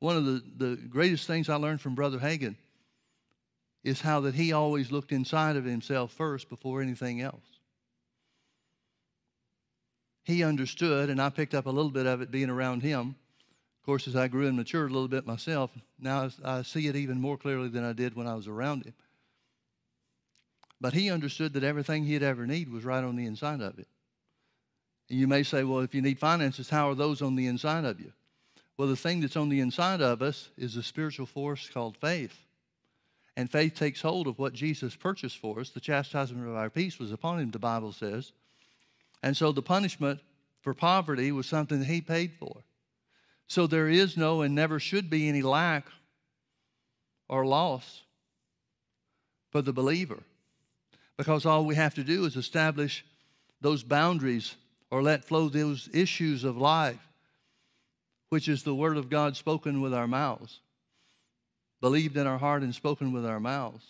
One 0.00 0.16
of 0.16 0.24
the, 0.24 0.42
the 0.56 0.76
greatest 0.76 1.26
things 1.26 1.48
I 1.48 1.56
learned 1.56 1.80
from 1.80 1.94
Brother 1.94 2.18
Hagin 2.18 2.56
is 3.82 4.00
how 4.00 4.20
that 4.20 4.34
he 4.34 4.52
always 4.52 4.92
looked 4.92 5.12
inside 5.12 5.56
of 5.56 5.64
himself 5.64 6.12
first 6.12 6.48
before 6.48 6.82
anything 6.82 7.20
else. 7.20 7.44
He 10.24 10.44
understood, 10.44 11.10
and 11.10 11.22
I 11.22 11.30
picked 11.30 11.54
up 11.54 11.66
a 11.66 11.70
little 11.70 11.90
bit 11.90 12.06
of 12.06 12.20
it 12.20 12.30
being 12.30 12.50
around 12.50 12.82
him 12.82 13.16
Of 13.80 13.86
course, 13.86 14.06
as 14.06 14.16
I 14.16 14.28
grew 14.28 14.46
and 14.46 14.56
matured 14.56 14.90
a 14.90 14.92
little 14.92 15.08
bit 15.08 15.26
myself, 15.26 15.70
now 15.98 16.28
I 16.44 16.62
see 16.62 16.88
it 16.88 16.96
even 16.96 17.20
more 17.20 17.38
clearly 17.38 17.68
than 17.68 17.84
I 17.84 17.94
did 17.94 18.14
when 18.14 18.26
I 18.26 18.34
was 18.34 18.46
around 18.46 18.84
him. 18.84 18.94
But 20.80 20.92
he 20.92 21.10
understood 21.10 21.54
that 21.54 21.64
everything 21.64 22.04
he'd 22.04 22.22
ever 22.22 22.46
need 22.46 22.70
was 22.70 22.84
right 22.84 23.02
on 23.02 23.16
the 23.16 23.26
inside 23.26 23.62
of 23.62 23.78
it. 23.78 23.88
And 25.08 25.18
you 25.18 25.26
may 25.26 25.42
say, 25.42 25.64
well, 25.64 25.80
if 25.80 25.94
you 25.94 26.02
need 26.02 26.18
finances, 26.18 26.68
how 26.68 26.90
are 26.90 26.94
those 26.94 27.22
on 27.22 27.34
the 27.34 27.46
inside 27.46 27.84
of 27.84 27.98
you? 27.98 28.12
Well, 28.78 28.88
the 28.88 28.96
thing 28.96 29.20
that's 29.20 29.36
on 29.36 29.48
the 29.48 29.60
inside 29.60 30.00
of 30.00 30.22
us 30.22 30.48
is 30.56 30.76
a 30.76 30.82
spiritual 30.82 31.26
force 31.26 31.68
called 31.68 31.96
faith. 31.96 32.44
And 33.36 33.50
faith 33.50 33.74
takes 33.74 34.00
hold 34.00 34.26
of 34.26 34.38
what 34.38 34.52
Jesus 34.52 34.96
purchased 34.96 35.38
for 35.38 35.60
us. 35.60 35.70
The 35.70 35.80
chastisement 35.80 36.48
of 36.48 36.54
our 36.54 36.70
peace 36.70 36.98
was 36.98 37.12
upon 37.12 37.40
him, 37.40 37.50
the 37.50 37.58
Bible 37.58 37.92
says. 37.92 38.32
And 39.22 39.36
so 39.36 39.52
the 39.52 39.62
punishment 39.62 40.20
for 40.60 40.74
poverty 40.74 41.32
was 41.32 41.46
something 41.46 41.80
that 41.80 41.86
he 41.86 42.00
paid 42.00 42.32
for. 42.38 42.62
So 43.48 43.66
there 43.66 43.88
is 43.88 44.16
no 44.16 44.42
and 44.42 44.54
never 44.54 44.78
should 44.78 45.10
be 45.10 45.28
any 45.28 45.42
lack 45.42 45.86
or 47.28 47.44
loss 47.44 48.02
for 49.50 49.62
the 49.62 49.72
believer 49.72 50.22
because 51.16 51.44
all 51.44 51.64
we 51.64 51.74
have 51.74 51.94
to 51.94 52.04
do 52.04 52.24
is 52.24 52.36
establish 52.36 53.04
those 53.60 53.82
boundaries 53.82 54.54
or 54.90 55.02
let 55.02 55.24
flow 55.24 55.48
those 55.48 55.88
issues 55.92 56.44
of 56.44 56.56
life, 56.56 57.07
which 58.28 58.48
is 58.48 58.62
the 58.62 58.74
Word 58.74 58.96
of 58.96 59.10
God 59.10 59.36
spoken 59.36 59.80
with 59.80 59.94
our 59.94 60.06
mouths, 60.06 60.60
believed 61.80 62.16
in 62.16 62.26
our 62.26 62.38
heart 62.38 62.62
and 62.62 62.74
spoken 62.74 63.12
with 63.12 63.24
our 63.24 63.40
mouths. 63.40 63.84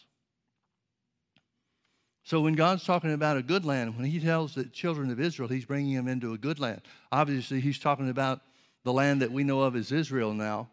So 2.25 2.41
when 2.43 2.55
God's 2.55 2.85
talking 2.85 3.13
about 3.13 3.39
a 3.39 3.43
good 3.43 3.65
land, 3.65 3.97
when 3.97 4.05
He 4.05 4.21
tells 4.21 4.55
the 4.55 4.65
children 4.65 5.11
of 5.11 5.21
Israel 5.21 5.49
He's 5.49 5.65
bringing 5.65 5.95
them 5.95 6.09
into 6.09 6.33
a 6.33 6.39
good 6.39 6.61
land, 6.61 6.83
obviously 7.11 7.61
He's 7.61 7.79
talking 7.79 8.11
about 8.11 8.41
the 8.85 8.93
land 8.93 9.23
that 9.23 9.33
we 9.33 9.45
know 9.45 9.63
of 9.63 9.75
as 9.77 9.93
Israel 9.93 10.35
now. 10.35 10.69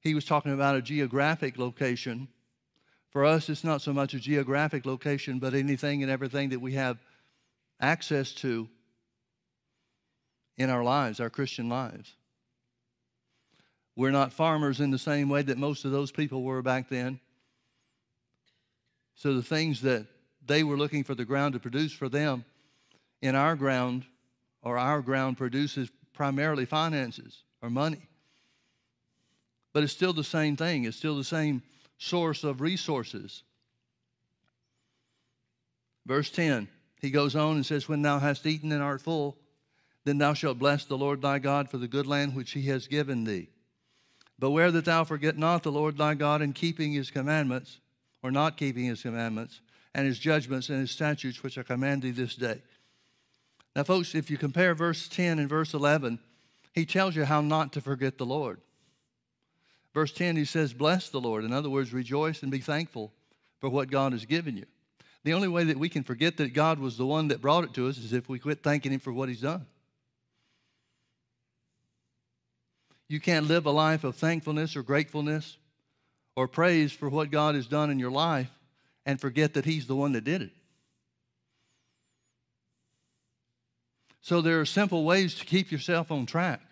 He 0.00 0.14
was 0.14 0.24
talking 0.24 0.52
about 0.52 0.76
a 0.76 0.82
geographic 0.82 1.58
location 1.58 2.28
for 3.12 3.26
us, 3.26 3.50
it's 3.50 3.62
not 3.62 3.82
so 3.82 3.92
much 3.92 4.14
a 4.14 4.18
geographic 4.18 4.86
location, 4.86 5.38
but 5.38 5.52
anything 5.52 6.02
and 6.02 6.10
everything 6.10 6.48
that 6.48 6.60
we 6.60 6.72
have 6.72 6.96
access 7.78 8.32
to 8.36 8.70
in 10.56 10.70
our 10.70 10.84
lives, 10.84 11.20
our 11.20 11.30
Christian 11.30 11.68
lives. 11.68 12.14
We're 13.96 14.10
not 14.10 14.32
farmers 14.32 14.80
in 14.80 14.90
the 14.90 14.98
same 14.98 15.28
way 15.28 15.42
that 15.42 15.58
most 15.58 15.84
of 15.84 15.90
those 15.90 16.10
people 16.10 16.42
were 16.42 16.62
back 16.62 16.88
then. 16.88 17.20
So 19.14 19.34
the 19.34 19.42
things 19.42 19.82
that 19.82 20.06
they 20.44 20.64
were 20.64 20.76
looking 20.76 21.04
for 21.04 21.14
the 21.14 21.24
ground 21.24 21.52
to 21.54 21.60
produce 21.60 21.92
for 21.92 22.08
them 22.08 22.44
in 23.20 23.34
our 23.34 23.54
ground 23.54 24.04
or 24.62 24.78
our 24.78 25.02
ground 25.02 25.36
produces 25.36 25.90
primarily 26.12 26.64
finances 26.64 27.42
or 27.60 27.70
money. 27.70 28.08
But 29.72 29.82
it's 29.82 29.92
still 29.92 30.12
the 30.12 30.24
same 30.24 30.56
thing. 30.56 30.84
It's 30.84 30.96
still 30.96 31.16
the 31.16 31.24
same 31.24 31.62
source 31.98 32.44
of 32.44 32.60
resources. 32.60 33.42
Verse 36.04 36.30
10, 36.30 36.68
he 37.00 37.10
goes 37.10 37.36
on 37.36 37.56
and 37.56 37.66
says, 37.66 37.88
When 37.88 38.02
thou 38.02 38.18
hast 38.18 38.46
eaten 38.46 38.72
and 38.72 38.82
art 38.82 39.00
full, 39.00 39.38
then 40.04 40.18
thou 40.18 40.34
shalt 40.34 40.58
bless 40.58 40.84
the 40.84 40.98
Lord 40.98 41.22
thy 41.22 41.38
God 41.38 41.70
for 41.70 41.78
the 41.78 41.88
good 41.88 42.06
land 42.06 42.34
which 42.34 42.52
he 42.52 42.62
has 42.62 42.86
given 42.86 43.24
thee. 43.24 43.48
Beware 44.38 44.72
that 44.72 44.84
thou 44.84 45.04
forget 45.04 45.38
not 45.38 45.62
the 45.62 45.70
Lord 45.70 45.96
thy 45.96 46.14
God 46.14 46.42
in 46.42 46.52
keeping 46.52 46.92
his 46.92 47.10
commandments, 47.10 47.78
or 48.22 48.30
not 48.30 48.56
keeping 48.56 48.84
his 48.84 49.02
commandments, 49.02 49.60
and 49.94 50.06
his 50.06 50.18
judgments 50.18 50.68
and 50.68 50.80
his 50.80 50.90
statutes 50.90 51.42
which 51.42 51.58
I 51.58 51.62
command 51.62 52.02
thee 52.02 52.10
this 52.10 52.34
day. 52.34 52.60
Now, 53.76 53.84
folks, 53.84 54.14
if 54.14 54.30
you 54.30 54.38
compare 54.38 54.74
verse 54.74 55.08
10 55.08 55.38
and 55.38 55.48
verse 55.48 55.74
11, 55.74 56.18
he 56.72 56.84
tells 56.84 57.14
you 57.16 57.24
how 57.24 57.40
not 57.40 57.72
to 57.74 57.80
forget 57.80 58.18
the 58.18 58.26
Lord. 58.26 58.60
Verse 59.94 60.12
10, 60.12 60.36
he 60.36 60.44
says, 60.44 60.72
Bless 60.72 61.08
the 61.08 61.20
Lord. 61.20 61.44
In 61.44 61.52
other 61.52 61.70
words, 61.70 61.92
rejoice 61.92 62.42
and 62.42 62.50
be 62.50 62.60
thankful 62.60 63.12
for 63.60 63.68
what 63.68 63.90
God 63.90 64.12
has 64.12 64.24
given 64.24 64.56
you. 64.56 64.66
The 65.24 65.34
only 65.34 65.48
way 65.48 65.64
that 65.64 65.78
we 65.78 65.88
can 65.88 66.02
forget 66.02 66.36
that 66.38 66.54
God 66.54 66.78
was 66.78 66.96
the 66.96 67.06
one 67.06 67.28
that 67.28 67.40
brought 67.40 67.64
it 67.64 67.74
to 67.74 67.88
us 67.88 67.98
is 67.98 68.12
if 68.12 68.28
we 68.28 68.38
quit 68.38 68.62
thanking 68.62 68.92
Him 68.92 69.00
for 69.00 69.12
what 69.12 69.28
He's 69.28 69.42
done. 69.42 69.66
You 73.12 73.20
can't 73.20 73.46
live 73.46 73.66
a 73.66 73.70
life 73.70 74.04
of 74.04 74.16
thankfulness 74.16 74.74
or 74.74 74.82
gratefulness 74.82 75.58
or 76.34 76.48
praise 76.48 76.92
for 76.92 77.10
what 77.10 77.30
God 77.30 77.54
has 77.54 77.66
done 77.66 77.90
in 77.90 77.98
your 77.98 78.10
life 78.10 78.48
and 79.04 79.20
forget 79.20 79.52
that 79.52 79.66
He's 79.66 79.86
the 79.86 79.94
one 79.94 80.12
that 80.12 80.24
did 80.24 80.40
it. 80.40 80.52
So 84.22 84.40
there 84.40 84.58
are 84.62 84.64
simple 84.64 85.04
ways 85.04 85.34
to 85.34 85.44
keep 85.44 85.70
yourself 85.70 86.10
on 86.10 86.24
track 86.24 86.62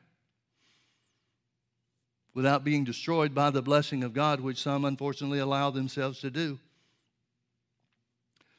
without 2.33 2.65
being 2.65 2.85
destroyed 2.85 3.35
by 3.35 3.51
the 3.51 3.61
blessing 3.61 4.03
of 4.03 4.15
God, 4.15 4.41
which 4.41 4.63
some 4.63 4.87
unfortunately 4.87 5.41
allow 5.41 5.69
themselves 5.69 6.21
to 6.21 6.31
do. 6.31 6.59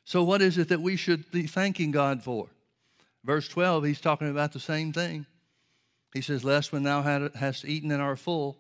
So, 0.06 0.22
what 0.22 0.44
is 0.44 0.60
it 0.60 0.68
that 0.68 0.82
we 0.82 0.98
should 0.98 1.32
be 1.32 1.48
thanking 1.48 1.90
God 1.90 2.22
for? 2.22 2.48
Verse 3.24 3.48
12, 3.48 3.86
he's 3.86 4.02
talking 4.02 4.30
about 4.30 4.52
the 4.52 4.60
same 4.60 4.94
thing. 4.94 5.26
He 6.14 6.22
says, 6.22 6.44
Lest 6.44 6.72
when 6.72 6.84
thou 6.84 7.02
hast 7.02 7.66
eaten 7.66 7.92
and 7.92 8.02
are 8.02 8.16
full. 8.16 8.58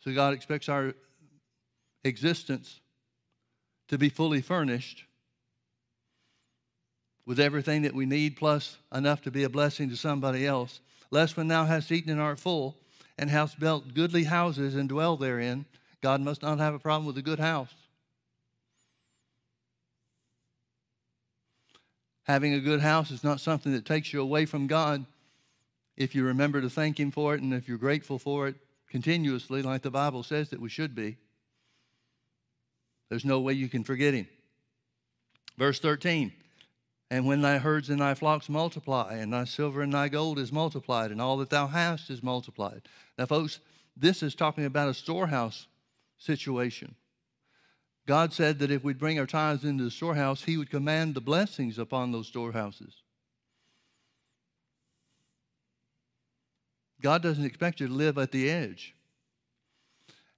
So, 0.00 0.14
God 0.14 0.34
expects 0.34 0.68
our 0.68 0.94
existence 2.04 2.80
to 3.88 3.98
be 3.98 4.08
fully 4.08 4.40
furnished 4.40 5.04
with 7.26 7.38
everything 7.38 7.82
that 7.82 7.94
we 7.94 8.06
need, 8.06 8.36
plus 8.36 8.78
enough 8.92 9.22
to 9.22 9.30
be 9.30 9.44
a 9.44 9.48
blessing 9.50 9.90
to 9.90 9.96
somebody 9.96 10.46
else 10.46 10.80
lest 11.10 11.36
when 11.36 11.48
thou 11.48 11.64
hast 11.64 11.90
eaten 11.90 12.10
and 12.10 12.20
art 12.20 12.38
full, 12.38 12.76
and 13.18 13.28
hast 13.28 13.58
built 13.58 13.94
goodly 13.94 14.24
houses 14.24 14.74
and 14.74 14.88
dwell 14.88 15.16
therein, 15.16 15.66
God 16.00 16.20
must 16.20 16.42
not 16.42 16.58
have 16.58 16.74
a 16.74 16.78
problem 16.78 17.06
with 17.06 17.18
a 17.18 17.22
good 17.22 17.40
house. 17.40 17.74
Having 22.24 22.54
a 22.54 22.60
good 22.60 22.80
house 22.80 23.10
is 23.10 23.24
not 23.24 23.40
something 23.40 23.72
that 23.72 23.84
takes 23.84 24.12
you 24.12 24.22
away 24.22 24.46
from 24.46 24.66
God 24.66 25.04
if 25.96 26.14
you 26.14 26.24
remember 26.24 26.60
to 26.60 26.70
thank 26.70 26.98
Him 26.98 27.10
for 27.10 27.34
it 27.34 27.42
and 27.42 27.52
if 27.52 27.68
you're 27.68 27.78
grateful 27.78 28.18
for 28.18 28.48
it 28.48 28.56
continuously, 28.88 29.62
like 29.62 29.82
the 29.82 29.90
Bible 29.90 30.22
says 30.22 30.50
that 30.50 30.60
we 30.60 30.68
should 30.68 30.94
be. 30.94 31.16
There's 33.08 33.24
no 33.24 33.40
way 33.40 33.52
you 33.54 33.68
can 33.68 33.84
forget 33.84 34.14
Him. 34.14 34.28
Verse 35.58 35.78
13 35.80 36.32
and 37.10 37.26
when 37.26 37.42
thy 37.42 37.58
herds 37.58 37.90
and 37.90 38.00
thy 38.00 38.14
flocks 38.14 38.48
multiply, 38.48 39.14
and 39.14 39.32
thy 39.32 39.44
silver 39.44 39.82
and 39.82 39.92
thy 39.92 40.08
gold 40.08 40.38
is 40.38 40.52
multiplied, 40.52 41.10
and 41.10 41.20
all 41.20 41.36
that 41.38 41.50
thou 41.50 41.66
hast 41.66 42.08
is 42.08 42.22
multiplied. 42.22 42.82
Now, 43.18 43.26
folks, 43.26 43.58
this 43.96 44.22
is 44.22 44.36
talking 44.36 44.64
about 44.64 44.88
a 44.88 44.94
storehouse 44.94 45.66
situation. 46.18 46.94
God 48.06 48.32
said 48.32 48.60
that 48.60 48.70
if 48.70 48.84
we'd 48.84 48.98
bring 48.98 49.18
our 49.18 49.26
tithes 49.26 49.64
into 49.64 49.82
the 49.82 49.90
storehouse, 49.90 50.44
He 50.44 50.56
would 50.56 50.70
command 50.70 51.14
the 51.14 51.20
blessings 51.20 51.78
upon 51.78 52.12
those 52.12 52.28
storehouses. 52.28 52.99
God 57.00 57.22
doesn't 57.22 57.44
expect 57.44 57.80
you 57.80 57.88
to 57.88 57.92
live 57.92 58.18
at 58.18 58.32
the 58.32 58.50
edge. 58.50 58.94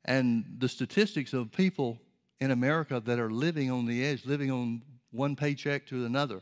And 0.05 0.45
the 0.59 0.69
statistics 0.69 1.33
of 1.33 1.53
people 1.53 1.99
in 2.41 2.51
America 2.51 3.01
that 3.05 3.19
are 3.19 3.31
living 3.31 3.71
on 3.71 3.87
the 3.87 4.05
edge, 4.05 4.27
living 4.27 4.51
on 4.51 4.83
one 5.11 5.37
paycheck 5.37 5.87
to 5.87 6.05
another, 6.05 6.41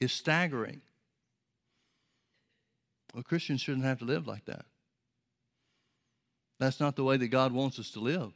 is 0.00 0.12
staggering. 0.12 0.80
Well, 3.12 3.22
Christians 3.22 3.60
shouldn't 3.60 3.84
have 3.84 3.98
to 4.00 4.04
live 4.04 4.26
like 4.26 4.44
that. 4.46 4.64
That's 6.58 6.80
not 6.80 6.96
the 6.96 7.04
way 7.04 7.16
that 7.16 7.28
God 7.28 7.52
wants 7.52 7.78
us 7.78 7.90
to 7.90 8.00
live. 8.00 8.32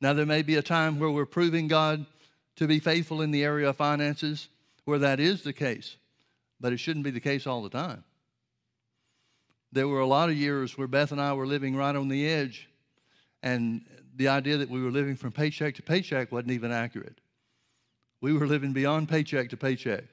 Now, 0.00 0.12
there 0.12 0.26
may 0.26 0.42
be 0.42 0.56
a 0.56 0.62
time 0.62 0.98
where 0.98 1.10
we're 1.10 1.26
proving 1.26 1.66
God 1.66 2.04
to 2.56 2.66
be 2.66 2.78
faithful 2.78 3.20
in 3.20 3.30
the 3.30 3.44
area 3.44 3.68
of 3.68 3.76
finances 3.76 4.48
where 4.84 4.98
that 4.98 5.18
is 5.18 5.42
the 5.42 5.52
case, 5.52 5.96
but 6.60 6.72
it 6.72 6.78
shouldn't 6.78 7.04
be 7.04 7.10
the 7.10 7.20
case 7.20 7.46
all 7.46 7.62
the 7.62 7.70
time. 7.70 8.04
There 9.74 9.88
were 9.88 9.98
a 9.98 10.06
lot 10.06 10.28
of 10.28 10.36
years 10.36 10.78
where 10.78 10.86
Beth 10.86 11.10
and 11.10 11.20
I 11.20 11.32
were 11.32 11.48
living 11.48 11.74
right 11.74 11.96
on 11.96 12.06
the 12.06 12.28
edge, 12.28 12.68
and 13.42 13.84
the 14.14 14.28
idea 14.28 14.56
that 14.58 14.70
we 14.70 14.80
were 14.80 14.92
living 14.92 15.16
from 15.16 15.32
paycheck 15.32 15.74
to 15.74 15.82
paycheck 15.82 16.30
wasn't 16.30 16.52
even 16.52 16.70
accurate. 16.70 17.18
We 18.20 18.32
were 18.32 18.46
living 18.46 18.72
beyond 18.72 19.08
paycheck 19.08 19.50
to 19.50 19.56
paycheck 19.56 20.04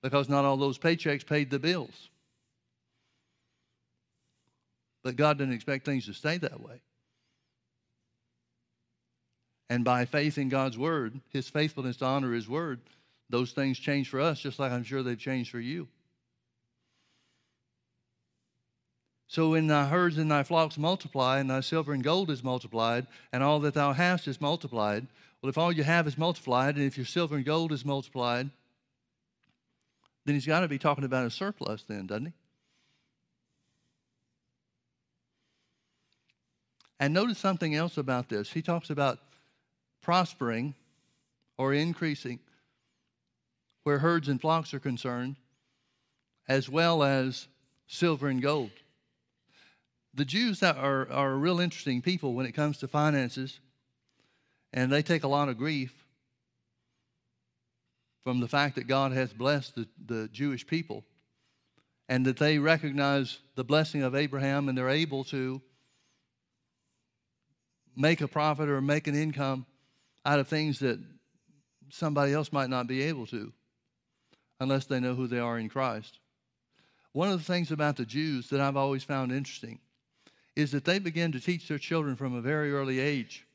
because 0.00 0.28
not 0.28 0.44
all 0.44 0.56
those 0.56 0.78
paychecks 0.78 1.26
paid 1.26 1.50
the 1.50 1.58
bills. 1.58 2.08
But 5.02 5.16
God 5.16 5.36
didn't 5.38 5.54
expect 5.54 5.84
things 5.84 6.06
to 6.06 6.14
stay 6.14 6.38
that 6.38 6.60
way. 6.60 6.82
And 9.68 9.84
by 9.84 10.04
faith 10.04 10.38
in 10.38 10.48
God's 10.48 10.78
word, 10.78 11.20
his 11.30 11.48
faithfulness 11.48 11.96
to 11.96 12.04
honor 12.04 12.32
his 12.32 12.48
word, 12.48 12.80
those 13.28 13.50
things 13.50 13.76
change 13.76 14.08
for 14.08 14.20
us 14.20 14.38
just 14.38 14.60
like 14.60 14.70
I'm 14.70 14.84
sure 14.84 15.02
they've 15.02 15.18
changed 15.18 15.50
for 15.50 15.60
you. 15.60 15.88
So 19.30 19.50
when 19.50 19.68
thy 19.68 19.86
herds 19.86 20.18
and 20.18 20.28
thy 20.28 20.42
flocks 20.42 20.76
multiply, 20.76 21.38
and 21.38 21.48
thy 21.48 21.60
silver 21.60 21.92
and 21.92 22.02
gold 22.02 22.32
is 22.32 22.42
multiplied, 22.42 23.06
and 23.32 23.44
all 23.44 23.60
that 23.60 23.74
thou 23.74 23.92
hast 23.92 24.26
is 24.26 24.40
multiplied, 24.40 25.06
well, 25.40 25.48
if 25.48 25.56
all 25.56 25.70
you 25.70 25.84
have 25.84 26.08
is 26.08 26.18
multiplied, 26.18 26.74
and 26.74 26.84
if 26.84 26.96
your 26.96 27.06
silver 27.06 27.36
and 27.36 27.44
gold 27.44 27.70
is 27.70 27.84
multiplied, 27.84 28.50
then 30.24 30.34
he's 30.34 30.46
got 30.46 30.60
to 30.60 30.68
be 30.68 30.80
talking 30.80 31.04
about 31.04 31.26
a 31.26 31.30
surplus, 31.30 31.84
then, 31.84 32.08
doesn't 32.08 32.26
he? 32.26 32.32
And 36.98 37.14
notice 37.14 37.38
something 37.38 37.72
else 37.72 37.96
about 37.96 38.30
this. 38.30 38.50
He 38.50 38.62
talks 38.62 38.90
about 38.90 39.20
prospering 40.02 40.74
or 41.56 41.72
increasing 41.72 42.40
where 43.84 44.00
herds 44.00 44.26
and 44.26 44.40
flocks 44.40 44.74
are 44.74 44.80
concerned, 44.80 45.36
as 46.48 46.68
well 46.68 47.04
as 47.04 47.46
silver 47.86 48.26
and 48.26 48.42
gold. 48.42 48.72
The 50.14 50.24
Jews 50.24 50.62
are, 50.62 51.10
are 51.10 51.36
real 51.36 51.60
interesting 51.60 52.02
people 52.02 52.34
when 52.34 52.46
it 52.46 52.52
comes 52.52 52.78
to 52.78 52.88
finances, 52.88 53.60
and 54.72 54.90
they 54.90 55.02
take 55.02 55.22
a 55.22 55.28
lot 55.28 55.48
of 55.48 55.56
grief 55.56 55.92
from 58.24 58.40
the 58.40 58.48
fact 58.48 58.74
that 58.74 58.86
God 58.86 59.12
has 59.12 59.32
blessed 59.32 59.74
the, 59.76 59.88
the 60.04 60.28
Jewish 60.28 60.66
people 60.66 61.04
and 62.08 62.26
that 62.26 62.36
they 62.36 62.58
recognize 62.58 63.38
the 63.54 63.64
blessing 63.64 64.02
of 64.02 64.14
Abraham 64.14 64.68
and 64.68 64.76
they're 64.76 64.88
able 64.88 65.24
to 65.24 65.62
make 67.96 68.20
a 68.20 68.28
profit 68.28 68.68
or 68.68 68.80
make 68.80 69.06
an 69.06 69.14
income 69.14 69.64
out 70.24 70.38
of 70.38 70.48
things 70.48 70.80
that 70.80 70.98
somebody 71.88 72.32
else 72.32 72.52
might 72.52 72.70
not 72.70 72.86
be 72.86 73.02
able 73.02 73.26
to 73.26 73.52
unless 74.58 74.84
they 74.86 75.00
know 75.00 75.14
who 75.14 75.26
they 75.26 75.38
are 75.38 75.58
in 75.58 75.68
Christ. 75.68 76.18
One 77.12 77.30
of 77.30 77.38
the 77.38 77.44
things 77.44 77.70
about 77.70 77.96
the 77.96 78.04
Jews 78.04 78.50
that 78.50 78.60
I've 78.60 78.76
always 78.76 79.02
found 79.02 79.32
interesting 79.32 79.78
is 80.56 80.72
that 80.72 80.84
they 80.84 80.98
begin 80.98 81.32
to 81.32 81.40
teach 81.40 81.68
their 81.68 81.78
children 81.78 82.16
from 82.16 82.34
a 82.34 82.40
very 82.40 82.72
early 82.72 82.98
age 82.98 83.46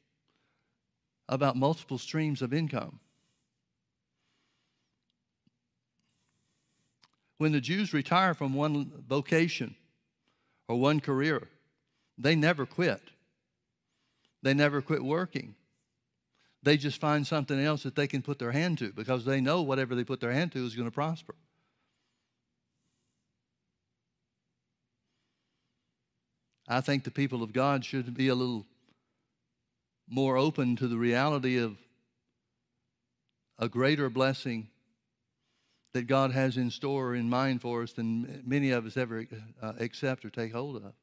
about 1.27 1.55
multiple 1.55 1.97
streams 1.97 2.41
of 2.41 2.53
income. 2.53 2.99
When 7.37 7.51
the 7.51 7.61
Jews 7.61 7.93
retire 7.93 8.33
from 8.33 8.53
one 8.53 9.03
vocation 9.07 9.75
or 10.67 10.79
one 10.79 11.01
career, 11.01 11.49
they 12.17 12.35
never 12.35 12.65
quit. 12.65 13.01
They 14.41 14.53
never 14.53 14.81
quit 14.81 15.03
working. 15.03 15.55
They 16.63 16.77
just 16.77 16.99
find 16.99 17.27
something 17.27 17.59
else 17.59 17.83
that 17.83 17.95
they 17.95 18.07
can 18.07 18.21
put 18.21 18.39
their 18.39 18.51
hand 18.51 18.77
to 18.79 18.91
because 18.91 19.25
they 19.25 19.41
know 19.41 19.61
whatever 19.61 19.95
they 19.95 20.03
put 20.03 20.19
their 20.19 20.31
hand 20.31 20.51
to 20.53 20.65
is 20.65 20.75
going 20.75 20.87
to 20.87 20.93
prosper. 20.93 21.35
I 26.67 26.81
think 26.81 27.03
the 27.03 27.11
people 27.11 27.43
of 27.43 27.53
God 27.53 27.85
should 27.85 28.13
be 28.15 28.27
a 28.27 28.35
little 28.35 28.65
more 30.07 30.37
open 30.37 30.75
to 30.77 30.87
the 30.87 30.97
reality 30.97 31.57
of 31.57 31.77
a 33.57 33.69
greater 33.69 34.09
blessing 34.09 34.67
that 35.93 36.07
God 36.07 36.31
has 36.31 36.57
in 36.57 36.71
store 36.71 37.09
or 37.09 37.15
in 37.15 37.29
mind 37.29 37.61
for 37.61 37.81
us 37.81 37.93
than 37.93 38.43
many 38.45 38.71
of 38.71 38.85
us 38.85 38.97
ever 38.97 39.25
uh, 39.61 39.73
accept 39.79 40.25
or 40.25 40.29
take 40.29 40.51
hold 40.51 40.75
of. 40.77 40.93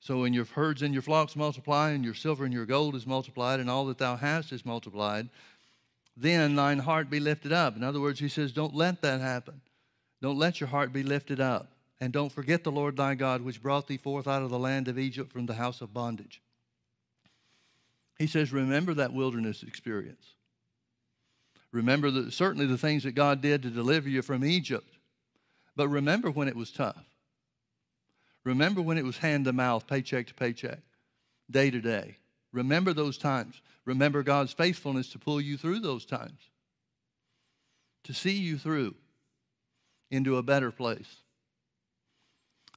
So 0.00 0.20
when 0.20 0.32
your 0.32 0.46
herds 0.46 0.82
and 0.82 0.94
your 0.94 1.02
flocks 1.02 1.36
multiply, 1.36 1.90
and 1.90 2.04
your 2.04 2.14
silver 2.14 2.44
and 2.44 2.54
your 2.54 2.64
gold 2.64 2.96
is 2.96 3.06
multiplied, 3.06 3.60
and 3.60 3.68
all 3.68 3.84
that 3.86 3.98
thou 3.98 4.16
hast 4.16 4.50
is 4.50 4.64
multiplied, 4.64 5.28
then 6.16 6.56
thine 6.56 6.78
heart 6.78 7.10
be 7.10 7.20
lifted 7.20 7.52
up. 7.52 7.76
In 7.76 7.84
other 7.84 8.00
words, 8.00 8.18
he 8.18 8.28
says, 8.28 8.50
don't 8.50 8.74
let 8.74 9.02
that 9.02 9.20
happen. 9.20 9.60
Don't 10.22 10.38
let 10.38 10.58
your 10.58 10.68
heart 10.68 10.92
be 10.92 11.02
lifted 11.02 11.38
up. 11.38 11.70
And 12.00 12.12
don't 12.12 12.32
forget 12.32 12.64
the 12.64 12.72
Lord 12.72 12.96
thy 12.96 13.14
God, 13.14 13.42
which 13.42 13.62
brought 13.62 13.86
thee 13.86 13.98
forth 13.98 14.26
out 14.26 14.42
of 14.42 14.50
the 14.50 14.58
land 14.58 14.88
of 14.88 14.98
Egypt 14.98 15.32
from 15.32 15.46
the 15.46 15.54
house 15.54 15.80
of 15.80 15.92
bondage. 15.92 16.40
He 18.18 18.26
says, 18.26 18.52
remember 18.52 18.94
that 18.94 19.12
wilderness 19.12 19.62
experience. 19.62 20.34
Remember 21.72 22.10
the, 22.10 22.32
certainly 22.32 22.66
the 22.66 22.78
things 22.78 23.04
that 23.04 23.12
God 23.12 23.40
did 23.40 23.62
to 23.62 23.70
deliver 23.70 24.08
you 24.08 24.22
from 24.22 24.44
Egypt. 24.44 24.96
But 25.76 25.88
remember 25.88 26.30
when 26.30 26.48
it 26.48 26.56
was 26.56 26.70
tough. 26.70 27.04
Remember 28.44 28.82
when 28.82 28.98
it 28.98 29.04
was 29.04 29.18
hand 29.18 29.44
to 29.44 29.52
mouth, 29.52 29.86
paycheck 29.86 30.26
to 30.28 30.34
paycheck, 30.34 30.80
day 31.50 31.70
to 31.70 31.80
day. 31.80 32.16
Remember 32.52 32.92
those 32.92 33.18
times. 33.18 33.60
Remember 33.84 34.22
God's 34.22 34.52
faithfulness 34.52 35.10
to 35.10 35.18
pull 35.18 35.40
you 35.40 35.56
through 35.56 35.80
those 35.80 36.04
times, 36.04 36.40
to 38.04 38.14
see 38.14 38.36
you 38.36 38.58
through 38.58 38.94
into 40.10 40.36
a 40.36 40.42
better 40.42 40.70
place. 40.70 41.16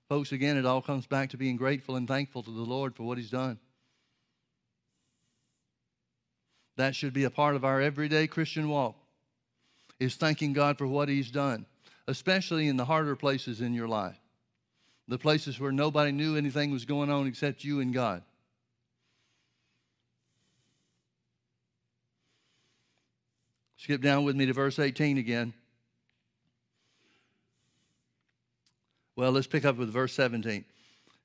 Folks, 0.10 0.32
again, 0.32 0.58
it 0.58 0.66
all 0.66 0.82
comes 0.82 1.08
back 1.08 1.30
to 1.30 1.38
being 1.38 1.56
grateful 1.56 1.96
and 1.96 2.08
thankful 2.08 2.44
to 2.44 2.52
the 2.52 2.62
Lord 2.62 2.96
for 2.96 3.04
what 3.04 3.18
He's 3.18 3.30
done. 3.30 3.58
That 6.76 6.96
should 6.96 7.14
be 7.14 7.24
a 7.24 7.30
part 7.30 7.56
of 7.56 7.64
our 7.64 7.80
everyday 7.80 8.28
Christian 8.28 8.70
walk, 8.70 8.96
is 10.00 10.16
thanking 10.16 10.54
God 10.54 10.78
for 10.78 10.88
what 10.88 11.10
He's 11.10 11.32
done, 11.32 11.66
especially 12.08 12.68
in 12.68 12.78
the 12.78 12.86
harder 12.86 13.16
places 13.16 13.62
in 13.62 13.74
your 13.74 13.88
life, 13.88 14.20
the 15.08 15.18
places 15.18 15.60
where 15.60 15.72
nobody 15.72 16.12
knew 16.12 16.36
anything 16.36 16.72
was 16.72 16.86
going 16.86 17.10
on 17.10 17.28
except 17.28 17.64
you 17.64 17.80
and 17.80 17.94
God. 17.94 18.24
Skip 23.78 24.02
down 24.02 24.24
with 24.24 24.36
me 24.36 24.46
to 24.46 24.54
verse 24.54 24.80
18 24.80 25.18
again. 25.18 25.54
Well, 29.16 29.32
let's 29.32 29.48
pick 29.48 29.66
up 29.66 29.78
with 29.78 29.90
verse 29.90 30.14
17. 30.14 30.66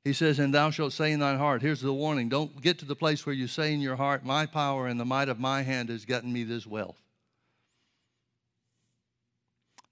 He 0.05 0.13
says, 0.13 0.39
And 0.39 0.55
thou 0.55 0.71
shalt 0.71 0.93
say 0.93 1.13
in 1.13 1.21
thine 1.21 1.39
heart, 1.39 1.63
here's 1.63 1.81
the 1.81 1.93
warning 1.93 2.29
don't 2.29 2.61
get 2.61 2.79
to 2.79 2.85
the 2.85 2.97
place 2.97 3.25
where 3.25 3.35
you 3.35 3.47
say 3.47 3.73
in 3.73 3.81
your 3.81 3.97
heart, 3.97 4.25
My 4.25 4.47
power 4.47 4.87
and 4.87 4.99
the 4.99 5.05
might 5.05 5.29
of 5.29 5.39
my 5.39 5.63
hand 5.63 5.89
has 5.89 6.05
gotten 6.05 6.33
me 6.33 6.45
this 6.45 6.67
wealth. 6.67 7.01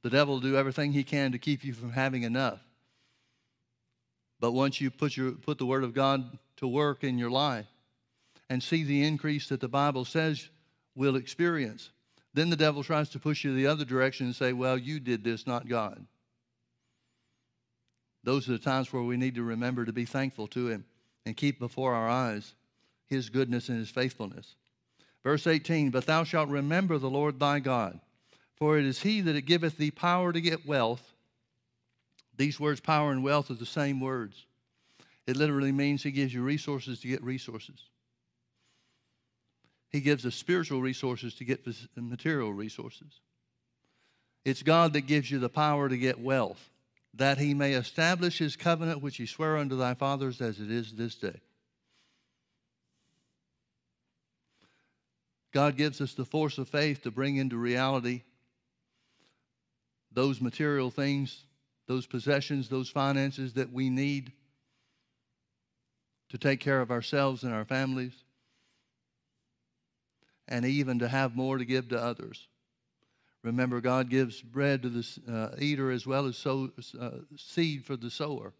The 0.03 0.11
devil 0.11 0.34
will 0.34 0.40
do 0.40 0.57
everything 0.57 0.92
he 0.92 1.05
can 1.05 1.32
to 1.32 1.38
keep 1.38 1.64
you 1.64 1.72
from 1.72 1.92
having 1.92 2.22
enough. 2.22 2.61
But 4.38 4.53
once 4.53 4.80
you 4.80 4.90
put, 4.90 5.16
your, 5.16 5.32
put 5.32 5.59
the 5.59 5.66
Word 5.66 5.82
of 5.82 5.94
God 5.94 6.38
to 6.59 6.68
work 6.68 7.03
in 7.03 7.18
your 7.18 7.30
life 7.30 7.66
and 8.49 8.62
see 8.62 8.84
the 8.84 9.03
increase 9.03 9.49
that 9.49 9.61
the 9.61 9.68
Bible 9.68 10.05
says 10.05 10.49
we'll 10.94 11.16
experience, 11.16 11.90
then 12.34 12.51
the 12.51 12.57
devil 12.57 12.84
tries 12.84 13.09
to 13.11 13.18
push 13.18 13.44
you 13.44 13.55
the 13.55 13.66
other 13.66 13.84
direction 13.84 14.26
and 14.26 14.36
say, 14.36 14.53
Well, 14.53 14.78
you 14.78 15.01
did 15.01 15.24
this, 15.24 15.47
not 15.47 15.68
God. 15.68 16.07
Those 18.27 18.49
are 18.49 18.53
the 18.53 18.59
times 18.59 18.93
where 18.93 19.05
we 19.05 19.16
need 19.16 19.37
to 19.37 19.45
remember 19.45 19.85
to 19.85 19.93
be 19.93 20.05
thankful 20.05 20.49
to 20.49 20.66
Him 20.66 20.85
and 21.24 21.37
keep 21.37 21.61
before 21.61 21.95
our 21.95 22.09
eyes 22.09 22.55
His 23.07 23.31
goodness 23.31 23.68
and 23.68 23.79
His 23.79 23.89
faithfulness. 23.89 24.57
Verse 25.22 25.47
18 25.47 25.91
But 25.91 26.07
thou 26.07 26.24
shalt 26.24 26.49
remember 26.49 26.99
the 26.99 27.09
Lord 27.09 27.39
thy 27.39 27.61
God, 27.61 28.01
for 28.57 28.79
it 28.79 28.85
is 28.85 29.03
He 29.03 29.20
that 29.20 29.41
giveth 29.43 29.79
thee 29.79 29.93
power 29.93 30.33
to 30.33 30.41
get 30.41 30.66
wealth. 30.66 31.14
These 32.37 32.59
words, 32.59 32.81
power 32.81 33.12
and 33.12 33.22
wealth, 33.22 33.49
are 33.49 33.55
the 33.55 33.64
same 33.64 34.01
words. 34.01 34.45
It 35.29 35.37
literally 35.37 35.72
means 35.72 36.03
He 36.03 36.11
gives 36.11 36.35
you 36.35 36.43
resources 36.43 36.99
to 37.01 37.09
get 37.09 37.22
resources. 37.22 37.79
He 39.91 40.01
gives 40.01 40.27
us 40.27 40.35
spiritual 40.35 40.83
resources 40.83 41.33
to 41.35 41.45
get 41.45 41.64
material 41.95 42.53
resources. 42.53 43.20
It's 44.45 44.64
God 44.64 44.95
that 44.95 45.03
gives 45.03 45.31
you 45.31 45.39
the 45.39 45.49
power 45.49 45.89
to 45.89 45.97
get 45.97 46.18
wealth 46.18 46.70
that 47.17 47.39
he 47.39 47.55
may 47.55 47.73
establish 47.73 48.39
his 48.39 48.57
covenant 48.57 49.01
which 49.01 49.17
he 49.17 49.27
sware 49.27 49.57
unto 49.57 49.77
thy 49.77 49.95
fathers 49.95 50.41
as 50.41 50.61
it 50.61 50.71
is 50.71 50.93
this 50.93 51.14
day. 51.14 51.41
God 55.53 55.77
gives 55.77 56.03
us 56.03 56.12
the 56.12 56.27
force 56.27 56.59
of 56.59 56.69
faith 56.69 57.03
to 57.03 57.11
bring 57.11 57.37
into 57.37 57.57
reality 57.57 58.23
those 60.12 60.41
material 60.41 60.91
things, 60.91 61.45
those 61.87 62.07
possessions, 62.07 62.69
those 62.69 62.91
finances 62.91 63.55
that 63.55 63.73
we 63.73 63.89
need 63.89 64.33
to 66.29 66.39
take 66.39 66.61
care 66.61 66.81
of 66.81 66.91
ourselves 66.91 67.43
and 67.43 67.55
our 67.55 67.64
families, 67.64 68.12
and 70.49 70.64
even 70.64 70.99
to 70.99 71.09
have 71.09 71.37
more 71.37 71.59
to 71.59 71.64
give 71.64 71.89
to 71.89 71.99
others. 71.99 72.49
Remember, 73.47 73.80
God 73.80 74.11
gives 74.11 74.42
bread 74.42 74.82
to 74.82 74.88
the 74.88 75.07
uh, 75.32 75.55
eater 75.61 75.92
as 75.92 76.05
well 76.05 76.26
as 76.26 76.36
sow, 76.36 76.68
uh, 77.01 77.11
seed 77.36 77.84
for 77.84 77.97
the 77.97 78.11
sower. 78.11 78.53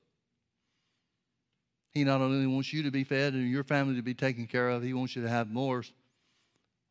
He 1.91 2.05
not 2.05 2.21
only 2.21 2.47
wants 2.47 2.73
you 2.73 2.85
to 2.85 2.93
be 2.93 3.03
fed 3.03 3.35
and 3.35 3.51
your 3.51 3.65
family 3.65 3.97
to 3.97 4.03
be 4.03 4.15
taken 4.15 4.47
care 4.47 4.69
of, 4.69 4.85
He 4.85 4.95
wants 4.95 5.17
you 5.17 5.23
to 5.23 5.29
have 5.29 5.51
more 5.51 5.83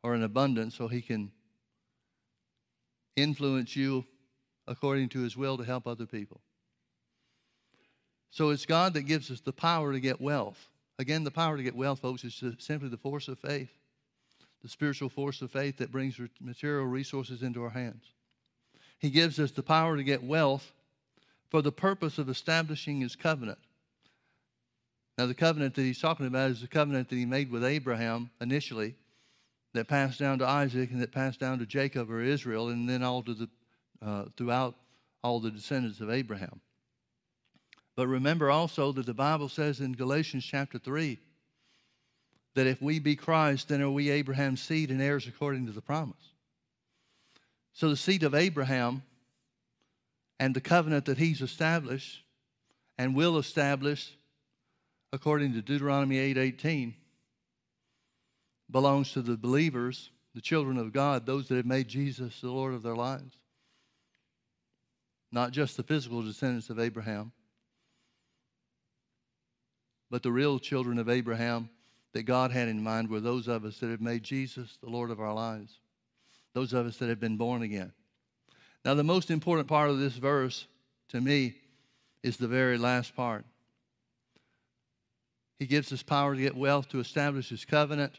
or 0.02 0.12
an 0.12 0.22
abundance 0.22 0.74
so 0.74 0.88
He 0.88 1.00
can 1.00 1.32
influence 3.16 3.74
you 3.74 4.04
according 4.68 5.08
to 5.10 5.20
His 5.20 5.34
will 5.34 5.56
to 5.56 5.64
help 5.64 5.86
other 5.86 6.04
people. 6.04 6.42
So 8.30 8.50
it's 8.50 8.66
God 8.66 8.92
that 8.92 9.04
gives 9.04 9.30
us 9.30 9.40
the 9.40 9.54
power 9.54 9.94
to 9.94 10.00
get 10.00 10.20
wealth. 10.20 10.68
Again, 10.98 11.24
the 11.24 11.30
power 11.30 11.56
to 11.56 11.62
get 11.62 11.74
wealth, 11.74 12.00
folks, 12.00 12.24
is 12.24 12.44
simply 12.58 12.90
the 12.90 12.98
force 12.98 13.28
of 13.28 13.38
faith 13.38 13.70
the 14.66 14.70
spiritual 14.70 15.08
force 15.08 15.42
of 15.42 15.52
faith 15.52 15.76
that 15.76 15.92
brings 15.92 16.18
material 16.40 16.86
resources 16.86 17.44
into 17.44 17.62
our 17.62 17.70
hands. 17.70 18.02
He 18.98 19.10
gives 19.10 19.38
us 19.38 19.52
the 19.52 19.62
power 19.62 19.96
to 19.96 20.02
get 20.02 20.24
wealth 20.24 20.72
for 21.50 21.62
the 21.62 21.70
purpose 21.70 22.18
of 22.18 22.28
establishing 22.28 23.00
his 23.00 23.14
covenant. 23.14 23.60
Now, 25.16 25.26
the 25.26 25.34
covenant 25.34 25.76
that 25.76 25.82
he's 25.82 26.00
talking 26.00 26.26
about 26.26 26.50
is 26.50 26.62
the 26.62 26.66
covenant 26.66 27.10
that 27.10 27.14
he 27.14 27.24
made 27.24 27.48
with 27.48 27.64
Abraham 27.64 28.28
initially, 28.40 28.96
that 29.72 29.86
passed 29.86 30.18
down 30.18 30.40
to 30.40 30.46
Isaac 30.46 30.90
and 30.90 31.00
that 31.00 31.12
passed 31.12 31.38
down 31.38 31.60
to 31.60 31.66
Jacob 31.66 32.10
or 32.10 32.20
Israel, 32.20 32.70
and 32.70 32.88
then 32.88 33.04
all 33.04 33.22
to 33.22 33.34
the 33.34 33.48
uh, 34.02 34.24
throughout 34.36 34.74
all 35.22 35.38
the 35.38 35.52
descendants 35.52 36.00
of 36.00 36.10
Abraham. 36.10 36.60
But 37.94 38.08
remember 38.08 38.50
also 38.50 38.90
that 38.90 39.06
the 39.06 39.14
Bible 39.14 39.48
says 39.48 39.78
in 39.78 39.92
Galatians 39.92 40.44
chapter 40.44 40.78
3 40.78 41.20
that 42.56 42.66
if 42.66 42.82
we 42.82 42.98
be 42.98 43.14
Christ, 43.16 43.68
then 43.68 43.82
are 43.82 43.90
we 43.90 44.10
Abraham's 44.10 44.62
seed 44.62 44.90
and 44.90 45.00
heirs 45.00 45.28
according 45.28 45.66
to 45.66 45.72
the 45.72 45.82
promise. 45.82 46.32
So 47.72 47.90
the 47.90 47.96
seed 47.96 48.22
of 48.22 48.34
Abraham 48.34 49.02
And 50.38 50.54
the 50.54 50.60
covenant 50.60 51.06
that 51.06 51.18
he's 51.18 51.40
established 51.40 52.22
and 52.98 53.14
will 53.14 53.38
establish 53.38 54.16
according 55.12 55.54
to 55.54 55.62
Deuteronomy 55.62 56.18
8:18 56.18 56.94
belongs 58.70 59.12
to 59.12 59.22
the 59.22 59.36
believers, 59.36 60.10
the 60.34 60.40
children 60.40 60.76
of 60.76 60.92
God, 60.92 61.24
those 61.24 61.48
that 61.48 61.56
have 61.56 61.66
made 61.66 61.88
Jesus 61.88 62.40
the 62.40 62.50
Lord 62.50 62.74
of 62.74 62.82
their 62.82 62.96
lives. 62.96 63.38
Not 65.32 65.52
just 65.52 65.76
the 65.76 65.82
physical 65.82 66.22
descendants 66.22 66.68
of 66.68 66.78
Abraham, 66.78 67.32
but 70.10 70.22
the 70.22 70.32
real 70.32 70.58
children 70.58 70.98
of 70.98 71.08
Abraham 71.08 71.70
that 72.16 72.22
God 72.22 72.50
had 72.50 72.68
in 72.68 72.82
mind 72.82 73.10
were 73.10 73.20
those 73.20 73.46
of 73.46 73.66
us 73.66 73.78
that 73.78 73.90
have 73.90 74.00
made 74.00 74.22
Jesus 74.22 74.78
the 74.82 74.88
Lord 74.88 75.10
of 75.10 75.20
our 75.20 75.34
lives, 75.34 75.80
those 76.54 76.72
of 76.72 76.86
us 76.86 76.96
that 76.96 77.10
have 77.10 77.20
been 77.20 77.36
born 77.36 77.60
again. 77.60 77.92
Now, 78.86 78.94
the 78.94 79.04
most 79.04 79.30
important 79.30 79.68
part 79.68 79.90
of 79.90 79.98
this 79.98 80.14
verse 80.14 80.66
to 81.10 81.20
me 81.20 81.56
is 82.22 82.38
the 82.38 82.48
very 82.48 82.78
last 82.78 83.14
part. 83.14 83.44
He 85.58 85.66
gives 85.66 85.92
us 85.92 86.02
power 86.02 86.34
to 86.34 86.40
get 86.40 86.56
wealth 86.56 86.88
to 86.88 87.00
establish 87.00 87.50
his 87.50 87.66
covenant, 87.66 88.18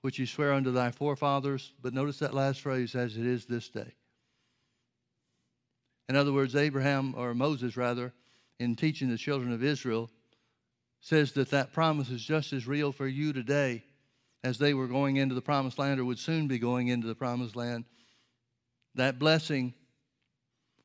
which 0.00 0.16
he 0.16 0.24
sware 0.24 0.54
unto 0.54 0.72
thy 0.72 0.90
forefathers. 0.90 1.74
But 1.82 1.92
notice 1.92 2.20
that 2.20 2.32
last 2.32 2.62
phrase, 2.62 2.94
as 2.94 3.14
it 3.14 3.26
is 3.26 3.44
this 3.44 3.68
day. 3.68 3.92
In 6.08 6.16
other 6.16 6.32
words, 6.32 6.56
Abraham, 6.56 7.14
or 7.14 7.34
Moses 7.34 7.76
rather, 7.76 8.14
in 8.58 8.74
teaching 8.74 9.10
the 9.10 9.18
children 9.18 9.52
of 9.52 9.62
Israel, 9.62 10.10
says 11.00 11.32
that 11.32 11.50
that 11.50 11.72
promise 11.72 12.10
is 12.10 12.22
just 12.22 12.52
as 12.52 12.66
real 12.66 12.92
for 12.92 13.06
you 13.06 13.32
today 13.32 13.82
as 14.44 14.58
they 14.58 14.74
were 14.74 14.86
going 14.86 15.16
into 15.16 15.34
the 15.34 15.40
promised 15.40 15.78
land 15.78 16.00
or 16.00 16.04
would 16.04 16.18
soon 16.18 16.46
be 16.46 16.58
going 16.58 16.88
into 16.88 17.06
the 17.06 17.14
promised 17.14 17.56
land. 17.56 17.84
That 18.94 19.18
blessing 19.18 19.74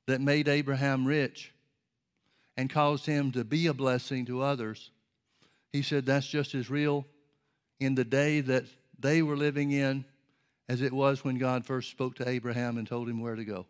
that 0.08 0.22
made 0.22 0.48
Abraham 0.48 1.06
rich 1.06 1.52
and 2.58 2.70
caused 2.70 3.06
him 3.06 3.32
to 3.34 3.44
be 3.44 3.68
a 3.68 3.74
blessing 3.74 4.26
to 4.26 4.42
others, 4.42 4.92
he 5.74 5.82
said 5.82 6.06
that's 6.06 6.28
just 6.28 6.56
as 6.56 6.70
real 6.70 7.06
in 7.80 7.96
the 7.96 8.06
day 8.06 8.42
that 8.42 8.66
they 9.00 9.22
were 9.22 9.36
living 9.36 9.72
in 9.72 10.06
as 10.70 10.82
it 10.82 10.94
was 10.94 11.24
when 11.24 11.38
God 11.38 11.66
first 11.66 11.92
spoke 11.92 12.16
to 12.16 12.30
Abraham 12.30 12.78
and 12.78 12.88
told 12.88 13.10
him 13.10 13.20
where 13.20 13.36
to 13.36 13.46
go, 13.46 13.66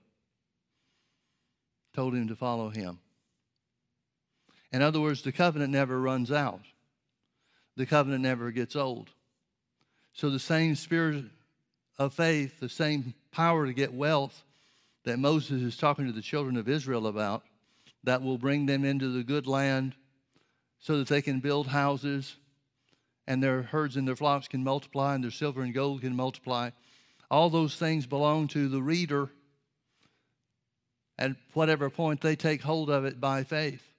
told 1.94 2.14
him 2.14 2.28
to 2.28 2.36
follow 2.36 2.70
him. 2.70 3.00
In 4.72 4.82
other 4.82 5.00
words, 5.00 5.22
the 5.22 5.32
covenant 5.32 5.72
never 5.72 6.00
runs 6.00 6.32
out, 6.32 6.62
the 7.76 7.86
covenant 7.86 8.24
never 8.24 8.52
gets 8.52 8.76
old. 8.76 9.10
So 10.14 10.30
the 10.30 10.40
same 10.40 10.76
spirit 10.76 11.26
of 11.98 12.14
faith, 12.14 12.60
the 12.60 12.70
same 12.70 13.14
power 13.32 13.66
to 13.66 13.74
get 13.74 13.94
wealth 13.94 14.44
that 15.04 15.20
Moses 15.20 15.62
is 15.62 15.78
talking 15.78 16.06
to 16.08 16.12
the 16.12 16.22
children 16.22 16.58
of 16.58 16.68
Israel 16.68 17.08
about, 17.08 17.44
that 18.04 18.22
will 18.22 18.38
bring 18.38 18.66
them 18.66 18.86
into 18.86 19.10
the 19.10 19.24
good 19.24 19.46
land 19.48 19.96
so 20.80 20.98
that 20.98 21.08
they 21.08 21.22
can 21.22 21.40
build 21.40 21.68
houses 21.68 22.36
and 23.28 23.42
their 23.42 23.64
herds 23.64 23.98
and 23.98 24.08
their 24.08 24.16
flocks 24.16 24.48
can 24.48 24.64
multiply 24.64 25.16
and 25.16 25.24
their 25.24 25.32
silver 25.32 25.62
and 25.62 25.74
gold 25.74 26.02
can 26.02 26.16
multiply. 26.16 26.70
All 27.30 27.50
those 27.50 27.76
things 27.76 28.06
belong 28.06 28.48
to 28.50 28.70
the 28.70 28.82
reader 28.82 29.30
at 31.18 31.32
whatever 31.54 31.90
point 31.90 32.22
they 32.22 32.36
take 32.36 32.62
hold 32.62 32.90
of 32.90 33.06
it 33.06 33.20
by 33.20 33.44
faith 33.44 33.95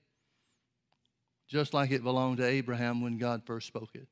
just 1.46 1.72
like 1.72 1.90
it 1.90 2.02
belonged 2.02 2.38
to 2.38 2.46
Abraham 2.46 3.00
when 3.00 3.18
God 3.18 3.42
first 3.44 3.66
spoke 3.66 3.90
it. 3.94 4.08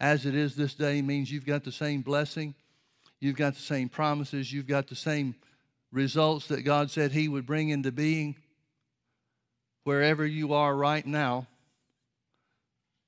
As 0.00 0.24
it 0.24 0.34
is 0.34 0.56
this 0.56 0.74
day 0.74 1.02
means 1.02 1.30
you've 1.30 1.46
got 1.46 1.64
the 1.64 1.72
same 1.72 2.00
blessing, 2.00 2.54
you've 3.20 3.36
got 3.36 3.54
the 3.54 3.60
same 3.60 3.88
promises, 3.88 4.52
you've 4.52 4.66
got 4.66 4.88
the 4.88 4.96
same 4.96 5.34
results 5.92 6.46
that 6.48 6.62
God 6.62 6.90
said 6.90 7.12
He 7.12 7.28
would 7.28 7.46
bring 7.46 7.68
into 7.68 7.92
being 7.92 8.36
wherever 9.84 10.24
you 10.24 10.54
are 10.54 10.74
right 10.74 11.04
now, 11.04 11.46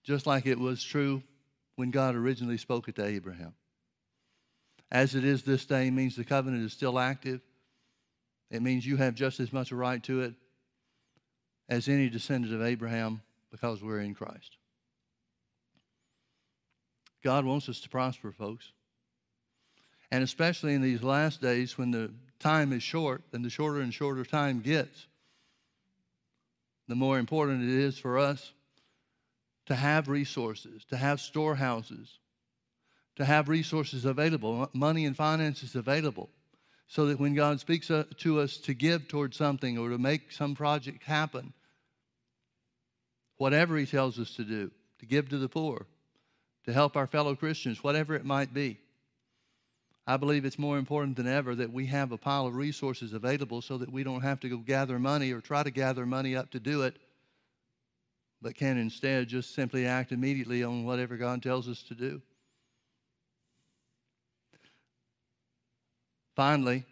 just 0.04 0.26
like 0.26 0.46
it 0.46 0.58
was 0.58 0.82
true 0.82 1.22
when 1.76 1.90
God 1.90 2.14
originally 2.14 2.58
spoke 2.58 2.88
it 2.88 2.96
to 2.96 3.04
Abraham. 3.04 3.54
As 4.90 5.14
it 5.14 5.24
is 5.24 5.42
this 5.42 5.64
day 5.64 5.90
means 5.90 6.16
the 6.16 6.24
covenant 6.24 6.64
is 6.64 6.72
still 6.74 6.98
active. 6.98 7.40
It 8.50 8.60
means 8.60 8.84
you 8.84 8.98
have 8.98 9.14
just 9.14 9.40
as 9.40 9.50
much 9.50 9.72
a 9.72 9.76
right 9.76 10.02
to 10.02 10.20
it 10.20 10.34
as 11.68 11.88
any 11.88 12.08
descendant 12.08 12.54
of 12.54 12.62
Abraham 12.62 13.22
because 13.50 13.82
we're 13.82 14.00
in 14.00 14.14
Christ. 14.14 14.56
God 17.22 17.44
wants 17.44 17.68
us 17.68 17.80
to 17.80 17.88
prosper, 17.88 18.32
folks. 18.32 18.72
And 20.10 20.22
especially 20.22 20.74
in 20.74 20.82
these 20.82 21.02
last 21.02 21.40
days 21.40 21.78
when 21.78 21.90
the 21.90 22.12
time 22.38 22.72
is 22.72 22.82
short 22.82 23.22
and 23.32 23.44
the 23.44 23.50
shorter 23.50 23.80
and 23.80 23.94
shorter 23.94 24.24
time 24.24 24.60
gets, 24.60 25.06
the 26.88 26.94
more 26.94 27.18
important 27.18 27.62
it 27.62 27.70
is 27.70 27.98
for 27.98 28.18
us 28.18 28.52
to 29.66 29.74
have 29.74 30.08
resources, 30.08 30.84
to 30.86 30.96
have 30.96 31.20
storehouses, 31.20 32.18
to 33.16 33.24
have 33.24 33.48
resources 33.48 34.04
available, 34.04 34.68
money 34.72 35.06
and 35.06 35.16
finances 35.16 35.76
available, 35.76 36.28
so 36.92 37.06
that 37.06 37.18
when 37.18 37.32
God 37.32 37.58
speaks 37.58 37.90
uh, 37.90 38.04
to 38.18 38.40
us 38.40 38.58
to 38.58 38.74
give 38.74 39.08
towards 39.08 39.38
something 39.38 39.78
or 39.78 39.88
to 39.88 39.96
make 39.96 40.30
some 40.30 40.54
project 40.54 41.02
happen, 41.04 41.54
whatever 43.38 43.78
He 43.78 43.86
tells 43.86 44.18
us 44.18 44.34
to 44.34 44.44
do, 44.44 44.70
to 44.98 45.06
give 45.06 45.30
to 45.30 45.38
the 45.38 45.48
poor, 45.48 45.86
to 46.66 46.72
help 46.74 46.94
our 46.94 47.06
fellow 47.06 47.34
Christians, 47.34 47.82
whatever 47.82 48.14
it 48.14 48.26
might 48.26 48.52
be. 48.52 48.78
I 50.06 50.18
believe 50.18 50.44
it's 50.44 50.58
more 50.58 50.76
important 50.76 51.16
than 51.16 51.26
ever 51.26 51.54
that 51.54 51.72
we 51.72 51.86
have 51.86 52.12
a 52.12 52.18
pile 52.18 52.46
of 52.46 52.56
resources 52.56 53.14
available 53.14 53.62
so 53.62 53.78
that 53.78 53.90
we 53.90 54.04
don't 54.04 54.20
have 54.20 54.40
to 54.40 54.50
go 54.50 54.58
gather 54.58 54.98
money 54.98 55.32
or 55.32 55.40
try 55.40 55.62
to 55.62 55.70
gather 55.70 56.04
money 56.04 56.36
up 56.36 56.50
to 56.50 56.60
do 56.60 56.82
it, 56.82 56.98
but 58.42 58.54
can 58.54 58.76
instead 58.76 59.28
just 59.28 59.54
simply 59.54 59.86
act 59.86 60.12
immediately 60.12 60.62
on 60.62 60.84
whatever 60.84 61.16
God 61.16 61.42
tells 61.42 61.70
us 61.70 61.82
to 61.84 61.94
do. 61.94 62.20
Finally, 66.34 66.84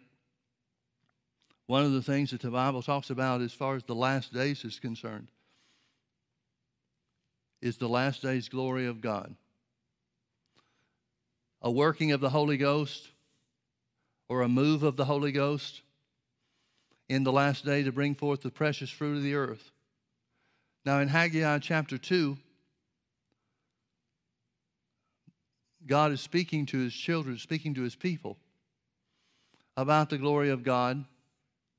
one 1.65 1.83
of 1.83 1.93
the 1.93 2.01
things 2.01 2.31
that 2.31 2.41
the 2.41 2.51
Bible 2.51 2.81
talks 2.81 3.09
about 3.09 3.41
as 3.41 3.53
far 3.53 3.75
as 3.75 3.83
the 3.83 3.95
last 3.95 4.33
days 4.33 4.63
is 4.63 4.79
concerned 4.79 5.29
is 7.61 7.77
the 7.77 7.89
last 7.89 8.21
day's 8.21 8.49
glory 8.49 8.87
of 8.87 9.01
God. 9.01 9.35
A 11.61 11.71
working 11.71 12.11
of 12.11 12.19
the 12.19 12.29
Holy 12.29 12.57
Ghost 12.57 13.09
or 14.27 14.41
a 14.41 14.49
move 14.49 14.83
of 14.83 14.95
the 14.95 15.05
Holy 15.05 15.31
Ghost 15.31 15.81
in 17.07 17.23
the 17.23 17.31
last 17.31 17.65
day 17.65 17.83
to 17.83 17.91
bring 17.91 18.15
forth 18.15 18.41
the 18.41 18.49
precious 18.49 18.89
fruit 18.89 19.17
of 19.17 19.23
the 19.23 19.35
earth. 19.35 19.71
Now, 20.85 20.99
in 20.99 21.07
Haggai 21.07 21.59
chapter 21.59 21.97
2, 21.97 22.37
God 25.85 26.11
is 26.11 26.21
speaking 26.21 26.65
to 26.67 26.79
his 26.79 26.93
children, 26.93 27.37
speaking 27.37 27.73
to 27.75 27.81
his 27.81 27.95
people 27.95 28.37
about 29.77 30.09
the 30.09 30.17
glory 30.17 30.49
of 30.49 30.63
God, 30.63 31.05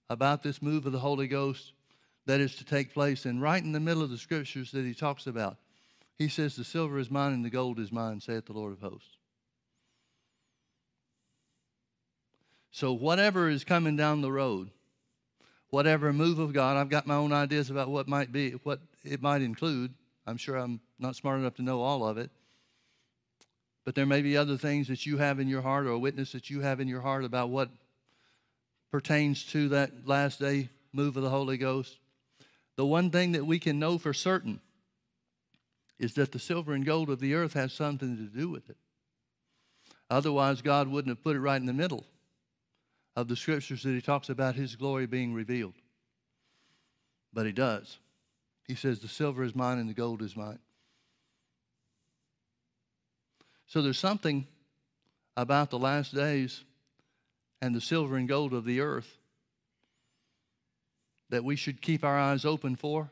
about 0.08 0.42
this 0.42 0.62
move 0.62 0.86
of 0.86 0.92
the 0.92 0.98
Holy 0.98 1.28
Ghost 1.28 1.72
that 2.26 2.40
is 2.40 2.56
to 2.56 2.64
take 2.64 2.92
place. 2.92 3.24
And 3.24 3.42
right 3.42 3.62
in 3.62 3.72
the 3.72 3.80
middle 3.80 4.02
of 4.02 4.10
the 4.10 4.18
scriptures 4.18 4.70
that 4.72 4.84
he 4.84 4.94
talks 4.94 5.26
about, 5.26 5.56
he 6.18 6.28
says, 6.28 6.56
The 6.56 6.64
silver 6.64 6.98
is 6.98 7.10
mine 7.10 7.32
and 7.32 7.44
the 7.44 7.50
gold 7.50 7.78
is 7.78 7.92
mine, 7.92 8.20
saith 8.20 8.46
the 8.46 8.52
Lord 8.52 8.72
of 8.72 8.80
hosts. 8.80 9.16
So, 12.70 12.92
whatever 12.92 13.48
is 13.48 13.64
coming 13.64 13.96
down 13.96 14.22
the 14.22 14.32
road, 14.32 14.70
whatever 15.68 16.12
move 16.12 16.38
of 16.38 16.52
God, 16.52 16.76
I've 16.76 16.88
got 16.88 17.06
my 17.06 17.16
own 17.16 17.32
ideas 17.32 17.68
about 17.68 17.88
what 17.88 18.08
might 18.08 18.32
be, 18.32 18.52
what 18.62 18.80
it 19.04 19.20
might 19.20 19.42
include. 19.42 19.92
I'm 20.26 20.36
sure 20.36 20.56
I'm 20.56 20.80
not 20.98 21.16
smart 21.16 21.38
enough 21.40 21.56
to 21.56 21.62
know 21.62 21.82
all 21.82 22.06
of 22.06 22.16
it. 22.16 22.30
But 23.84 23.94
there 23.94 24.06
may 24.06 24.22
be 24.22 24.36
other 24.36 24.56
things 24.56 24.88
that 24.88 25.04
you 25.04 25.18
have 25.18 25.40
in 25.40 25.48
your 25.48 25.60
heart 25.60 25.86
or 25.86 25.90
a 25.90 25.98
witness 25.98 26.32
that 26.32 26.48
you 26.48 26.60
have 26.60 26.78
in 26.78 26.88
your 26.88 27.00
heart 27.00 27.24
about 27.24 27.50
what 27.50 27.68
pertains 28.92 29.42
to 29.46 29.70
that 29.70 30.06
last 30.06 30.38
day 30.38 30.68
move 30.92 31.16
of 31.16 31.22
the 31.22 31.30
Holy 31.30 31.56
Ghost. 31.56 31.98
The 32.76 32.84
one 32.84 33.10
thing 33.10 33.32
that 33.32 33.46
we 33.46 33.58
can 33.58 33.78
know 33.78 33.96
for 33.96 34.12
certain 34.12 34.60
is 35.98 36.14
that 36.14 36.30
the 36.30 36.38
silver 36.38 36.74
and 36.74 36.84
gold 36.84 37.08
of 37.08 37.18
the 37.18 37.34
earth 37.34 37.54
has 37.54 37.72
something 37.72 38.16
to 38.16 38.24
do 38.24 38.50
with 38.50 38.68
it. 38.68 38.76
Otherwise, 40.10 40.60
God 40.60 40.88
wouldn't 40.88 41.16
have 41.16 41.24
put 41.24 41.36
it 41.36 41.40
right 41.40 41.60
in 41.60 41.66
the 41.66 41.72
middle 41.72 42.04
of 43.16 43.28
the 43.28 43.36
scriptures 43.36 43.82
that 43.82 43.92
He 43.92 44.02
talks 44.02 44.28
about 44.28 44.56
His 44.56 44.76
glory 44.76 45.06
being 45.06 45.32
revealed. 45.32 45.74
But 47.32 47.46
He 47.46 47.52
does. 47.52 47.98
He 48.68 48.74
says, 48.74 48.98
The 48.98 49.08
silver 49.08 49.42
is 49.42 49.54
mine 49.54 49.78
and 49.78 49.88
the 49.88 49.94
gold 49.94 50.20
is 50.20 50.36
mine. 50.36 50.58
So 53.66 53.80
there's 53.80 53.98
something 53.98 54.46
about 55.34 55.70
the 55.70 55.78
last 55.78 56.14
days 56.14 56.62
and 57.62 57.74
the 57.74 57.80
silver 57.80 58.16
and 58.16 58.28
gold 58.28 58.52
of 58.52 58.64
the 58.64 58.80
earth 58.80 59.18
that 61.30 61.44
we 61.44 61.54
should 61.54 61.80
keep 61.80 62.04
our 62.04 62.18
eyes 62.18 62.44
open 62.44 62.74
for 62.74 63.10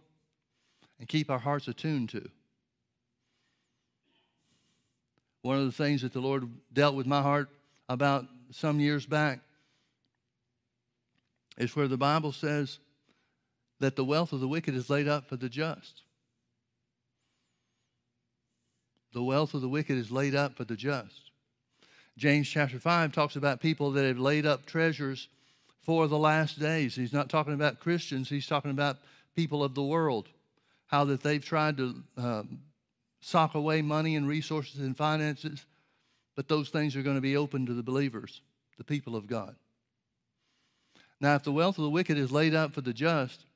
and 0.99 1.09
keep 1.09 1.31
our 1.31 1.39
hearts 1.39 1.69
attuned 1.69 2.11
to. 2.11 2.29
One 5.43 5.57
of 5.57 5.65
the 5.65 5.73
things 5.73 6.03
that 6.03 6.13
the 6.13 6.21
Lord 6.21 6.51
dealt 6.73 6.97
with 6.97 7.07
my 7.07 7.23
heart 7.23 7.49
about 7.89 8.27
some 8.51 8.81
years 8.81 9.07
back 9.07 9.39
is 11.57 11.75
where 11.77 11.89
the 11.89 11.97
Bible 11.97 12.33
says 12.33 12.81
that 13.79 13.95
the 13.95 14.05
wealth 14.05 14.33
of 14.33 14.41
the 14.41 14.49
wicked 14.49 14.75
is 14.75 14.91
laid 14.91 15.07
up 15.07 15.29
for 15.29 15.37
the 15.37 15.49
just. 15.49 16.03
The 19.13 19.23
wealth 19.23 19.55
of 19.55 19.61
the 19.61 19.69
wicked 19.69 19.97
is 19.97 20.11
laid 20.11 20.35
up 20.35 20.57
for 20.57 20.65
the 20.65 20.77
just. 20.77 21.30
James 22.21 22.47
chapter 22.47 22.79
5 22.79 23.13
talks 23.13 23.37
about 23.37 23.63
people 23.63 23.93
that 23.93 24.05
have 24.05 24.19
laid 24.19 24.45
up 24.45 24.67
treasures 24.67 25.29
for 25.81 26.07
the 26.07 26.19
last 26.19 26.61
days. 26.61 26.95
He's 26.95 27.15
not 27.15 27.31
talking 27.31 27.55
about 27.55 27.81
Christians, 27.81 28.29
he's 28.29 28.47
talking 28.47 28.71
about 28.71 28.99
people 29.35 29.65
of 29.65 29.75
the 29.75 29.83
world. 29.83 30.29
How 30.89 31.05
that 31.05 31.23
they've 31.23 31.43
tried 31.43 31.79
to 31.79 31.95
um, 32.19 32.59
sock 33.23 33.55
away 33.55 33.81
money 33.81 34.17
and 34.17 34.29
resources 34.29 34.81
and 34.81 34.95
finances, 34.95 35.65
but 36.37 36.47
those 36.47 36.69
things 36.69 36.95
are 36.95 37.03
going 37.03 37.17
to 37.17 37.23
be 37.23 37.39
open 37.39 37.65
to 37.65 37.73
the 37.73 37.83
believers, 37.83 38.43
the 38.77 38.85
people 38.85 39.17
of 39.17 39.27
God. 39.27 39.57
Now, 41.23 41.37
if 41.37 41.43
the 41.43 41.53
wealth 41.53 41.79
of 41.79 41.85
the 41.85 41.91
wicked 41.91 42.19
is 42.19 42.31
laid 42.31 42.55
up 42.55 42.75
for 42.75 42.83
the 42.83 42.93
just, 42.93 43.47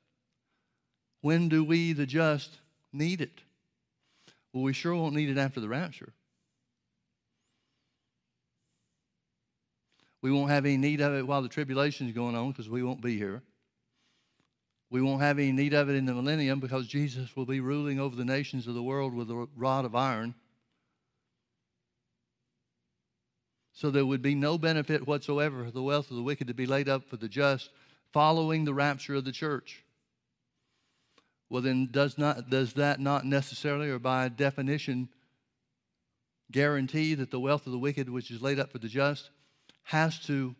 when 1.21 1.49
do 1.49 1.63
we, 1.63 1.93
the 1.93 2.07
just, 2.07 2.57
need 2.91 3.21
it? 3.21 3.41
Well, 4.53 4.63
we 4.63 4.73
sure 4.73 4.95
won't 4.95 5.13
need 5.13 5.29
it 5.29 5.37
after 5.37 5.59
the 5.59 5.69
rapture. 5.69 6.13
We 10.25 10.31
won't 10.31 10.49
have 10.49 10.65
any 10.65 10.77
need 10.77 11.01
of 11.01 11.13
it 11.13 11.27
while 11.27 11.43
the 11.43 11.49
tribulation 11.49 12.07
is 12.07 12.13
going 12.15 12.35
on 12.35 12.49
because 12.49 12.67
we 12.67 12.81
won't 12.81 12.99
be 12.99 13.15
here. 13.15 13.43
We 14.89 14.99
won't 14.99 15.21
have 15.21 15.37
any 15.37 15.51
need 15.51 15.75
of 15.75 15.87
it 15.87 15.93
in 15.93 16.07
the 16.07 16.15
millennium 16.15 16.59
because 16.59 16.87
Jesus 16.87 17.35
will 17.35 17.45
be 17.45 17.59
ruling 17.59 17.99
over 17.99 18.15
the 18.15 18.25
nations 18.25 18.65
of 18.65 18.73
the 18.73 18.81
world 18.81 19.13
with 19.13 19.29
a 19.29 19.47
rod 19.55 19.85
of 19.85 19.93
iron. 19.93 20.33
So 23.73 23.91
there 23.91 24.03
would 24.03 24.23
be 24.23 24.33
no 24.33 24.57
benefit 24.57 25.05
whatsoever 25.05 25.63
for 25.63 25.69
the 25.69 25.83
wealth 25.83 26.09
of 26.09 26.17
the 26.17 26.23
wicked 26.23 26.47
to 26.47 26.55
be 26.55 26.65
laid 26.65 26.89
up 26.89 27.07
for 27.07 27.17
the 27.17 27.29
just 27.29 27.69
following 28.11 28.65
the 28.65 28.73
rapture 28.73 29.13
of 29.13 29.25
the 29.25 29.31
church 29.31 29.83
well 31.51 31.61
then 31.61 31.89
does 31.91 32.17
not 32.17 32.49
does 32.49 32.73
that 32.73 32.99
not 32.99 33.25
necessarily 33.25 33.89
or 33.89 33.99
by 33.99 34.27
definition 34.27 35.07
guarantee 36.51 37.13
that 37.13 37.29
the 37.29 37.39
wealth 37.39 37.67
of 37.67 37.71
the 37.73 37.77
wicked 37.77 38.09
which 38.09 38.31
is 38.31 38.41
laid 38.41 38.59
up 38.59 38.71
for 38.71 38.79
the 38.79 38.87
just 38.87 39.29
has 39.85 40.19
to 40.19 40.55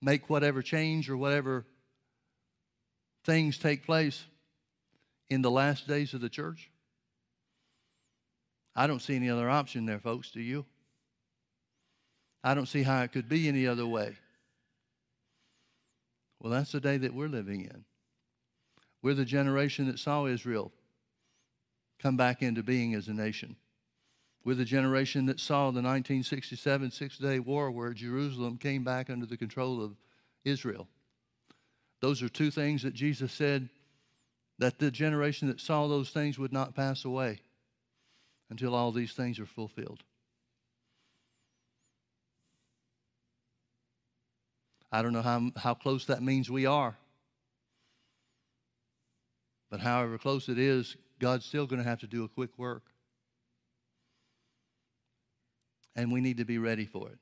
make 0.00 0.28
whatever 0.28 0.62
change 0.62 1.08
or 1.10 1.16
whatever 1.16 1.64
things 3.24 3.58
take 3.58 3.84
place 3.84 4.24
in 5.28 5.42
the 5.42 5.50
last 5.50 5.86
days 5.86 6.14
of 6.14 6.20
the 6.20 6.30
church. 6.30 6.70
I 8.74 8.86
don't 8.86 9.02
see 9.02 9.16
any 9.16 9.28
other 9.28 9.50
option 9.50 9.86
there 9.86 9.98
folks 9.98 10.30
do 10.30 10.40
you? 10.40 10.64
I 12.42 12.54
don't 12.54 12.66
see 12.66 12.82
how 12.82 13.02
it 13.02 13.12
could 13.12 13.28
be 13.28 13.48
any 13.48 13.66
other 13.66 13.86
way. 13.86 14.16
Well 16.40 16.52
that's 16.52 16.72
the 16.72 16.80
day 16.80 16.96
that 16.96 17.12
we're 17.12 17.28
living 17.28 17.62
in. 17.62 17.84
We're 19.02 19.14
the 19.14 19.24
generation 19.24 19.86
that 19.88 19.98
saw 19.98 20.26
Israel 20.26 20.72
come 22.00 22.16
back 22.16 22.42
into 22.42 22.62
being 22.62 22.94
as 22.94 23.08
a 23.08 23.12
nation. 23.12 23.56
We're 24.48 24.54
the 24.54 24.64
generation 24.64 25.26
that 25.26 25.40
saw 25.40 25.64
the 25.64 25.82
1967 25.82 26.90
Six 26.90 27.18
Day 27.18 27.38
War 27.38 27.70
where 27.70 27.92
Jerusalem 27.92 28.56
came 28.56 28.82
back 28.82 29.10
under 29.10 29.26
the 29.26 29.36
control 29.36 29.84
of 29.84 29.94
Israel. 30.42 30.88
Those 32.00 32.22
are 32.22 32.30
two 32.30 32.50
things 32.50 32.82
that 32.82 32.94
Jesus 32.94 33.30
said 33.30 33.68
that 34.58 34.78
the 34.78 34.90
generation 34.90 35.48
that 35.48 35.60
saw 35.60 35.86
those 35.86 36.08
things 36.08 36.38
would 36.38 36.54
not 36.54 36.74
pass 36.74 37.04
away 37.04 37.40
until 38.48 38.74
all 38.74 38.90
these 38.90 39.12
things 39.12 39.38
are 39.38 39.44
fulfilled. 39.44 40.02
I 44.90 45.02
don't 45.02 45.12
know 45.12 45.20
how, 45.20 45.50
how 45.58 45.74
close 45.74 46.06
that 46.06 46.22
means 46.22 46.50
we 46.50 46.64
are. 46.64 46.96
But 49.70 49.80
however 49.80 50.16
close 50.16 50.48
it 50.48 50.58
is, 50.58 50.96
God's 51.18 51.44
still 51.44 51.66
going 51.66 51.82
to 51.82 51.88
have 51.88 52.00
to 52.00 52.06
do 52.06 52.24
a 52.24 52.28
quick 52.28 52.58
work. 52.58 52.84
And 55.98 56.12
we 56.12 56.20
need 56.20 56.36
to 56.36 56.44
be 56.44 56.58
ready 56.58 56.86
for 56.86 57.08
it. 57.08 57.18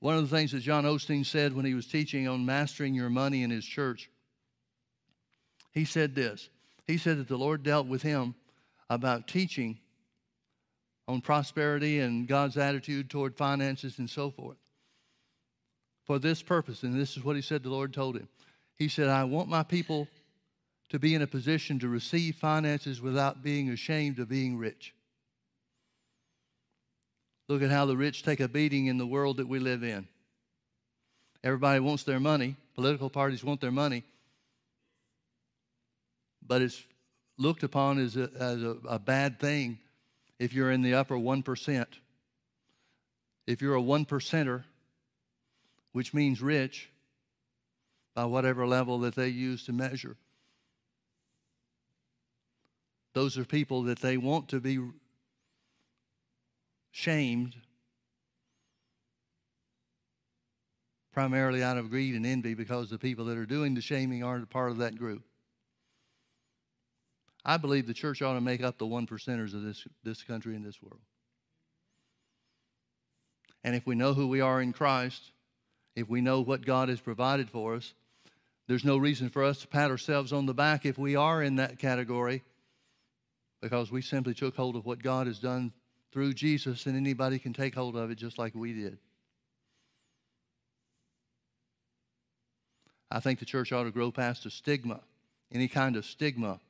One 0.00 0.16
of 0.16 0.28
the 0.28 0.36
things 0.36 0.50
that 0.50 0.62
John 0.62 0.82
Osteen 0.82 1.24
said 1.24 1.54
when 1.54 1.64
he 1.64 1.74
was 1.74 1.86
teaching 1.86 2.26
on 2.26 2.44
mastering 2.44 2.92
your 2.92 3.08
money 3.08 3.44
in 3.44 3.50
his 3.50 3.64
church, 3.64 4.10
he 5.70 5.84
said 5.84 6.16
this. 6.16 6.48
He 6.88 6.98
said 6.98 7.18
that 7.18 7.28
the 7.28 7.38
Lord 7.38 7.62
dealt 7.62 7.86
with 7.86 8.02
him 8.02 8.34
about 8.90 9.28
teaching 9.28 9.78
on 11.06 11.20
prosperity 11.20 12.00
and 12.00 12.26
God's 12.26 12.56
attitude 12.56 13.08
toward 13.08 13.36
finances 13.36 14.00
and 14.00 14.10
so 14.10 14.32
forth. 14.32 14.56
For 16.04 16.18
this 16.18 16.42
purpose, 16.42 16.82
and 16.82 17.00
this 17.00 17.16
is 17.16 17.22
what 17.22 17.36
he 17.36 17.42
said 17.42 17.62
the 17.62 17.70
Lord 17.70 17.94
told 17.94 18.16
him. 18.16 18.26
He 18.74 18.88
said, 18.88 19.08
I 19.08 19.22
want 19.22 19.48
my 19.48 19.62
people 19.62 20.08
to 20.88 20.98
be 20.98 21.14
in 21.14 21.22
a 21.22 21.28
position 21.28 21.78
to 21.78 21.88
receive 21.88 22.34
finances 22.34 23.00
without 23.00 23.40
being 23.40 23.70
ashamed 23.70 24.18
of 24.18 24.28
being 24.28 24.58
rich. 24.58 24.94
Look 27.48 27.62
at 27.62 27.70
how 27.70 27.86
the 27.86 27.96
rich 27.96 28.22
take 28.22 28.40
a 28.40 28.48
beating 28.48 28.86
in 28.86 28.98
the 28.98 29.06
world 29.06 29.38
that 29.38 29.48
we 29.48 29.58
live 29.58 29.82
in. 29.82 30.08
Everybody 31.44 31.80
wants 31.80 32.04
their 32.04 32.20
money, 32.20 32.56
political 32.74 33.10
parties 33.10 33.42
want 33.42 33.60
their 33.60 33.72
money, 33.72 34.04
but 36.46 36.62
it's 36.62 36.82
looked 37.36 37.62
upon 37.62 37.98
as 37.98 38.16
a, 38.16 38.30
as 38.38 38.62
a, 38.62 38.76
a 38.88 38.98
bad 38.98 39.40
thing 39.40 39.78
if 40.38 40.52
you're 40.52 40.70
in 40.70 40.82
the 40.82 40.94
upper 40.94 41.16
1%. 41.16 41.86
If 43.46 43.60
you're 43.60 43.74
a 43.74 43.82
one 43.82 44.04
percenter, 44.04 44.62
which 45.92 46.14
means 46.14 46.40
rich, 46.40 46.88
by 48.14 48.24
whatever 48.24 48.66
level 48.66 49.00
that 49.00 49.14
they 49.14 49.28
use 49.28 49.64
to 49.64 49.72
measure. 49.72 50.16
Those 53.14 53.38
are 53.38 53.44
people 53.44 53.82
that 53.84 54.00
they 54.00 54.16
want 54.16 54.48
to 54.50 54.60
be 54.60 54.78
shamed 56.92 57.56
primarily 61.12 61.62
out 61.62 61.76
of 61.76 61.90
greed 61.90 62.14
and 62.14 62.24
envy 62.24 62.54
because 62.54 62.88
the 62.88 62.98
people 62.98 63.24
that 63.26 63.36
are 63.36 63.46
doing 63.46 63.74
the 63.74 63.80
shaming 63.80 64.22
aren't 64.22 64.44
a 64.44 64.46
part 64.46 64.70
of 64.70 64.78
that 64.78 64.96
group. 64.96 65.22
I 67.44 67.56
believe 67.56 67.86
the 67.86 67.94
church 67.94 68.22
ought 68.22 68.34
to 68.34 68.40
make 68.40 68.62
up 68.62 68.78
the 68.78 68.86
one 68.86 69.06
percenters 69.06 69.54
of 69.54 69.62
this, 69.62 69.84
this 70.04 70.22
country 70.22 70.54
and 70.54 70.64
this 70.64 70.80
world. 70.80 71.00
And 73.64 73.74
if 73.74 73.86
we 73.86 73.94
know 73.94 74.14
who 74.14 74.28
we 74.28 74.40
are 74.40 74.62
in 74.62 74.72
Christ, 74.72 75.32
if 75.94 76.08
we 76.08 76.20
know 76.20 76.40
what 76.40 76.64
God 76.64 76.88
has 76.88 77.00
provided 77.00 77.50
for 77.50 77.74
us, 77.74 77.94
there's 78.68 78.84
no 78.84 78.96
reason 78.96 79.28
for 79.28 79.42
us 79.42 79.60
to 79.60 79.66
pat 79.66 79.90
ourselves 79.90 80.32
on 80.32 80.46
the 80.46 80.54
back 80.54 80.86
if 80.86 80.98
we 80.98 81.16
are 81.16 81.42
in 81.42 81.56
that 81.56 81.78
category 81.78 82.42
because 83.60 83.90
we 83.90 84.02
simply 84.02 84.34
took 84.34 84.56
hold 84.56 84.76
of 84.76 84.86
what 84.86 85.02
God 85.02 85.26
has 85.26 85.38
done 85.38 85.72
through 86.12 86.34
Jesus, 86.34 86.86
and 86.86 86.96
anybody 86.96 87.38
can 87.38 87.52
take 87.52 87.74
hold 87.74 87.96
of 87.96 88.10
it 88.10 88.16
just 88.16 88.38
like 88.38 88.54
we 88.54 88.72
did. 88.72 88.98
I 93.10 93.20
think 93.20 93.38
the 93.38 93.44
church 93.44 93.72
ought 93.72 93.84
to 93.84 93.90
grow 93.90 94.10
past 94.10 94.46
a 94.46 94.50
stigma, 94.50 95.00
any 95.50 95.68
kind 95.68 95.96
of 95.96 96.04
stigma 96.04 96.60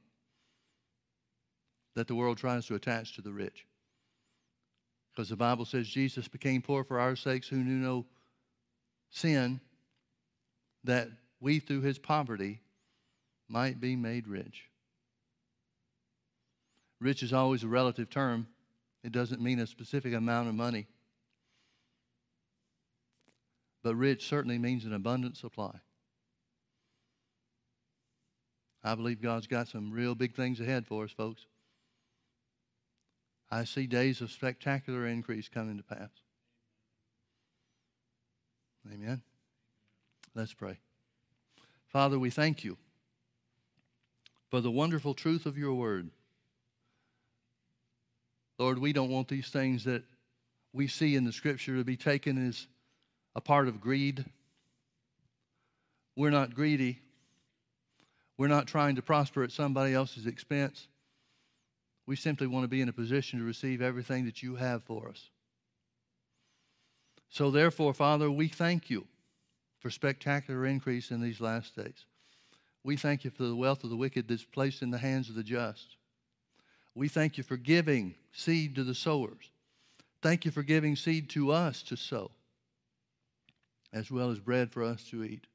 that 1.95 2.09
the 2.09 2.15
world 2.15 2.39
tries 2.39 2.67
to 2.67 2.75
attach 2.75 3.15
to 3.15 3.23
the 3.23 3.33
rich. 3.33 3.67
Because 5.15 5.29
the 5.29 5.37
Bible 5.37 5.65
says 5.65 5.87
Jesus 5.89 6.27
became 6.27 6.63
poor 6.63 6.85
for 6.85 6.99
our 6.99 7.17
sakes 7.17 7.49
who 7.49 7.57
knew 7.57 7.77
no 7.77 8.07
sin, 9.11 9.61
that 10.85 11.09
we 11.39 11.59
through 11.59 11.83
his 11.83 11.99
poverty 11.99 12.61
might 13.49 13.81
be 13.81 13.95
made 13.95 14.27
rich. 14.27 14.65
Rich 17.01 17.23
is 17.23 17.33
always 17.33 17.63
a 17.63 17.69
relative 17.69 18.09
term, 18.09 18.47
it 19.03 19.13
doesn't 19.13 19.41
mean 19.41 19.59
a 19.59 19.67
specific 19.67 20.15
amount 20.15 20.49
of 20.49 20.55
money. 20.55 20.87
But 23.83 23.97
rich 23.97 24.29
certainly 24.29 24.59
means 24.59 24.85
an 24.85 24.93
abundant 24.93 25.37
supply. 25.37 25.81
I 28.85 28.95
believe 28.95 29.21
God's 29.21 29.47
got 29.47 29.69
some 29.69 29.93
real 29.93 30.15
big 30.15 30.35
things 30.35 30.61
ahead 30.61 30.87
for 30.87 31.05
us, 31.05 31.11
folks. 31.11 31.47
I 33.51 33.65
see 33.65 33.87
days 33.87 34.21
of 34.21 34.31
spectacular 34.31 35.07
increase 35.07 35.49
coming 35.49 35.77
to 35.77 35.83
pass. 35.83 36.09
Amen. 38.93 39.23
Let's 40.35 40.55
pray. 40.55 40.79
Father, 41.87 42.19
we 42.19 42.31
thank 42.31 42.65
you 42.65 42.79
for 44.49 44.61
the 44.61 44.71
wonderful 44.71 45.15
truth 45.15 45.45
of 45.47 45.59
your 45.59 45.75
word. 45.75 46.11
Lord, 48.63 48.79
we 48.79 48.93
don't 48.93 49.11
want 49.11 49.27
these 49.27 49.49
things 49.49 49.83
that 49.85 50.05
we 50.73 50.87
see 50.87 51.17
in 51.17 51.25
the 51.25 51.33
scripture 51.33 51.77
to 51.77 51.83
be 51.83 51.97
taken 51.97 52.49
as 52.49 52.69
a 53.35 53.41
part 53.41 53.67
of 53.67 53.81
greed. 53.81 54.25
We're 56.17 56.31
not 56.31 56.55
greedy. 56.55 57.01
We're 58.39 58.47
not 58.47 58.69
trying 58.69 58.95
to 58.95 59.03
prosper 59.03 59.43
at 59.43 59.51
somebody 59.51 59.95
else's 59.95 60.27
expense. 60.27 60.87
We 62.07 62.15
simply 62.15 62.47
want 62.47 62.63
to 62.63 62.69
be 62.69 62.81
in 62.81 62.89
a 62.89 62.93
position 62.93 63.41
to 63.41 63.45
receive 63.45 63.83
everything 63.83 64.27
that 64.27 64.45
you 64.45 64.55
have 64.55 64.85
for 64.85 65.09
us. 65.09 65.31
So, 67.31 67.51
therefore, 67.51 67.95
Father, 67.95 68.31
we 68.31 68.47
thank 68.47 68.89
you 68.89 69.09
for 69.81 69.91
spectacular 69.91 70.67
increase 70.67 71.11
in 71.11 71.21
these 71.21 71.41
last 71.41 71.75
days. 71.75 72.05
We 72.85 72.97
thank 72.97 73.25
you 73.25 73.33
for 73.33 73.43
the 73.43 73.57
wealth 73.57 73.83
of 73.83 73.91
the 73.91 73.97
wicked 73.97 74.29
that's 74.29 74.45
placed 74.45 74.83
in 74.83 74.93
the 74.93 74.99
hands 74.99 75.29
of 75.29 75.35
the 75.35 75.43
just. 75.43 75.97
We 76.95 77.09
thank 77.09 77.39
you 77.39 77.45
for 77.45 77.57
giving 77.57 78.15
seed 78.33 78.75
to 78.77 78.85
the 78.85 78.95
sowers. 78.95 79.51
Thank 80.21 80.45
you 80.45 80.51
for 80.51 80.63
giving 80.63 80.95
seed 80.95 81.31
to 81.31 81.51
us 81.51 81.83
to 81.85 81.97
sow, 81.97 82.31
as 83.93 84.11
well 84.11 84.31
as 84.31 84.39
bread 84.39 84.71
for 84.71 84.85
us 84.85 85.03
to 85.11 85.25
eat. 85.25 85.47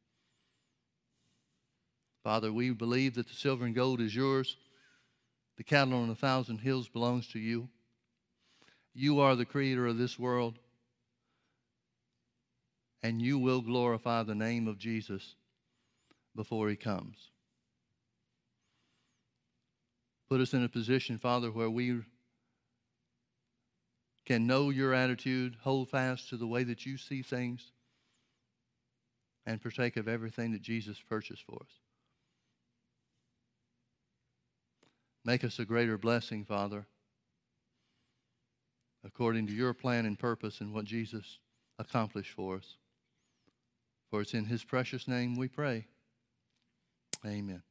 Father, 2.23 2.51
we 2.51 2.71
believe 2.71 3.15
that 3.15 3.27
the 3.27 3.33
silver 3.33 3.65
and 3.65 3.75
gold 3.75 4.01
is 4.01 4.15
yours. 4.15 4.57
The 5.55 5.63
cattle 5.63 5.93
on 5.93 6.09
a 6.09 6.15
thousand 6.15 6.57
hills 6.57 6.89
belongs 6.89 7.27
to 7.29 7.39
you. 7.39 7.69
You 8.93 9.19
are 9.19 9.35
the 9.35 9.45
creator 9.45 9.87
of 9.87 9.97
this 9.97 10.19
world, 10.19 10.59
and 13.03 13.21
you 13.21 13.37
will 13.37 13.61
glorify 13.61 14.23
the 14.23 14.35
name 14.35 14.67
of 14.67 14.77
Jesus 14.77 15.35
before 16.35 16.67
he 16.69 16.75
comes. 16.75 17.31
Put 20.29 20.41
us 20.41 20.53
in 20.53 20.63
a 20.63 20.69
position, 20.69 21.17
Father, 21.17 21.51
where 21.51 21.69
we 21.69 22.01
can 24.25 24.45
know 24.45 24.69
your 24.69 24.93
attitude, 24.93 25.55
hold 25.61 25.89
fast 25.89 26.29
to 26.29 26.37
the 26.37 26.47
way 26.47 26.63
that 26.65 26.85
you 26.85 26.97
see 26.97 27.21
things, 27.21 27.71
and 29.45 29.61
partake 29.61 29.95
of 29.95 30.09
everything 30.09 30.51
that 30.51 30.61
Jesus 30.61 30.97
purchased 31.07 31.43
for 31.43 31.55
us. 31.61 31.71
Make 35.23 35.45
us 35.45 35.59
a 35.59 35.65
greater 35.65 35.97
blessing, 35.97 36.43
Father, 36.43 36.87
according 39.05 39.47
to 39.47 39.53
your 39.53 39.73
plan 39.73 40.05
and 40.05 40.19
purpose 40.19 40.59
and 40.59 40.73
what 40.73 40.85
Jesus 40.85 41.39
accomplished 41.79 42.31
for 42.31 42.57
us. 42.57 42.75
For 44.09 44.21
it's 44.21 44.33
in 44.33 44.45
his 44.45 44.63
precious 44.63 45.07
name 45.07 45.37
we 45.37 45.47
pray. 45.47 45.87
Amen. 47.25 47.63